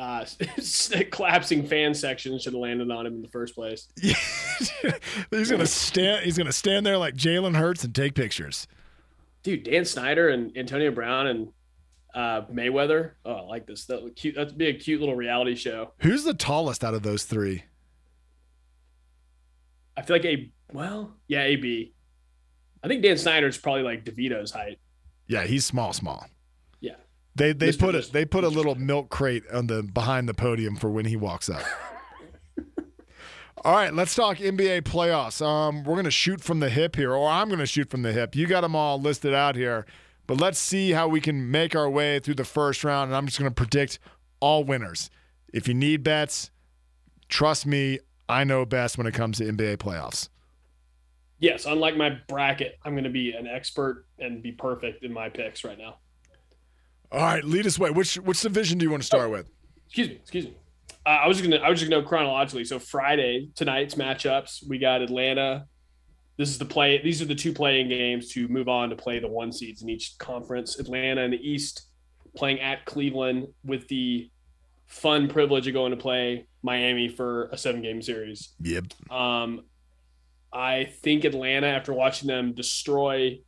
Uh, 0.00 0.24
collapsing 1.10 1.66
fan 1.66 1.92
section 1.92 2.38
should 2.38 2.54
have 2.54 2.60
landed 2.60 2.90
on 2.90 3.04
him 3.04 3.16
in 3.16 3.22
the 3.22 3.28
first 3.28 3.54
place. 3.54 3.86
Yeah. 4.00 4.14
he's 5.30 5.50
gonna 5.50 5.66
stand. 5.66 6.24
He's 6.24 6.38
gonna 6.38 6.52
stand 6.52 6.86
there 6.86 6.96
like 6.96 7.14
Jalen 7.14 7.54
Hurts 7.54 7.84
and 7.84 7.94
take 7.94 8.14
pictures. 8.14 8.66
dude, 9.42 9.64
Dan 9.64 9.84
Snyder 9.84 10.30
and 10.30 10.56
Antonio 10.56 10.90
Brown 10.90 11.26
and 11.26 11.48
uh, 12.14 12.42
Mayweather. 12.50 13.12
Oh, 13.26 13.32
I 13.32 13.42
like 13.42 13.66
this. 13.66 13.84
That 13.86 14.02
would 14.02 14.16
cute. 14.16 14.36
That'd 14.36 14.56
be 14.56 14.68
a 14.68 14.74
cute 14.74 15.00
little 15.00 15.16
reality 15.16 15.54
show. 15.54 15.92
Who's 15.98 16.24
the 16.24 16.34
tallest 16.34 16.82
out 16.82 16.94
of 16.94 17.02
those 17.02 17.24
three? 17.24 17.64
I 19.98 20.02
feel 20.02 20.16
like 20.16 20.24
a 20.24 20.50
well, 20.72 21.12
yeah, 21.28 21.42
AB. 21.42 21.92
I 22.82 22.88
think 22.88 23.02
Dan 23.02 23.18
Snyder's 23.18 23.58
probably 23.58 23.82
like 23.82 24.06
DeVito's 24.06 24.50
height. 24.50 24.78
Yeah, 25.26 25.44
he's 25.44 25.66
small, 25.66 25.92
small. 25.92 26.26
They 27.40 27.54
they 27.54 27.70
Mr. 27.70 27.78
put 27.78 27.94
a 27.94 28.12
they 28.12 28.26
put 28.26 28.44
a 28.44 28.50
little 28.50 28.74
milk 28.74 29.08
crate 29.08 29.44
on 29.50 29.66
the 29.66 29.82
behind 29.82 30.28
the 30.28 30.34
podium 30.34 30.76
for 30.76 30.90
when 30.90 31.06
he 31.06 31.16
walks 31.16 31.48
up. 31.48 31.62
All 33.64 33.74
right, 33.74 33.94
let's 33.94 34.14
talk 34.14 34.36
NBA 34.36 34.82
playoffs. 34.82 35.40
Um, 35.44 35.82
we're 35.84 35.96
gonna 35.96 36.10
shoot 36.10 36.42
from 36.42 36.60
the 36.60 36.68
hip 36.68 36.96
here, 36.96 37.14
or 37.14 37.30
I'm 37.30 37.48
gonna 37.48 37.64
shoot 37.64 37.88
from 37.88 38.02
the 38.02 38.12
hip. 38.12 38.36
You 38.36 38.46
got 38.46 38.60
them 38.60 38.76
all 38.76 39.00
listed 39.00 39.32
out 39.32 39.56
here, 39.56 39.86
but 40.26 40.38
let's 40.38 40.58
see 40.58 40.90
how 40.90 41.08
we 41.08 41.18
can 41.18 41.50
make 41.50 41.74
our 41.74 41.88
way 41.88 42.18
through 42.18 42.34
the 42.34 42.44
first 42.44 42.84
round. 42.84 43.08
And 43.08 43.16
I'm 43.16 43.24
just 43.24 43.38
gonna 43.38 43.50
predict 43.50 43.98
all 44.40 44.62
winners. 44.62 45.08
If 45.50 45.66
you 45.66 45.72
need 45.72 46.02
bets, 46.02 46.50
trust 47.30 47.64
me, 47.64 48.00
I 48.28 48.44
know 48.44 48.66
best 48.66 48.98
when 48.98 49.06
it 49.06 49.14
comes 49.14 49.38
to 49.38 49.44
NBA 49.44 49.78
playoffs. 49.78 50.28
Yes, 51.38 51.64
unlike 51.64 51.96
my 51.96 52.18
bracket, 52.28 52.78
I'm 52.84 52.92
going 52.92 53.04
to 53.04 53.10
be 53.10 53.32
an 53.32 53.46
expert 53.46 54.04
and 54.18 54.42
be 54.42 54.52
perfect 54.52 55.02
in 55.02 55.10
my 55.10 55.30
picks 55.30 55.64
right 55.64 55.78
now. 55.78 55.96
All 57.12 57.20
right, 57.20 57.44
lead 57.44 57.66
us 57.66 57.78
away. 57.78 57.90
Which 57.90 58.16
which 58.16 58.40
division 58.40 58.78
do 58.78 58.84
you 58.84 58.90
want 58.90 59.02
to 59.02 59.06
start 59.06 59.30
with? 59.30 59.50
Excuse 59.86 60.08
me. 60.08 60.14
Excuse 60.16 60.44
me. 60.46 60.54
Uh, 61.04 61.08
I 61.08 61.28
was 61.28 61.38
just 61.38 61.50
gonna. 61.50 61.62
I 61.62 61.68
was 61.68 61.80
just 61.80 61.90
gonna 61.90 62.02
go 62.02 62.08
chronologically. 62.08 62.64
So 62.64 62.78
Friday 62.78 63.50
tonight's 63.56 63.96
matchups, 63.96 64.68
we 64.68 64.78
got 64.78 65.02
Atlanta. 65.02 65.66
This 66.36 66.48
is 66.50 66.58
the 66.58 66.64
play. 66.64 67.02
These 67.02 67.20
are 67.20 67.26
the 67.26 67.34
two 67.34 67.52
playing 67.52 67.88
games 67.88 68.28
to 68.32 68.48
move 68.48 68.68
on 68.68 68.90
to 68.90 68.96
play 68.96 69.18
the 69.18 69.28
one 69.28 69.52
seeds 69.52 69.82
in 69.82 69.88
each 69.88 70.16
conference. 70.18 70.78
Atlanta 70.78 71.22
in 71.22 71.32
the 71.32 71.36
East 71.36 71.88
playing 72.36 72.60
at 72.60 72.86
Cleveland 72.86 73.48
with 73.64 73.88
the 73.88 74.30
fun 74.86 75.28
privilege 75.28 75.66
of 75.66 75.74
going 75.74 75.90
to 75.90 75.96
play 75.96 76.46
Miami 76.62 77.08
for 77.08 77.48
a 77.52 77.58
seven 77.58 77.82
game 77.82 78.00
series. 78.02 78.54
Yep. 78.60 78.84
Um, 79.10 79.64
I 80.52 80.84
think 81.02 81.24
Atlanta, 81.24 81.66
after 81.66 81.92
watching 81.92 82.28
them 82.28 82.54
destroy 82.54 83.40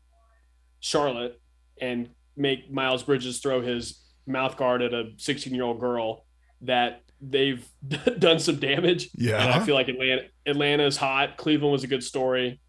Charlotte 0.81 1.41
and 1.81 2.11
make 2.37 2.71
Miles 2.71 3.03
Bridges 3.03 3.41
throw 3.41 3.61
his 3.61 4.01
mouth 4.27 4.57
guard 4.57 4.83
at 4.83 4.93
a 4.95 5.11
16 5.17 5.55
year 5.55 5.65
old 5.65 5.81
girl, 5.81 6.25
that 6.63 7.03
they've 7.21 7.67
done 8.19 8.39
some 8.39 8.57
damage. 8.57 9.11
Yeah. 9.15 9.43
And 9.43 9.53
I 9.53 9.61
feel 9.65 9.75
like 9.75 9.89
Atlanta 9.89 10.23
Atlanta 10.47 10.85
is 10.85 10.97
hot. 10.97 11.37
Cleveland 11.37 11.73
was 11.73 11.85
a 11.85 11.89
good 11.89 12.03
story. 12.03 12.61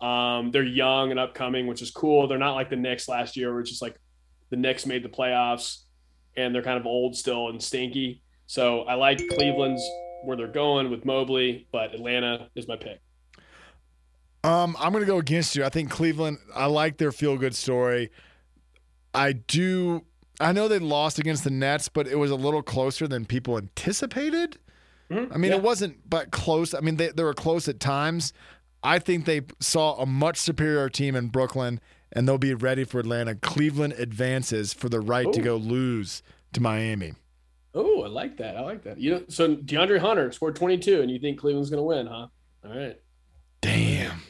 Um, 0.00 0.50
they're 0.52 0.62
young 0.62 1.10
and 1.10 1.18
upcoming, 1.18 1.66
which 1.66 1.82
is 1.82 1.90
cool. 1.90 2.28
They're 2.28 2.38
not 2.38 2.54
like 2.54 2.70
the 2.70 2.76
Knicks 2.76 3.08
last 3.08 3.36
year, 3.36 3.50
where 3.50 3.60
it's 3.60 3.70
just 3.70 3.82
like 3.82 3.98
the 4.50 4.56
Knicks 4.56 4.86
made 4.86 5.02
the 5.02 5.08
playoffs 5.08 5.82
and 6.36 6.54
they're 6.54 6.62
kind 6.62 6.78
of 6.78 6.86
old 6.86 7.16
still 7.16 7.48
and 7.48 7.62
stinky. 7.62 8.22
So 8.46 8.82
I 8.82 8.94
like 8.94 9.18
Cleveland's 9.28 9.82
where 10.24 10.36
they're 10.36 10.46
going 10.48 10.90
with 10.90 11.04
Mobley, 11.04 11.68
but 11.72 11.94
Atlanta 11.94 12.48
is 12.54 12.66
my 12.66 12.76
pick. 12.76 13.00
Um, 14.44 14.76
I'm 14.78 14.92
going 14.92 15.02
to 15.02 15.06
go 15.06 15.18
against 15.18 15.56
you. 15.56 15.64
I 15.64 15.68
think 15.68 15.90
Cleveland, 15.90 16.38
I 16.54 16.66
like 16.66 16.96
their 16.96 17.12
feel 17.12 17.36
good 17.36 17.54
story. 17.54 18.10
I 19.14 19.32
do. 19.32 20.04
I 20.40 20.52
know 20.52 20.68
they 20.68 20.78
lost 20.78 21.18
against 21.18 21.44
the 21.44 21.50
Nets, 21.50 21.88
but 21.88 22.06
it 22.06 22.16
was 22.16 22.30
a 22.30 22.36
little 22.36 22.62
closer 22.62 23.08
than 23.08 23.24
people 23.24 23.56
anticipated. 23.58 24.58
Mhm. 25.10 25.34
I 25.34 25.38
mean, 25.38 25.50
Yeah. 25.50 25.56
it 25.58 25.62
wasn't, 25.62 26.08
but 26.08 26.30
close. 26.30 26.74
I 26.74 26.80
mean, 26.80 26.96
they, 26.96 27.08
they 27.08 27.24
were 27.24 27.34
close 27.34 27.66
at 27.68 27.80
times. 27.80 28.32
I 28.82 28.98
think 29.00 29.24
they 29.24 29.40
saw 29.58 29.94
a 29.96 30.06
much 30.06 30.36
superior 30.36 30.88
team 30.88 31.16
in 31.16 31.28
Brooklyn, 31.28 31.80
and 32.12 32.28
they'll 32.28 32.38
be 32.38 32.54
ready 32.54 32.84
for 32.84 33.00
Atlanta. 33.00 33.34
Cleveland 33.34 33.94
advances 33.94 34.72
for 34.72 34.88
the 34.88 35.00
right 35.00 35.32
to 35.32 35.40
go 35.40 35.56
lose 35.56 36.22
to 36.52 36.60
Miami. 36.60 37.14
Oh, 37.74 38.02
I 38.02 38.08
like 38.08 38.36
that. 38.36 38.56
I 38.56 38.60
like 38.60 38.82
that. 38.84 38.98
You 38.98 39.10
know, 39.12 39.24
so 39.28 39.56
DeAndre 39.56 39.98
Hunter 39.98 40.30
scored 40.30 40.54
22, 40.56 41.00
and 41.02 41.10
you 41.10 41.18
think 41.18 41.38
Cleveland's 41.40 41.70
going 41.70 41.78
to 41.80 41.84
win, 41.84 42.06
huh? 42.06 42.28
All 42.64 42.76
right, 42.78 43.00
Damn. 43.60 44.22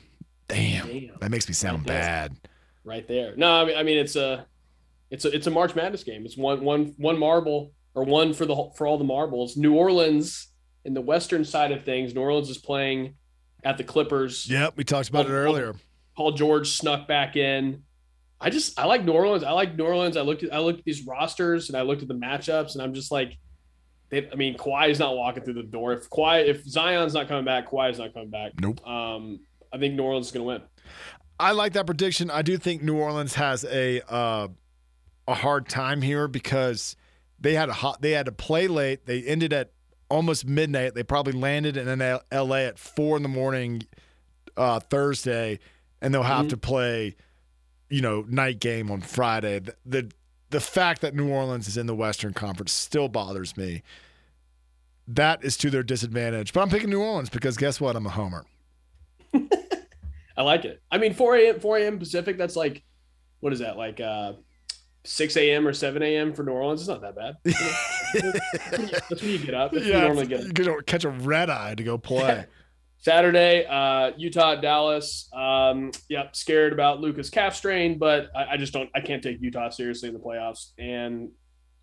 Damn. 0.49 0.87
Damn. 0.87 1.19
That 1.21 1.31
makes 1.31 1.47
me 1.49 1.53
sound 1.55 1.79
Right 1.81 1.87
bad. 1.87 2.37
right 2.85 3.07
there. 3.07 3.35
No, 3.37 3.53
I 3.61 3.65
mean, 3.67 3.77
I 3.77 3.83
mean, 3.83 3.99
it's 3.99 4.17
a 4.17 4.47
it's 5.11 5.25
a 5.25 5.35
it's 5.35 5.47
a 5.47 5.51
March 5.51 5.75
Madness 5.75 6.05
game. 6.05 6.25
It's 6.25 6.37
one 6.37 6.65
one 6.65 6.95
one 6.97 7.19
marble 7.19 7.73
or 7.95 8.05
one 8.05 8.35
for 8.35 8.47
the 8.47 8.71
for 8.77 8.87
all 8.87 8.99
the 8.99 9.05
marbles. 9.05 9.57
New 9.57 9.75
Orleans 9.75 10.49
in 10.85 10.95
the 10.95 11.01
western 11.01 11.45
side 11.45 11.73
of 11.73 11.85
things. 11.85 12.15
New 12.15 12.21
Orleans 12.21 12.51
is 12.51 12.59
playing 12.59 13.15
at 13.65 13.79
the 13.79 13.85
Clippers. 13.85 14.49
Yep, 14.49 14.75
we 14.77 14.85
talked 14.85 15.09
about 15.09 15.27
it 15.27 15.33
earlier. 15.33 15.75
Paul 16.17 16.33
George 16.33 16.71
snuck 16.71 17.09
back 17.09 17.37
in. 17.37 17.83
I 18.41 18.51
just 18.51 18.79
I 18.79 18.85
like 18.85 19.05
New 19.05 19.13
Orleans. 19.13 19.43
I 19.43 19.53
like 19.53 19.77
New 19.77 19.85
Orleans. 19.85 20.17
I 20.17 20.23
looked 20.23 20.43
at 20.43 20.53
I 20.53 20.59
looked 20.59 20.81
at 20.81 20.85
these 20.85 21.07
rosters 21.07 21.69
and 21.69 21.77
I 21.77 21.83
looked 21.83 22.03
at 22.03 22.09
the 22.09 22.15
matchups 22.15 22.75
and 22.75 22.83
I'm 22.83 22.95
just 22.95 23.11
like, 23.11 23.37
they, 24.11 24.29
I 24.31 24.35
mean, 24.37 24.57
Kawhi 24.57 24.91
is 24.91 24.99
not 24.99 25.17
walking 25.17 25.43
through 25.43 25.55
the 25.55 25.63
door. 25.65 25.93
If 25.93 26.09
Kawhi, 26.09 26.47
if 26.47 26.65
Zion's 26.65 27.15
not 27.15 27.29
coming 27.29 27.45
back, 27.45 27.71
Kawhi 27.71 27.91
is 27.91 27.99
not 27.99 28.15
coming 28.15 28.31
back. 28.31 28.53
Nope. 28.61 28.87
Um, 28.87 29.41
I 29.73 29.79
think 29.79 29.95
New 29.95 30.05
Orleans 30.05 30.27
is 30.27 30.33
going 30.33 30.45
to 30.45 30.49
win. 30.49 30.63
I 31.41 31.53
like 31.53 31.73
that 31.75 31.87
prediction. 31.87 32.31
I 32.31 32.43
do 32.43 32.57
think 32.59 32.83
New 32.83 32.97
Orleans 32.97 33.35
has 33.35 33.65
a 33.65 34.01
uh, 34.13 34.49
a 35.29 35.35
hard 35.35 35.69
time 35.69 36.03
here 36.03 36.27
because 36.27 36.97
they 37.39 37.55
had 37.55 37.69
a 37.69 37.75
hot, 37.75 38.01
they 38.01 38.13
had 38.13 38.27
to 38.27 38.33
play 38.33 38.67
late. 38.67 39.07
They 39.07 39.23
ended 39.23 39.53
at 39.53 39.71
almost 40.09 40.47
midnight. 40.47 40.95
They 40.95 41.03
probably 41.03 41.35
landed 41.35 41.77
in 41.77 42.01
L.A. 42.33 42.67
at 42.67 42.79
four 42.79 43.17
in 43.17 43.23
the 43.23 43.29
morning 43.29 43.83
uh, 44.57 44.81
Thursday, 44.81 45.61
and 46.01 46.13
they'll 46.13 46.23
have 46.23 46.41
mm-hmm. 46.41 46.49
to 46.49 46.57
play, 46.57 47.17
you 47.91 48.01
know, 48.01 48.25
night 48.27 48.59
game 48.59 48.91
on 48.91 49.03
Friday. 49.03 49.61
The, 49.61 49.77
the 49.85 50.11
the 50.51 50.61
fact 50.61 51.03
that 51.03 51.15
New 51.15 51.29
Orleans 51.29 51.69
is 51.69 51.77
in 51.77 51.87
the 51.87 51.95
Western 51.95 52.33
Conference 52.33 52.73
still 52.73 53.09
bothers 53.09 53.55
me. 53.57 53.83
That 55.07 55.45
is 55.45 55.59
to 55.59 55.69
their 55.69 55.83
disadvantage. 55.83 56.55
But 56.55 56.63
I'm 56.63 56.71
picking 56.71 56.89
New 56.89 57.03
Orleans 57.03 57.29
because 57.29 57.59
guess 57.59 57.81
what? 57.81 57.97
I'm 57.97 58.07
a 58.07 58.11
homer. 58.11 58.47
I 59.35 60.43
like 60.43 60.65
it. 60.65 60.81
I 60.91 60.97
mean, 60.97 61.13
4 61.13 61.37
a.m. 61.37 61.61
4 61.61 61.79
a.m. 61.79 61.99
Pacific. 61.99 62.39
That's 62.39 62.57
like, 62.57 62.83
what 63.41 63.53
is 63.53 63.59
that? 63.59 63.77
Like 63.77 64.01
uh, 64.01 64.35
6 65.05 65.37
a.m. 65.37 65.67
or 65.67 65.73
7 65.73 66.03
a.m. 66.03 66.35
for 66.35 66.43
New 66.43 66.53
Orleans. 66.53 66.81
It's 66.81 66.89
not 66.89 67.01
that 67.03 67.17
bad. 67.17 67.37
that's 69.09 69.23
when 69.23 69.31
you 69.31 69.39
get 69.39 69.55
up. 69.55 69.73
That's 69.73 69.87
yeah, 69.87 69.97
you 69.97 70.05
normally 70.05 70.27
get. 70.27 70.43
You 70.43 70.53
can 70.53 70.83
catch 70.83 71.05
a 71.05 71.11
red 71.11 71.51
eye 71.51 71.75
to 71.75 71.83
go 71.83 71.99
play. 71.99 72.47
Saturday, 73.01 73.65
uh, 73.65 74.11
Utah, 74.17 74.57
Dallas. 74.57 75.29
Um, 75.33 75.93
yep, 76.09 76.35
scared 76.35 76.73
about 76.73 77.01
Luka's 77.01 77.31
calf 77.31 77.55
strain, 77.55 77.97
but 77.99 78.29
I, 78.37 78.53
I, 78.53 78.57
just 78.57 78.73
don't. 78.73 78.91
I 78.95 79.01
can't 79.01 79.23
take 79.23 79.41
Utah 79.41 79.71
seriously 79.71 80.09
in 80.09 80.15
the 80.15 80.21
playoffs, 80.21 80.73
and 80.79 81.31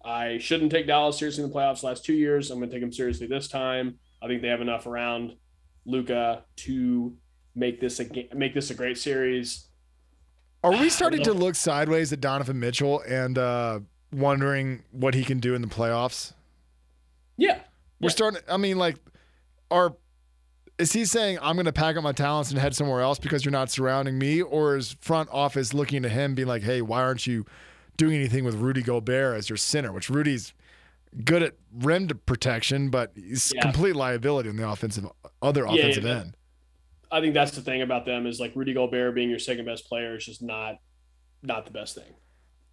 I 0.03 0.38
shouldn't 0.39 0.72
take 0.72 0.88
Dallas 0.88 1.18
seriously 1.18 1.43
in 1.43 1.49
the 1.49 1.55
playoffs. 1.55 1.84
Last 1.84 2.03
two 2.03 2.13
years, 2.13 2.51
I'm 2.51 2.59
going 2.59 2.70
to 2.70 2.76
take 2.76 2.84
them 2.84 2.91
seriously 2.91 3.28
this 3.28 3.47
time. 3.47 3.97
I 4.22 4.28
think 4.28 4.41
they 4.41 4.49
have 4.49 4.61
enough 4.61 4.88
around 4.88 5.36
Luka 5.86 6.43
to 6.57 7.16
make 7.55 7.80
this 7.80 7.99
a 8.01 8.28
make 8.34 8.53
this 8.53 8.70
a 8.70 8.76
great 8.76 8.97
series. 8.97 9.64
Are 10.66 10.72
we 10.72 10.89
starting 10.89 11.22
to 11.26 11.34
look 11.34 11.53
sideways 11.53 12.11
at 12.11 12.20
Donovan 12.20 12.59
Mitchell 12.59 13.01
and 13.07 13.38
uh, 13.38 13.82
wondering 14.11 14.82
what 14.89 15.13
he 15.13 15.24
can 15.24 15.39
do 15.39 15.53
in 15.53 15.61
the 15.61 15.68
playoffs? 15.68 16.34
Yeah, 17.38 17.59
we're 18.01 18.07
yeah. 18.07 18.09
starting. 18.09 18.41
I 18.49 18.57
mean, 18.57 18.80
like, 18.80 18.97
are 19.70 19.95
is 20.80 20.91
he 20.91 21.05
saying 21.05 21.38
I'm 21.39 21.55
going 21.55 21.66
to 21.68 21.72
pack 21.72 21.97
up 21.97 22.03
my 22.03 22.13
talents 22.13 22.49
and 22.49 22.59
head 22.59 22.76
somewhere 22.76 23.01
else 23.01 23.20
because 23.20 23.45
you're 23.45 23.51
not 23.51 23.70
surrounding 23.70 24.18
me, 24.18 24.41
or 24.41 24.76
is 24.76 24.97
front 25.01 25.30
office 25.32 25.76
looking 25.76 26.01
to 26.01 26.09
him, 26.09 26.34
being 26.34 26.47
like, 26.47 26.63
"Hey, 26.63 26.82
why 26.82 27.03
aren't 27.03 27.28
you 27.28 27.45
doing 27.95 28.16
anything 28.16 28.43
with 28.43 28.55
Rudy 28.55 28.82
Gobert 28.82 29.38
as 29.38 29.49
your 29.51 29.57
center?" 29.57 29.91
Which 29.91 30.09
Rudy's 30.09 30.55
good 31.24 31.43
at 31.43 31.53
rim 31.72 32.07
protection, 32.26 32.89
but 32.89 33.11
he's 33.13 33.53
yeah. 33.53 33.61
complete 33.61 33.95
liability 33.95 34.49
on 34.49 34.55
the 34.55 34.68
offensive 34.68 35.05
other 35.43 35.66
offensive 35.66 36.05
yeah, 36.05 36.22
end. 36.22 36.38
I 37.12 37.22
think 37.22 37.34
that's 37.34 37.51
the 37.51 37.62
thing 37.62 37.82
about 37.82 38.06
them 38.06 38.26
is 38.26 38.39
like 38.39 38.56
Rudy 38.56 38.74
Gobert 38.74 39.16
being 39.16 39.30
your 39.30 39.39
second 39.39 39.66
best 39.66 39.88
player 39.88 40.16
is 40.16 40.26
just 40.26 40.41
not 40.41 40.76
not 41.43 41.66
the 41.66 41.72
best 41.72 41.95
thing. 41.95 42.14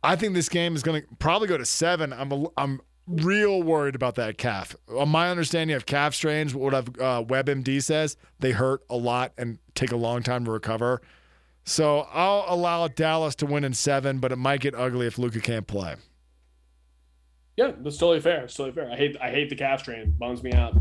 I 0.02 0.16
think 0.16 0.34
this 0.34 0.48
game 0.48 0.74
is 0.74 0.82
going 0.82 1.02
to 1.02 1.08
probably 1.18 1.48
go 1.48 1.56
to 1.56 1.66
seven. 1.66 2.12
I'm 2.12 2.32
a, 2.32 2.46
I'm 2.56 2.80
real 3.06 3.62
worried 3.62 3.94
about 3.94 4.16
that 4.16 4.38
calf. 4.38 4.74
On 4.96 5.08
my 5.08 5.30
understanding 5.30 5.76
of 5.76 5.86
calf 5.86 6.14
strains, 6.14 6.54
what 6.54 6.74
I've, 6.74 6.88
uh, 6.88 7.22
WebMD 7.24 7.82
says, 7.82 8.16
they 8.40 8.52
hurt 8.52 8.82
a 8.90 8.96
lot 8.96 9.32
and 9.38 9.58
take 9.74 9.92
a 9.92 9.96
long 9.96 10.22
time 10.22 10.44
to 10.44 10.50
recover. 10.50 11.02
So 11.64 12.08
I'll 12.12 12.44
allow 12.48 12.88
Dallas 12.88 13.34
to 13.36 13.46
win 13.46 13.64
in 13.64 13.74
seven, 13.74 14.18
but 14.18 14.32
it 14.32 14.36
might 14.36 14.60
get 14.60 14.74
ugly 14.74 15.06
if 15.06 15.18
Luka 15.18 15.40
can't 15.40 15.66
play. 15.66 15.94
Yeah, 17.56 17.72
that's 17.78 17.98
totally 17.98 18.20
fair. 18.20 18.44
It's 18.44 18.54
totally 18.54 18.74
fair. 18.74 18.90
I 18.90 18.96
hate 18.96 19.16
I 19.20 19.30
hate 19.30 19.50
the 19.50 19.56
calf 19.56 19.80
strain. 19.80 20.00
It 20.00 20.18
bums 20.18 20.42
me 20.42 20.52
out. 20.52 20.74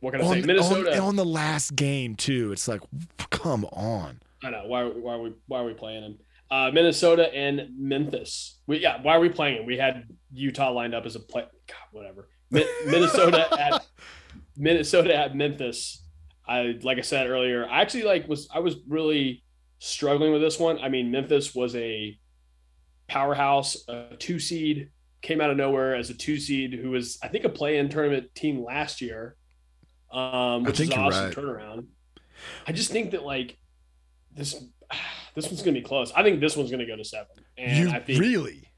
What 0.00 0.12
can 0.12 0.20
I 0.20 0.24
on, 0.24 0.34
say? 0.34 0.40
Minnesota 0.42 0.92
on, 0.94 1.08
on, 1.08 1.16
the 1.16 1.24
last 1.24 1.74
game 1.74 2.16
too. 2.16 2.52
It's 2.52 2.68
like, 2.68 2.82
come 3.30 3.64
on. 3.66 4.20
I 4.44 4.50
know 4.50 4.64
why. 4.66 4.84
Why 4.84 5.14
are 5.14 5.20
we? 5.20 5.32
Why 5.46 5.60
are 5.60 5.64
we 5.64 5.74
playing 5.74 6.02
him? 6.02 6.18
Uh, 6.50 6.70
Minnesota 6.72 7.32
and 7.34 7.68
Memphis. 7.76 8.60
We 8.66 8.78
yeah. 8.78 9.00
Why 9.02 9.16
are 9.16 9.20
we 9.20 9.28
playing 9.28 9.58
him? 9.58 9.66
We 9.66 9.78
had 9.78 10.04
Utah 10.32 10.70
lined 10.70 10.94
up 10.94 11.06
as 11.06 11.16
a 11.16 11.20
play. 11.20 11.44
God, 11.66 11.76
whatever. 11.92 12.28
Minnesota 12.50 13.48
at 13.58 13.84
Minnesota 14.56 15.14
at 15.14 15.34
Memphis. 15.34 16.04
I 16.46 16.78
like 16.82 16.98
I 16.98 17.02
said 17.02 17.28
earlier. 17.28 17.66
I 17.68 17.80
actually 17.80 18.04
like 18.04 18.28
was 18.28 18.48
I 18.54 18.60
was 18.60 18.76
really 18.86 19.42
struggling 19.78 20.32
with 20.32 20.42
this 20.42 20.58
one. 20.58 20.78
I 20.78 20.88
mean, 20.88 21.10
Memphis 21.10 21.54
was 21.54 21.74
a 21.74 22.18
powerhouse, 23.08 23.76
a 23.88 24.16
two 24.18 24.38
seed, 24.38 24.90
came 25.22 25.40
out 25.40 25.50
of 25.50 25.56
nowhere 25.56 25.94
as 25.94 26.10
a 26.10 26.14
two 26.14 26.38
seed 26.38 26.74
who 26.74 26.90
was 26.90 27.18
I 27.22 27.28
think 27.28 27.44
a 27.44 27.48
play 27.48 27.78
in 27.78 27.88
tournament 27.88 28.34
team 28.34 28.62
last 28.64 29.00
year, 29.00 29.36
um, 30.10 30.64
which 30.64 30.80
is 30.80 30.90
awesome 30.92 31.24
right. 31.24 31.34
turnaround. 31.34 31.86
I 32.66 32.72
just 32.72 32.90
think 32.90 33.12
that 33.12 33.24
like 33.24 33.56
this 34.34 34.54
this 35.34 35.46
one's 35.46 35.62
gonna 35.62 35.72
be 35.72 35.82
close. 35.82 36.12
I 36.12 36.22
think 36.22 36.40
this 36.40 36.56
one's 36.56 36.70
gonna 36.70 36.86
go 36.86 36.96
to 36.96 37.04
seven. 37.04 37.26
And 37.58 37.88
you 37.88 37.94
I 37.94 38.00
think, 38.00 38.20
really? 38.20 38.70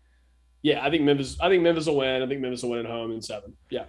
Yeah, 0.62 0.84
I 0.84 0.90
think 0.90 1.02
Memphis. 1.04 1.36
I 1.40 1.48
think 1.48 1.62
Memphis 1.62 1.86
will 1.86 1.96
win. 1.96 2.22
I 2.22 2.26
think 2.26 2.40
Memphis 2.40 2.62
will 2.62 2.70
win 2.70 2.80
at 2.80 2.90
home 2.90 3.12
in 3.12 3.22
seven. 3.22 3.56
Yeah. 3.70 3.84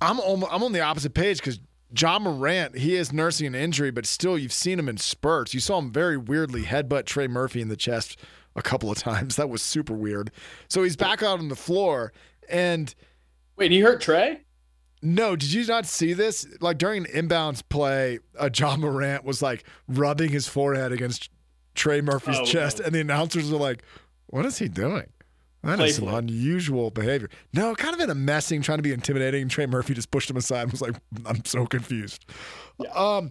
I'm 0.00 0.20
almost, 0.20 0.52
I'm 0.52 0.62
on 0.62 0.72
the 0.72 0.80
opposite 0.80 1.14
page 1.14 1.38
because 1.38 1.60
Ja 1.96 2.18
Morant 2.18 2.76
he 2.76 2.96
is 2.96 3.12
nursing 3.12 3.46
an 3.46 3.54
injury, 3.54 3.90
but 3.90 4.06
still 4.06 4.36
you've 4.36 4.52
seen 4.52 4.78
him 4.78 4.88
in 4.88 4.96
spurts. 4.96 5.54
You 5.54 5.60
saw 5.60 5.78
him 5.78 5.92
very 5.92 6.16
weirdly 6.16 6.64
headbutt 6.64 7.06
Trey 7.06 7.28
Murphy 7.28 7.60
in 7.60 7.68
the 7.68 7.76
chest 7.76 8.18
a 8.56 8.62
couple 8.62 8.90
of 8.90 8.98
times. 8.98 9.36
That 9.36 9.48
was 9.48 9.62
super 9.62 9.94
weird. 9.94 10.30
So 10.68 10.82
he's 10.82 10.96
back 10.96 11.22
out 11.22 11.38
on 11.38 11.48
the 11.48 11.56
floor 11.56 12.12
and. 12.48 12.94
Wait, 13.56 13.70
he 13.70 13.80
hurt 13.80 14.00
Trey? 14.00 14.40
No, 15.04 15.36
did 15.36 15.52
you 15.52 15.66
not 15.66 15.84
see 15.84 16.14
this? 16.14 16.46
Like 16.62 16.78
during 16.78 17.04
an 17.04 17.28
inbounds 17.28 17.62
play, 17.68 18.20
uh, 18.38 18.48
Ja 18.56 18.76
Morant 18.76 19.22
was 19.22 19.42
like 19.42 19.64
rubbing 19.86 20.30
his 20.30 20.48
forehead 20.48 20.92
against 20.92 21.28
Trey 21.74 22.00
Murphy's 22.00 22.38
oh, 22.38 22.44
chest, 22.46 22.80
and 22.80 22.94
the 22.94 23.00
announcers 23.00 23.52
were 23.52 23.58
like, 23.58 23.82
"What 24.28 24.46
is 24.46 24.58
he 24.58 24.66
doing?" 24.66 25.06
That 25.62 25.78
is 25.80 25.96
some 25.96 26.08
unusual 26.08 26.90
behavior. 26.90 27.28
No, 27.52 27.74
kind 27.74 27.94
of 27.94 28.00
in 28.00 28.08
a 28.08 28.14
messing, 28.14 28.62
trying 28.62 28.78
to 28.78 28.82
be 28.82 28.92
intimidating. 28.92 29.42
And 29.42 29.50
Trey 29.50 29.66
Murphy 29.66 29.92
just 29.92 30.10
pushed 30.10 30.30
him 30.30 30.38
aside 30.38 30.62
and 30.62 30.72
was 30.72 30.80
like, 30.80 30.94
"I'm 31.26 31.44
so 31.44 31.66
confused." 31.66 32.24
Yeah. 32.78 32.90
Um, 32.92 33.30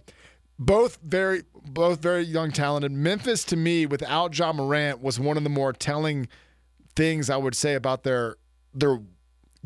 both 0.60 0.98
very, 1.02 1.42
both 1.54 2.00
very 2.00 2.22
young, 2.22 2.52
talented. 2.52 2.92
Memphis, 2.92 3.42
to 3.46 3.56
me, 3.56 3.84
without 3.84 4.38
Ja 4.38 4.52
Morant, 4.52 5.02
was 5.02 5.18
one 5.18 5.36
of 5.36 5.42
the 5.42 5.50
more 5.50 5.72
telling 5.72 6.28
things 6.94 7.30
I 7.30 7.36
would 7.36 7.56
say 7.56 7.74
about 7.74 8.04
their 8.04 8.36
their 8.72 9.00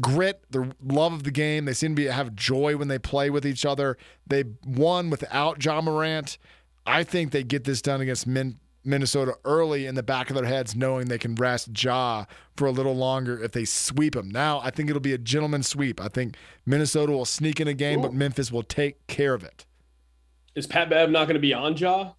grit, 0.01 0.45
their 0.51 0.71
love 0.83 1.13
of 1.13 1.25
the 1.25 1.31
game. 1.31 1.65
They 1.65 1.75
seem 1.75 1.95
to 1.95 2.03
be, 2.03 2.07
have 2.07 2.35
joy 2.35 2.77
when 2.77 2.89
they 2.89 2.99
play 2.99 3.31
with 3.31 3.47
each 3.47 3.65
other. 3.65 3.97
They 4.27 4.45
won 4.65 5.11
without 5.11 5.65
Ja 5.65 5.81
Morant. 5.81 6.39
I 6.87 7.05
think 7.05 7.33
they 7.33 7.43
get 7.43 7.65
this 7.65 7.83
done 7.83 8.01
against 8.01 8.27
Min- 8.27 8.59
Minnesota 8.85 9.35
early 9.45 9.87
in 9.87 9.95
the 9.95 10.03
back 10.03 10.31
of 10.31 10.37
their 10.37 10.47
heads, 10.47 10.75
knowing 10.75 11.09
they 11.09 11.19
can 11.19 11.35
rest 11.35 11.71
Ja 11.83 12.25
for 12.57 12.67
a 12.67 12.71
little 12.71 12.97
longer 12.97 13.43
if 13.43 13.53
they 13.53 13.65
sweep 13.65 14.15
them. 14.15 14.31
Now, 14.31 14.61
I 14.61 14.71
think 14.71 14.89
it'll 14.89 15.01
be 15.01 15.13
a 15.13 15.19
gentleman 15.19 15.63
sweep. 15.63 16.01
I 16.01 16.09
think 16.09 16.37
Minnesota 16.65 17.13
will 17.13 17.25
sneak 17.25 17.61
in 17.61 17.69
a 17.69 17.75
game, 17.75 18.01
Ooh. 18.01 18.03
but 18.03 18.15
Memphis 18.15 18.51
will 18.51 18.63
take 18.63 19.07
care 19.07 19.35
of 19.35 19.45
it. 19.45 19.67
Is 20.55 20.67
Pat 20.67 20.89
Bev 20.89 21.11
not 21.11 21.27
going 21.27 21.35
to 21.35 21.41
be 21.41 21.53
on 21.55 21.77
Ja? 21.77 22.13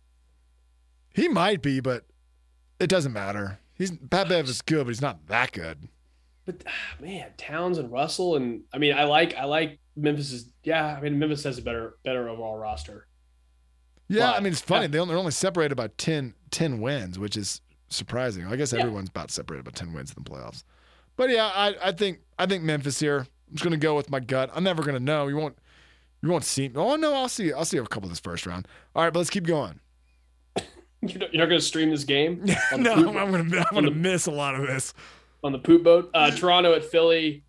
He 1.13 1.27
might 1.27 1.61
be, 1.61 1.79
but 1.79 2.05
it 2.79 2.87
doesn't 2.87 3.11
matter. 3.11 3.59
He's 3.73 3.91
Pat 3.91 4.29
Bev 4.29 4.47
is 4.47 4.61
good, 4.61 4.85
but 4.85 4.89
he's 4.89 5.01
not 5.01 5.27
that 5.27 5.51
good 5.51 5.89
but 6.49 6.63
ah, 6.67 7.01
man, 7.01 7.31
Towns 7.37 7.77
and 7.77 7.91
Russell 7.91 8.35
and 8.35 8.61
I 8.73 8.77
mean, 8.77 8.93
I 8.93 9.03
like 9.03 9.35
I 9.35 9.45
like 9.45 9.79
Memphis's. 9.95 10.51
Yeah, 10.63 10.95
I 10.95 11.01
mean, 11.01 11.19
Memphis 11.19 11.43
has 11.43 11.57
a 11.57 11.61
better 11.61 11.95
better 12.03 12.27
overall 12.27 12.57
roster. 12.57 13.07
Yeah, 14.07 14.31
but, 14.31 14.37
I 14.37 14.39
mean, 14.39 14.53
it's 14.53 14.61
funny. 14.61 14.85
Yeah. 14.85 15.05
They're 15.05 15.17
only 15.17 15.31
separated 15.31 15.75
by 15.75 15.89
10, 15.89 16.33
10 16.49 16.81
wins, 16.81 17.19
which 17.19 17.37
is 17.37 17.61
surprising. 17.89 18.47
I 18.47 18.55
guess 18.55 18.73
everyone's 18.73 19.09
yeah. 19.09 19.21
about 19.21 19.31
separated 19.31 19.65
by 19.65 19.71
ten 19.71 19.93
wins 19.93 20.13
in 20.15 20.23
the 20.23 20.29
playoffs. 20.29 20.63
But 21.15 21.29
yeah, 21.29 21.51
I, 21.53 21.75
I 21.83 21.91
think 21.91 22.19
I 22.37 22.45
think 22.45 22.63
Memphis 22.63 22.99
here. 22.99 23.19
I'm 23.19 23.53
just 23.53 23.63
gonna 23.63 23.77
go 23.77 23.95
with 23.95 24.09
my 24.09 24.19
gut. 24.19 24.49
I'm 24.53 24.63
never 24.63 24.83
gonna 24.83 24.99
know. 24.99 25.27
You 25.27 25.35
won't 25.37 25.57
you 26.23 26.29
won't 26.29 26.45
see. 26.45 26.71
Oh 26.75 26.95
no, 26.95 27.13
I'll 27.13 27.29
see. 27.29 27.53
I'll 27.53 27.65
see 27.65 27.77
a 27.77 27.85
couple 27.85 28.09
this 28.09 28.19
first 28.19 28.45
round. 28.45 28.67
All 28.95 29.03
right, 29.03 29.13
but 29.13 29.19
let's 29.19 29.29
keep 29.29 29.45
going. 29.45 29.79
You're 31.01 31.19
not, 31.19 31.31
gonna 31.31 31.61
stream 31.61 31.91
this 31.91 32.03
game? 32.03 32.43
no, 32.77 32.93
I'm 32.93 33.31
gonna 33.31 33.65
I'm 33.69 33.73
gonna 33.73 33.91
miss 33.91 34.25
a 34.25 34.31
lot 34.31 34.55
of 34.55 34.67
this 34.67 34.93
on 35.43 35.51
the 35.51 35.59
poop 35.59 35.83
boat. 35.83 36.09
Uh, 36.13 36.31
Toronto 36.35 36.73
at 36.73 36.85
Philly. 36.85 37.43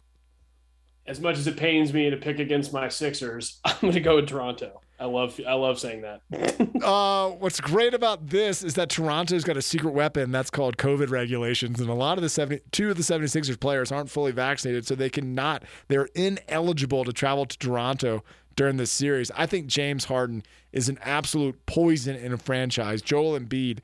As 1.07 1.19
much 1.21 1.39
as 1.39 1.47
it 1.47 1.57
pains 1.57 1.93
me 1.93 2.09
to 2.11 2.17
pick 2.17 2.39
against 2.39 2.73
my 2.73 2.89
Sixers, 2.89 3.59
I'm 3.65 3.75
going 3.81 3.95
to 3.95 4.01
go 4.01 4.17
with 4.17 4.29
Toronto. 4.29 4.81
I 5.01 5.07
love 5.07 5.41
I 5.49 5.55
love 5.55 5.79
saying 5.79 6.03
that. 6.03 6.21
Uh, 6.81 7.29
what's 7.33 7.61
great 7.61 7.93
about 7.93 8.29
this 8.29 8.65
is 8.65 8.73
that 8.75 8.89
Toronto's 8.89 9.45
got 9.45 9.55
a 9.55 9.61
secret 9.63 9.91
weapon 9.91 10.33
that's 10.33 10.49
called 10.49 10.79
COVID 10.79 11.11
regulations, 11.11 11.79
and 11.79 11.91
a 11.91 11.95
lot 11.95 12.17
of 12.17 12.23
the 12.23 12.29
70, 12.31 12.63
two 12.73 12.91
of 12.91 12.97
the 12.97 13.03
76ers 13.03 13.61
players 13.61 13.93
aren't 13.93 14.09
fully 14.09 14.33
vaccinated, 14.33 14.87
so 14.87 14.95
they 14.95 15.11
cannot, 15.11 15.63
they're 15.89 16.09
ineligible 16.15 17.05
to 17.05 17.13
travel 17.13 17.45
to 17.45 17.59
Toronto 17.59 18.25
during 18.57 18.79
this 18.79 18.91
series. 18.91 19.31
I 19.33 19.45
think 19.45 19.67
James 19.67 20.07
Harden 20.07 20.43
is 20.73 20.89
an 20.89 20.99
absolute 21.03 21.67
poison 21.67 22.17
in 22.17 22.33
a 22.33 22.39
franchise. 22.39 23.03
Joel 23.03 23.39
Embiid 23.39 23.81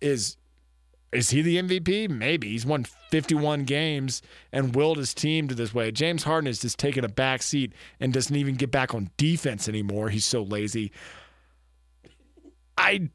is 0.00 0.36
is 1.12 1.30
he 1.30 1.42
the 1.42 1.56
MVP? 1.56 2.08
Maybe. 2.08 2.50
He's 2.50 2.64
won 2.64 2.84
51 3.10 3.64
games 3.64 4.22
and 4.52 4.74
willed 4.74 4.96
his 4.98 5.12
team 5.12 5.48
to 5.48 5.54
this 5.54 5.74
way. 5.74 5.90
James 5.90 6.22
Harden 6.22 6.46
is 6.46 6.60
just 6.60 6.78
taking 6.78 7.04
a 7.04 7.08
back 7.08 7.42
seat 7.42 7.72
and 7.98 8.12
doesn't 8.12 8.36
even 8.36 8.54
get 8.54 8.70
back 8.70 8.94
on 8.94 9.10
defense 9.16 9.68
anymore. 9.68 10.08
He's 10.08 10.24
so 10.24 10.42
lazy. 10.42 10.92
I 12.78 13.10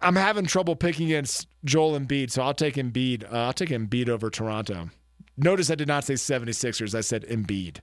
I'm 0.00 0.16
having 0.16 0.44
trouble 0.44 0.76
picking 0.76 1.06
against 1.06 1.46
Joel 1.64 1.98
Embiid, 1.98 2.30
so 2.30 2.42
I'll 2.42 2.52
take 2.52 2.74
Embiid. 2.74 3.32
Uh, 3.32 3.46
I'll 3.46 3.52
take 3.52 3.70
Embiid 3.70 4.08
over 4.08 4.28
Toronto. 4.28 4.90
Notice 5.36 5.70
I 5.70 5.76
did 5.76 5.88
not 5.88 6.04
say 6.04 6.14
76ers. 6.14 6.94
I 6.94 7.00
said 7.00 7.24
Embiid. 7.24 7.78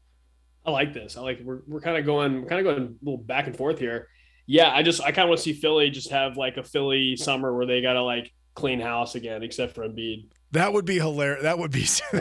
I 0.66 0.72
like 0.72 0.94
this. 0.94 1.18
I 1.18 1.22
like 1.22 1.40
we're 1.44 1.62
we're 1.68 1.82
kind 1.82 1.98
of 1.98 2.06
going 2.06 2.46
kind 2.46 2.66
of 2.66 2.76
going 2.76 2.84
a 2.84 3.06
little 3.06 3.18
back 3.18 3.48
and 3.48 3.56
forth 3.56 3.80
here. 3.80 4.10
Yeah, 4.46 4.72
I 4.72 4.84
just 4.84 5.02
I 5.02 5.12
kind 5.12 5.24
of 5.24 5.30
want 5.30 5.40
to 5.40 5.44
see 5.44 5.54
Philly 5.54 5.90
just 5.90 6.12
have 6.12 6.38
like 6.38 6.58
a 6.58 6.64
Philly 6.64 7.16
summer 7.16 7.56
where 7.56 7.66
they 7.66 7.82
got 7.82 7.94
to 7.94 8.04
like 8.04 8.32
clean 8.56 8.80
house 8.80 9.16
again, 9.16 9.44
except 9.44 9.76
for 9.76 9.88
Embiid. 9.88 10.26
That 10.52 10.74
would 10.74 10.86
be 10.86 10.96
hilarious. 10.96 11.44
That 11.44 11.60
would 11.60 11.72
be 11.72 11.82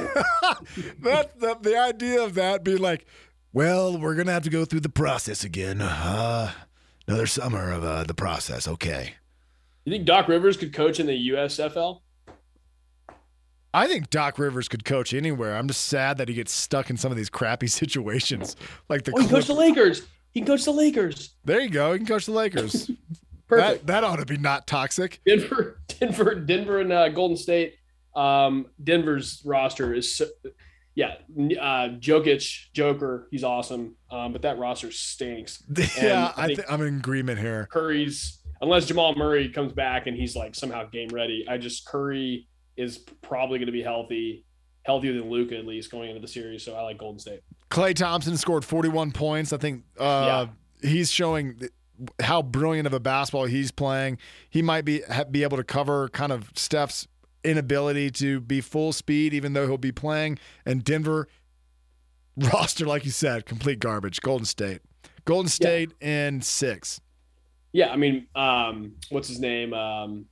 that 1.00 1.30
the, 1.38 1.56
the 1.60 1.78
idea 1.78 2.22
of 2.22 2.34
that 2.34 2.62
being 2.62 2.78
like, 2.78 3.06
well, 3.52 3.98
we're 3.98 4.14
gonna 4.14 4.32
have 4.32 4.44
to 4.44 4.50
go 4.50 4.64
through 4.64 4.80
the 4.80 4.88
process 4.88 5.42
again. 5.42 5.80
Uh, 5.80 6.52
another 7.08 7.26
summer 7.26 7.72
of 7.72 7.84
uh, 7.84 8.04
the 8.04 8.14
process. 8.14 8.68
Okay. 8.68 9.14
You 9.84 9.92
think 9.92 10.04
Doc 10.04 10.28
Rivers 10.28 10.56
could 10.56 10.72
coach 10.72 11.00
in 11.00 11.06
the 11.06 11.30
USFL? 11.30 12.00
I 13.72 13.86
think 13.86 14.10
Doc 14.10 14.38
Rivers 14.38 14.68
could 14.68 14.84
coach 14.84 15.14
anywhere. 15.14 15.56
I'm 15.56 15.68
just 15.68 15.86
sad 15.86 16.18
that 16.18 16.28
he 16.28 16.34
gets 16.34 16.52
stuck 16.52 16.90
in 16.90 16.96
some 16.96 17.10
of 17.10 17.16
these 17.16 17.30
crappy 17.30 17.66
situations, 17.68 18.56
like 18.88 19.04
the. 19.04 19.12
Oh, 19.14 19.20
he 19.20 19.26
can 19.26 19.36
coach 19.36 19.46
the 19.46 19.54
Lakers. 19.54 20.06
He 20.32 20.40
can 20.40 20.46
coach 20.46 20.64
the 20.64 20.72
Lakers. 20.72 21.34
There 21.44 21.60
you 21.60 21.70
go. 21.70 21.92
He 21.92 21.98
can 21.98 22.06
coach 22.06 22.26
the 22.26 22.32
Lakers. 22.32 22.90
Perfect. 23.50 23.86
That, 23.86 24.02
that 24.02 24.04
ought 24.04 24.16
to 24.16 24.26
be 24.26 24.36
not 24.36 24.68
toxic. 24.68 25.20
Denver, 25.26 25.80
Denver, 26.00 26.34
Denver, 26.36 26.80
and 26.80 26.92
uh, 26.92 27.08
Golden 27.08 27.36
State. 27.36 27.74
Um, 28.14 28.66
Denver's 28.82 29.42
roster 29.44 29.92
is, 29.92 30.16
so, 30.16 30.26
yeah, 30.94 31.14
uh, 31.60 31.98
Jokic, 31.98 32.72
Joker, 32.72 33.26
he's 33.32 33.42
awesome. 33.42 33.96
Um, 34.08 34.32
but 34.32 34.42
that 34.42 34.58
roster 34.58 34.92
stinks. 34.92 35.64
yeah, 36.00 36.32
I, 36.36 36.44
I 36.44 36.46
think 36.46 36.70
I'm 36.70 36.80
in 36.82 36.98
agreement 36.98 37.40
here. 37.40 37.68
Curry's 37.72 38.38
unless 38.60 38.86
Jamal 38.86 39.16
Murray 39.16 39.48
comes 39.48 39.72
back 39.72 40.06
and 40.06 40.16
he's 40.16 40.36
like 40.36 40.54
somehow 40.54 40.84
game 40.84 41.08
ready. 41.08 41.44
I 41.48 41.58
just 41.58 41.86
Curry 41.86 42.46
is 42.76 42.98
probably 43.20 43.58
going 43.58 43.66
to 43.66 43.72
be 43.72 43.82
healthy, 43.82 44.44
healthier 44.84 45.12
than 45.12 45.28
Luka 45.28 45.56
at 45.58 45.66
least 45.66 45.90
going 45.90 46.10
into 46.10 46.20
the 46.20 46.28
series. 46.28 46.64
So 46.64 46.76
I 46.76 46.82
like 46.82 46.98
Golden 46.98 47.18
State. 47.18 47.40
Klay 47.68 47.94
Thompson 47.94 48.36
scored 48.36 48.64
41 48.64 49.10
points. 49.10 49.52
I 49.52 49.56
think 49.56 49.84
uh, 49.98 50.46
yeah. 50.82 50.88
he's 50.88 51.10
showing 51.10 51.68
how 52.20 52.42
brilliant 52.42 52.86
of 52.86 52.92
a 52.92 53.00
basketball 53.00 53.44
he's 53.44 53.70
playing. 53.70 54.18
He 54.48 54.62
might 54.62 54.84
be 54.84 55.02
be 55.30 55.42
able 55.42 55.56
to 55.56 55.64
cover 55.64 56.08
kind 56.08 56.32
of 56.32 56.50
Steph's 56.54 57.06
inability 57.44 58.10
to 58.10 58.40
be 58.40 58.60
full 58.60 58.92
speed, 58.92 59.32
even 59.34 59.52
though 59.52 59.66
he'll 59.66 59.78
be 59.78 59.92
playing. 59.92 60.38
And 60.64 60.84
Denver 60.84 61.28
roster, 62.36 62.86
like 62.86 63.04
you 63.04 63.10
said, 63.10 63.46
complete 63.46 63.80
garbage. 63.80 64.20
Golden 64.20 64.46
State, 64.46 64.82
Golden 65.24 65.48
State, 65.48 65.92
yeah. 66.00 66.08
and 66.08 66.44
six. 66.44 67.00
Yeah, 67.72 67.90
I 67.90 67.96
mean, 67.96 68.26
um, 68.34 68.94
what's 69.10 69.28
his 69.28 69.38
name? 69.38 69.72
Um, 69.72 70.26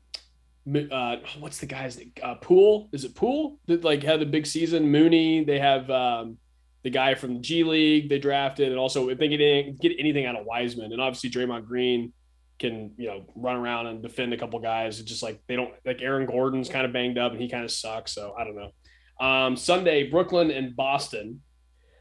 uh, 0.90 1.16
what's 1.38 1.58
the 1.58 1.66
guy's 1.66 1.96
name? 1.96 2.12
Uh, 2.22 2.34
Poole? 2.34 2.88
Is 2.92 3.04
it 3.04 3.14
Poole 3.14 3.58
that 3.66 3.84
like 3.84 4.02
had 4.02 4.20
the 4.20 4.26
big 4.26 4.46
season? 4.46 4.90
Mooney. 4.90 5.44
They 5.44 5.58
have 5.58 5.88
um, 5.90 6.36
the 6.84 6.90
guy 6.90 7.14
from 7.14 7.34
the 7.34 7.40
G 7.40 7.64
League 7.64 8.08
they 8.08 8.18
drafted, 8.18 8.68
and 8.68 8.78
also 8.78 9.08
if 9.08 9.18
they 9.18 9.28
get, 9.28 9.80
get 9.80 9.92
anything 9.98 10.26
out 10.26 10.36
of 10.36 10.46
Wiseman, 10.46 10.92
and 10.92 11.00
obviously 11.00 11.30
Draymond 11.30 11.66
Green 11.66 12.12
can 12.58 12.92
you 12.96 13.08
know 13.08 13.24
run 13.36 13.56
around 13.56 13.86
and 13.86 14.02
defend 14.02 14.32
a 14.32 14.36
couple 14.36 14.58
guys. 14.58 15.00
It's 15.00 15.08
just 15.08 15.22
like 15.22 15.40
they 15.46 15.56
don't 15.56 15.72
like 15.84 16.02
Aaron 16.02 16.26
Gordon's 16.26 16.68
kind 16.68 16.84
of 16.84 16.92
banged 16.92 17.18
up 17.18 17.32
and 17.32 17.40
he 17.40 17.48
kind 17.48 17.64
of 17.64 17.70
sucks. 17.70 18.12
So 18.12 18.34
I 18.38 18.44
don't 18.44 18.56
know. 18.56 19.24
Um, 19.24 19.56
Sunday, 19.56 20.08
Brooklyn 20.08 20.50
and 20.50 20.74
Boston. 20.76 21.42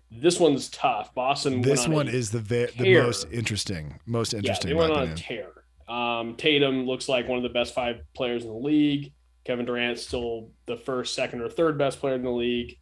This 0.09 0.39
one's 0.39 0.69
tough. 0.69 1.13
Boston. 1.13 1.61
This 1.61 1.87
one 1.87 2.07
is 2.07 2.31
the 2.31 2.39
ve- 2.39 2.69
the 2.77 3.01
most 3.01 3.27
interesting, 3.31 3.99
most 4.05 4.33
interesting. 4.33 4.69
Yeah, 4.69 4.75
they 4.75 4.79
went 4.79 4.93
on 4.93 5.09
a 5.09 5.15
tear. 5.15 5.51
Um, 5.89 6.35
Tatum 6.35 6.85
looks 6.85 7.09
like 7.09 7.27
one 7.27 7.37
of 7.37 7.43
the 7.43 7.49
best 7.49 7.73
five 7.73 7.97
players 8.13 8.43
in 8.43 8.49
the 8.49 8.55
league. 8.55 9.13
Kevin 9.45 9.65
Durant's 9.65 10.05
still 10.05 10.51
the 10.65 10.75
first, 10.77 11.13
second, 11.13 11.41
or 11.41 11.49
third 11.49 11.77
best 11.77 11.99
player 11.99 12.15
in 12.15 12.23
the 12.23 12.29
league. 12.29 12.77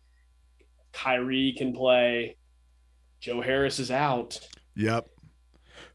Kyrie 0.95 1.53
can 1.57 1.73
play. 1.73 2.37
Joe 3.19 3.41
Harris 3.41 3.79
is 3.79 3.91
out. 3.91 4.39
Yep. 4.75 5.07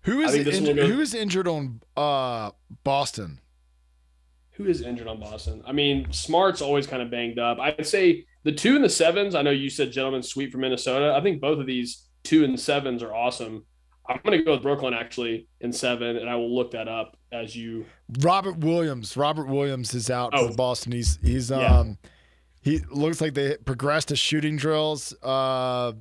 Who 0.03 0.21
is 0.21 0.35
injured, 0.35 0.77
go- 0.77 0.87
who 0.87 1.01
is 1.01 1.15
injured 1.15 1.49
on 1.49 1.81
uh, 1.97 2.51
Boston? 2.85 3.41
Who 4.53 4.67
is 4.67 4.83
injured 4.83 5.09
on 5.09 5.21
Boston? 5.21 5.63
I 5.67 5.73
mean, 5.73 6.13
Smart's 6.13 6.61
always 6.61 6.87
kind 6.87 7.03
of 7.03 7.11
banged 7.11 7.39
up. 7.39 7.59
I'd 7.59 7.87
say 7.87 8.27
the 8.45 8.53
two 8.53 8.77
and 8.77 8.85
the 8.85 8.91
sevens. 8.91 9.35
I 9.35 9.43
know 9.43 9.51
you 9.51 9.71
said 9.71 9.91
gentlemen 9.91 10.23
sweep 10.23 10.53
from 10.53 10.63
Minnesota. 10.63 11.15
I 11.17 11.23
think 11.23 11.41
both 11.41 11.59
of 11.59 11.67
these 11.67 12.07
two 12.23 12.45
and 12.45 12.59
sevens 12.59 13.03
are 13.03 13.15
awesome. 13.15 13.65
I'm 14.09 14.21
going 14.25 14.39
to 14.39 14.45
go 14.45 14.53
with 14.53 14.63
Brooklyn 14.63 14.93
actually 14.93 15.49
in 15.61 15.73
seven, 15.73 16.17
and 16.17 16.29
I 16.29 16.35
will 16.35 16.55
look 16.55 16.73
that 16.73 16.89
up 16.89 17.17
as 17.33 17.55
you. 17.55 17.87
Robert 18.21 18.59
Williams. 18.59 19.17
Robert 19.17 19.47
Williams 19.47 19.95
is 19.95 20.11
out 20.11 20.31
oh. 20.35 20.49
for 20.49 20.55
Boston. 20.55 20.93
He's 20.93 21.19
he's 21.23 21.51
yeah. 21.51 21.79
um 21.79 21.99
he 22.61 22.81
looks 22.91 23.21
like 23.21 23.35
they 23.35 23.57
progressed 23.65 24.09
to 24.09 24.17
shooting 24.17 24.57
drills. 24.57 25.15
Uh, 25.23 25.93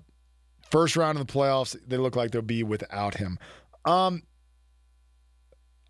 first 0.70 0.96
round 0.96 1.18
of 1.18 1.26
the 1.26 1.34
playoffs, 1.34 1.76
they 1.88 1.98
look 1.98 2.16
like 2.16 2.32
they'll 2.32 2.42
be 2.42 2.64
without 2.64 3.16
him. 3.16 3.40
Um, 3.86 4.24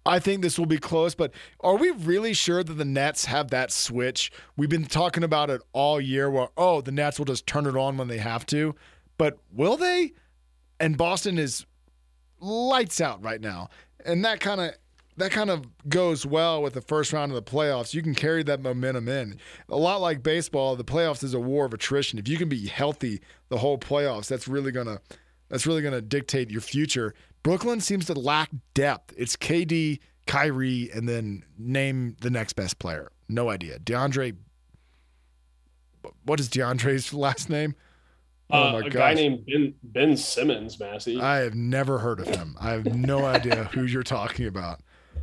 I 0.06 0.20
think 0.20 0.42
this 0.42 0.58
will 0.58 0.66
be 0.66 0.78
close, 0.78 1.14
but 1.14 1.32
are 1.60 1.76
we 1.76 1.92
really 1.92 2.34
sure 2.34 2.64
that 2.64 2.74
the 2.74 2.86
Nets 2.86 3.26
have 3.26 3.50
that 3.50 3.72
switch? 3.72 4.32
We've 4.58 4.70
been 4.70 4.86
talking 4.86 5.24
about 5.24 5.50
it 5.50 5.62
all 5.74 6.00
year 6.00 6.30
where, 6.30 6.48
oh, 6.58 6.82
the 6.82 6.92
Nets 6.92 7.20
will 7.20 7.26
just 7.26 7.46
turn 7.46 7.66
it 7.66 7.76
on 7.76 7.98
when 7.98 8.08
they 8.08 8.18
have 8.18 8.46
to. 8.48 8.76
But 9.18 9.38
will 9.52 9.76
they? 9.76 10.14
And 10.80 10.98
Boston 10.98 11.38
is 11.38 11.66
lights 12.40 13.02
out 13.02 13.22
right 13.22 13.42
now. 13.42 13.70
And 14.06 14.24
that 14.24 14.40
kind 14.40 14.62
of 14.62 14.72
that 15.20 15.32
kind 15.32 15.50
of 15.50 15.66
goes 15.90 16.26
well 16.26 16.62
with 16.62 16.74
the 16.74 16.82
first 16.82 17.12
round 17.12 17.32
of 17.32 17.36
the 17.36 17.52
playoffs. 17.52 17.94
You 17.94 18.02
can 18.02 18.16
carry 18.16 18.42
that 18.44 18.62
momentum 18.62 19.08
in. 19.10 19.38
A 19.68 19.76
lot 19.76 20.02
like 20.02 20.24
baseball, 20.24 20.76
the 20.76 20.84
playoffs 20.84 21.24
is 21.24 21.34
a 21.34 21.40
war 21.40 21.66
of 21.66 21.74
attrition. 21.74 22.18
If 22.18 22.28
you 22.28 22.38
can 22.38 22.50
be 22.50 22.68
healthy 22.68 23.22
the 23.50 23.58
whole 23.58 23.78
playoffs, 23.78 24.28
that's 24.28 24.48
really 24.48 24.72
gonna 24.72 25.02
that's 25.50 25.68
really 25.68 25.82
gonna 25.82 26.02
dictate 26.02 26.50
your 26.50 26.62
future. 26.62 27.14
Brooklyn 27.44 27.82
seems 27.82 28.06
to 28.06 28.14
lack 28.14 28.50
depth. 28.74 29.14
It's 29.18 29.36
KD, 29.36 30.00
Kyrie, 30.26 30.90
and 30.94 31.08
then 31.08 31.44
name 31.58 32.16
the 32.22 32.30
next 32.30 32.54
best 32.54 32.80
player. 32.80 33.12
No 33.28 33.50
idea. 33.50 33.80
DeAndre. 33.80 34.36
What 36.24 36.40
is 36.40 36.50
DeAndre's 36.50 37.14
last 37.14 37.50
name? 37.50 37.76
Oh 38.52 38.70
uh, 38.70 38.72
my 38.72 38.80
a 38.80 38.84
gosh. 38.84 38.94
guy 38.94 39.14
named 39.16 39.46
Ben 39.46 39.74
Ben 39.84 40.18
Simmons, 40.18 40.80
Massey. 40.80 41.20
I 41.20 41.40
have 41.40 41.56
never 41.56 42.00
heard 42.00 42.22
of 42.22 42.28
him. 42.28 42.56
I 42.60 42.72
have 42.72 42.86
no 42.96 43.26
idea 43.26 43.66
who 43.66 43.84
you're 43.84 44.02
talking 44.02 44.48
about. 44.48 44.80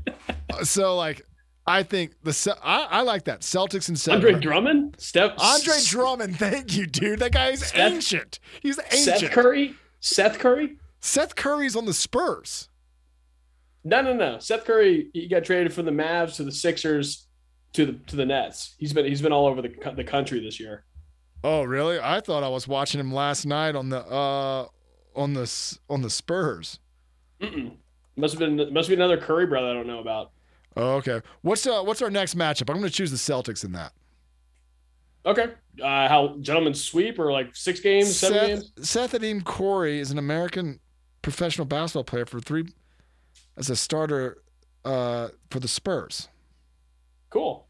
So 0.63 0.97
like, 0.97 1.21
I 1.67 1.83
think 1.83 2.13
the 2.23 2.57
I, 2.63 2.87
I 2.91 3.01
like 3.03 3.25
that 3.25 3.41
Celtics 3.41 3.89
and 3.89 3.99
seven. 3.99 4.25
Andre 4.25 4.41
Drummond, 4.41 4.95
Steph. 4.99 5.33
Andre 5.39 5.75
Drummond, 5.85 6.39
thank 6.39 6.77
you, 6.77 6.87
dude. 6.87 7.19
That 7.19 7.33
guy 7.33 7.51
is 7.51 7.73
ancient. 7.75 8.39
He's 8.63 8.79
ancient. 8.91 9.19
Seth 9.19 9.31
Curry. 9.33 9.75
Seth 10.01 10.39
Curry. 10.39 10.79
Seth 11.01 11.35
Curry's 11.37 11.77
on 11.77 11.85
the 11.85 11.93
Spurs. 11.93 12.69
No, 13.85 14.01
no, 14.01 14.15
no. 14.15 14.39
Seth 14.39 14.65
Curry, 14.65 15.11
he 15.13 15.29
got 15.29 15.45
traded 15.45 15.73
from 15.73 15.85
the 15.85 15.93
Mavs 15.93 16.37
to 16.37 16.45
the 16.45 16.53
Sixers 16.53 17.27
to 17.75 17.87
the 17.87 17.93
to 18.07 18.17
the 18.17 18.25
Nets. 18.25 18.75
He's 18.79 18.93
been 18.93 19.05
he's 19.05 19.23
been 19.23 19.33
all 19.33 19.47
over 19.47 19.61
the 19.61 19.73
the 19.95 20.05
country 20.05 20.41
this 20.41 20.59
year. 20.59 20.85
Oh, 21.45 21.63
really? 21.63 21.99
I 22.01 22.21
thought 22.21 22.43
I 22.43 22.49
was 22.49 22.67
watching 22.67 22.99
him 22.99 23.13
last 23.13 23.45
night 23.45 23.77
on 23.77 23.91
the 23.91 24.01
uh 24.01 24.67
on 25.15 25.35
the 25.35 25.79
on 25.89 26.03
the 26.03 26.11
Spurs. 26.11 26.79
Mm-mm. 27.41 27.77
Must 28.17 28.39
have 28.39 28.41
been 28.41 28.73
must 28.73 28.89
be 28.89 28.95
another 28.95 29.19
Curry 29.19 29.47
brother 29.47 29.69
I 29.69 29.75
don't 29.75 29.87
know 29.87 30.01
about. 30.01 30.33
Oh, 30.77 30.95
okay. 30.97 31.21
What's 31.43 31.67
uh 31.67 31.83
what's 31.83 32.03
our 32.03 32.11
next 32.11 32.37
matchup? 32.37 32.71
I'm 32.71 32.79
going 32.79 32.89
to 32.89 32.91
choose 32.91 33.11
the 33.11 33.17
Celtics 33.17 33.65
in 33.65 33.73
that. 33.73 33.93
Okay. 35.25 35.49
Uh, 35.83 36.09
how 36.09 36.37
gentlemen 36.41 36.73
sweep 36.73 37.19
or 37.19 37.33
like 37.33 37.55
six 37.55 37.81
games, 37.81 38.17
Seth, 38.17 38.33
seven 38.33 38.49
games? 38.49 38.73
Seth 38.81 39.13
Adham 39.13 39.45
Curry 39.45 39.99
is 39.99 40.11
an 40.11 40.19
American 40.19 40.81
professional 41.21 41.67
basketball 41.67 42.05
player 42.05 42.25
for 42.25 42.41
three 42.41 42.67
as 43.57 43.69
a 43.69 43.77
starter 43.77 44.39
uh, 44.85 45.29
for 45.51 45.59
the 45.59 45.69
Spurs. 45.69 46.29
Cool. 47.31 47.67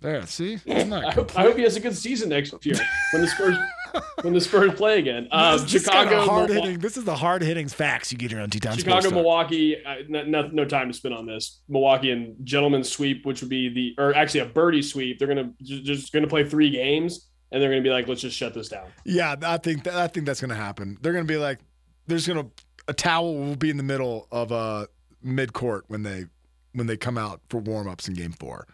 There, 0.00 0.26
see? 0.26 0.58
I 0.68 1.12
hope, 1.12 1.38
I 1.38 1.42
hope, 1.42 1.56
he 1.56 1.62
has 1.62 1.76
a 1.76 1.80
good 1.80 1.96
season 1.96 2.30
next 2.30 2.54
year 2.64 2.76
when 3.12 3.22
the 3.22 3.28
Spurs 3.28 3.56
when 4.22 4.34
the 4.34 4.40
Spurs 4.40 4.74
play 4.74 4.98
again. 4.98 5.28
Um, 5.30 5.58
this, 5.58 5.72
this 5.72 5.84
Chicago, 5.84 6.20
hard 6.22 6.50
hitting. 6.50 6.78
This 6.78 6.96
is 6.96 7.04
the 7.04 7.16
hard 7.16 7.42
hitting 7.42 7.68
facts 7.68 8.12
you 8.12 8.18
get 8.18 8.30
here 8.30 8.40
on 8.40 8.50
Teton 8.50 8.76
Chicago, 8.76 9.00
Sports 9.00 9.14
Milwaukee. 9.14 9.76
Uh, 9.84 9.96
no, 10.08 10.24
no, 10.24 10.48
no 10.48 10.64
time 10.64 10.88
to 10.88 10.94
spend 10.94 11.14
on 11.14 11.26
this. 11.26 11.60
Milwaukee 11.68 12.10
and 12.10 12.34
gentleman's 12.44 12.90
sweep, 12.90 13.24
which 13.26 13.40
would 13.40 13.50
be 13.50 13.68
the, 13.68 14.02
or 14.02 14.14
actually 14.14 14.40
a 14.40 14.46
birdie 14.46 14.82
sweep. 14.82 15.18
They're 15.18 15.28
gonna 15.28 15.52
just 15.62 16.12
gonna 16.12 16.26
play 16.26 16.48
three 16.48 16.70
games, 16.70 17.28
and 17.52 17.62
they're 17.62 17.70
gonna 17.70 17.82
be 17.82 17.90
like, 17.90 18.08
let's 18.08 18.20
just 18.20 18.36
shut 18.36 18.54
this 18.54 18.68
down. 18.68 18.86
Yeah, 19.04 19.36
I 19.42 19.58
think 19.58 19.84
that, 19.84 19.94
I 19.94 20.06
think 20.08 20.26
that's 20.26 20.40
gonna 20.40 20.54
happen. 20.54 20.98
They're 21.00 21.12
gonna 21.12 21.24
be 21.24 21.36
like, 21.36 21.58
there's 22.06 22.26
gonna 22.26 22.46
a 22.88 22.92
towel 22.92 23.36
will 23.36 23.56
be 23.56 23.70
in 23.70 23.76
the 23.76 23.82
middle 23.82 24.28
of 24.30 24.52
uh 24.52 24.86
mid 25.22 25.52
court 25.52 25.84
when 25.88 26.02
they 26.02 26.26
when 26.72 26.86
they 26.86 26.96
come 26.96 27.16
out 27.16 27.40
for 27.48 27.58
warm 27.58 27.88
ups 27.88 28.08
in 28.08 28.14
Game 28.14 28.32
Four. 28.32 28.66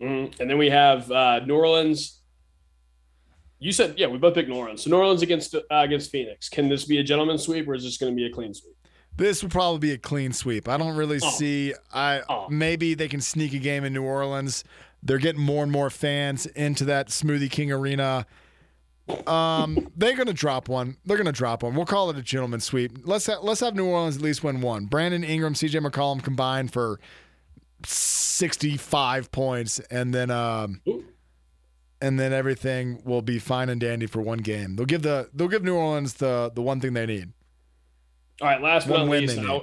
Mhm. 0.00 0.38
And 0.40 0.48
then 0.50 0.56
we 0.58 0.70
have 0.70 1.10
uh, 1.10 1.40
New 1.40 1.54
Orleans. 1.56 2.19
You 3.60 3.72
said, 3.72 3.98
yeah, 3.98 4.06
we 4.06 4.16
both 4.18 4.34
picked 4.34 4.48
New 4.48 4.56
Orleans. 4.56 4.82
So 4.82 4.90
New 4.90 4.96
Orleans 4.96 5.22
against 5.22 5.54
uh, 5.54 5.60
against 5.70 6.10
Phoenix. 6.10 6.48
Can 6.48 6.68
this 6.68 6.84
be 6.86 6.98
a 6.98 7.02
gentleman's 7.04 7.42
sweep, 7.44 7.68
or 7.68 7.74
is 7.74 7.84
this 7.84 7.98
going 7.98 8.10
to 8.12 8.16
be 8.16 8.24
a 8.26 8.30
clean 8.32 8.54
sweep? 8.54 8.74
This 9.16 9.42
would 9.42 9.52
probably 9.52 9.78
be 9.80 9.92
a 9.92 9.98
clean 9.98 10.32
sweep. 10.32 10.66
I 10.68 10.78
don't 10.78 10.96
really 10.96 11.18
Oh. 11.22 11.30
see. 11.30 11.74
I 11.92 12.22
Oh. 12.28 12.46
maybe 12.48 12.94
they 12.94 13.06
can 13.08 13.20
sneak 13.20 13.52
a 13.52 13.58
game 13.58 13.84
in 13.84 13.92
New 13.92 14.02
Orleans. 14.02 14.64
They're 15.02 15.18
getting 15.18 15.42
more 15.42 15.62
and 15.62 15.70
more 15.70 15.90
fans 15.90 16.46
into 16.46 16.84
that 16.86 17.08
Smoothie 17.08 17.50
King 17.50 17.70
arena. 17.70 18.26
Um, 19.26 19.90
they're 19.96 20.16
gonna 20.16 20.32
drop 20.32 20.68
one. 20.68 20.96
They're 21.04 21.16
gonna 21.16 21.32
drop 21.32 21.62
one. 21.62 21.74
We'll 21.74 21.84
call 21.86 22.08
it 22.10 22.16
a 22.16 22.22
gentleman's 22.22 22.64
sweep. 22.64 22.92
Let's 23.04 23.26
ha- 23.26 23.40
let's 23.42 23.60
have 23.60 23.74
New 23.74 23.86
Orleans 23.86 24.16
at 24.16 24.22
least 24.22 24.44
win 24.44 24.60
one. 24.60 24.86
Brandon 24.86 25.24
Ingram, 25.24 25.54
C.J. 25.54 25.80
McCollum 25.80 26.22
combined 26.22 26.72
for 26.72 27.00
sixty-five 27.84 29.30
points, 29.32 29.80
and 29.90 30.14
then 30.14 30.30
um, 30.30 30.80
Ooh. 30.88 31.04
And 32.00 32.18
then 32.18 32.32
everything 32.32 33.02
will 33.04 33.22
be 33.22 33.38
fine 33.38 33.68
and 33.68 33.80
dandy 33.80 34.06
for 34.06 34.20
one 34.22 34.38
game. 34.38 34.76
They'll 34.76 34.86
give 34.86 35.02
the 35.02 35.28
they'll 35.34 35.48
give 35.48 35.62
New 35.62 35.76
Orleans 35.76 36.14
the 36.14 36.50
the 36.54 36.62
one 36.62 36.80
thing 36.80 36.94
they 36.94 37.06
need. 37.06 37.32
All 38.40 38.48
right, 38.48 38.62
last 38.62 38.88
but 38.88 38.92
One 38.92 39.00
not 39.02 39.10
win 39.10 39.26
least, 39.26 39.38
I 39.38 39.60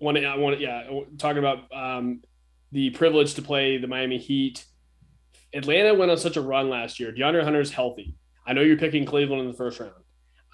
want 0.00 0.18
I 0.18 0.36
want 0.36 0.60
yeah, 0.60 0.88
talking 1.18 1.38
about 1.38 1.72
um, 1.74 2.22
the 2.72 2.90
privilege 2.90 3.34
to 3.34 3.42
play 3.42 3.76
the 3.76 3.86
Miami 3.86 4.18
Heat. 4.18 4.64
Atlanta 5.54 5.94
went 5.94 6.10
on 6.10 6.18
such 6.18 6.36
a 6.36 6.40
run 6.40 6.68
last 6.68 6.98
year. 6.98 7.12
DeAndre 7.12 7.44
Hunter's 7.44 7.70
healthy. 7.70 8.14
I 8.46 8.52
know 8.52 8.62
you're 8.62 8.76
picking 8.76 9.04
Cleveland 9.04 9.42
in 9.42 9.48
the 9.48 9.56
first 9.56 9.80
round. 9.80 9.92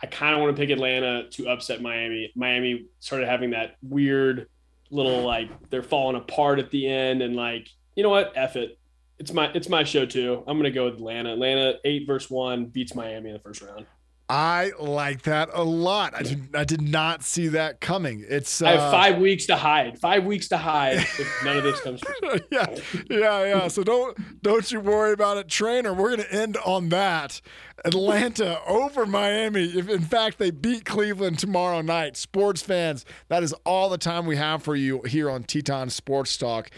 I 0.02 0.06
kind 0.06 0.34
of 0.34 0.40
want 0.40 0.54
to 0.56 0.60
pick 0.60 0.70
Atlanta 0.70 1.28
to 1.30 1.48
upset 1.48 1.80
Miami. 1.80 2.32
Miami 2.34 2.86
started 2.98 3.28
having 3.28 3.50
that 3.50 3.76
weird 3.82 4.48
little 4.90 5.22
like 5.22 5.48
they're 5.70 5.82
falling 5.82 6.16
apart 6.16 6.58
at 6.58 6.70
the 6.70 6.88
end, 6.88 7.22
and 7.22 7.36
like 7.36 7.68
you 7.94 8.02
know 8.02 8.10
what, 8.10 8.32
F 8.34 8.56
it. 8.56 8.78
It's 9.18 9.32
my 9.32 9.50
it's 9.52 9.68
my 9.68 9.84
show 9.84 10.06
too. 10.06 10.42
I'm 10.46 10.58
gonna 10.58 10.70
go 10.70 10.86
with 10.86 10.94
Atlanta. 10.94 11.32
Atlanta 11.32 11.74
eight 11.84 12.06
versus 12.06 12.30
one 12.30 12.66
beats 12.66 12.94
Miami 12.94 13.30
in 13.30 13.34
the 13.34 13.40
first 13.40 13.62
round. 13.62 13.86
I 14.28 14.72
like 14.78 15.22
that 15.22 15.50
a 15.52 15.62
lot. 15.62 16.14
I 16.14 16.22
did, 16.22 16.56
I 16.56 16.64
did 16.64 16.80
not 16.80 17.22
see 17.22 17.48
that 17.48 17.82
coming. 17.82 18.24
It's 18.26 18.62
uh, 18.62 18.66
I 18.66 18.70
have 18.72 18.90
five 18.90 19.18
weeks 19.18 19.44
to 19.46 19.56
hide. 19.56 19.98
Five 19.98 20.24
weeks 20.24 20.48
to 20.48 20.56
hide 20.56 20.96
if 20.96 21.44
none 21.44 21.58
of 21.58 21.64
this 21.64 21.80
comes 21.80 22.00
true. 22.22 22.38
yeah, 22.50 22.66
yeah, 23.10 23.44
yeah. 23.44 23.68
So 23.68 23.84
don't 23.84 24.42
don't 24.42 24.72
you 24.72 24.80
worry 24.80 25.12
about 25.12 25.36
it, 25.36 25.48
trainer. 25.48 25.92
We're 25.92 26.16
gonna 26.16 26.28
end 26.30 26.56
on 26.64 26.88
that. 26.88 27.42
Atlanta 27.84 28.60
over 28.66 29.04
Miami. 29.04 29.64
If 29.64 29.90
in 29.90 30.00
fact 30.02 30.38
they 30.38 30.50
beat 30.50 30.86
Cleveland 30.86 31.38
tomorrow 31.38 31.82
night, 31.82 32.16
sports 32.16 32.62
fans, 32.62 33.04
that 33.28 33.42
is 33.42 33.52
all 33.66 33.90
the 33.90 33.98
time 33.98 34.24
we 34.24 34.36
have 34.36 34.62
for 34.62 34.76
you 34.76 35.02
here 35.02 35.28
on 35.28 35.42
Teton 35.42 35.90
Sports 35.90 36.38
Talk. 36.38 36.70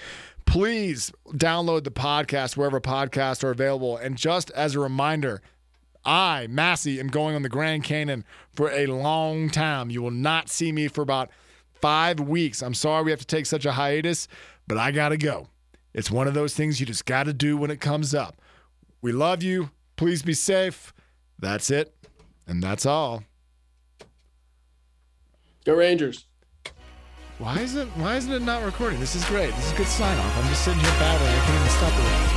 Please 0.47 1.11
download 1.33 1.85
the 1.85 1.91
podcast 1.91 2.57
wherever 2.57 2.81
podcasts 2.81 3.43
are 3.43 3.51
available. 3.51 3.97
And 3.97 4.17
just 4.17 4.51
as 4.53 4.75
a 4.75 4.81
reminder, 4.81 5.43
I, 6.05 6.47
Massey, 6.49 7.01
am 7.01 7.09
going 7.09 7.35
on 7.35 7.43
the 7.43 7.49
Grand 7.49 7.85
Canyon 7.85 8.25
for 8.53 8.71
a 8.71 8.87
long 8.87 9.51
time. 9.51 9.91
You 9.91 10.03
will 10.03 10.11
not 10.11 10.49
see 10.49 10.71
me 10.71 10.89
for 10.89 11.03
about 11.03 11.31
five 11.81 12.21
weeks. 12.21 12.63
I'm 12.63 12.75
sorry 12.75 13.05
we 13.05 13.11
have 13.11 13.21
to 13.21 13.27
take 13.27 13.47
such 13.47 13.65
a 13.65 13.73
hiatus, 13.73 14.29
but 14.67 14.79
I 14.79 14.91
got 14.91 15.11
to 15.11 15.17
go. 15.17 15.49
It's 15.93 16.11
one 16.11 16.27
of 16.27 16.35
those 16.35 16.55
things 16.55 16.81
you 16.81 16.87
just 16.87 17.07
got 17.07 17.25
to 17.25 17.33
do 17.33 17.57
when 17.57 17.71
it 17.71 17.81
comes 17.81 18.15
up. 18.15 18.41
We 19.01 19.13
love 19.13 19.43
you. 19.43 19.71
Please 19.97 20.23
be 20.23 20.35
safe. 20.35 20.93
That's 21.39 21.71
it. 21.71 21.95
And 22.47 22.63
that's 22.63 22.85
all. 22.85 23.23
Go 25.65 25.75
Rangers. 25.75 26.27
Why 27.45 27.59
is 27.59 27.75
it 27.77 27.89
why 27.97 28.17
isn't 28.17 28.33
it 28.33 28.41
not 28.41 28.65
recording? 28.65 28.99
This 29.01 29.15
is 29.15 29.23
great. 29.27 29.55
This 29.55 29.67
is 29.67 29.73
a 29.73 29.77
good 29.77 29.87
sign 29.87 30.17
off. 30.17 30.39
I'm 30.39 30.49
just 30.49 30.65
sitting 30.65 30.81
here 30.81 30.89
babbling. 30.93 31.31
I 31.31 31.45
can't 31.45 31.61
even 31.61 31.69
stop 31.69 32.31
it. 32.31 32.34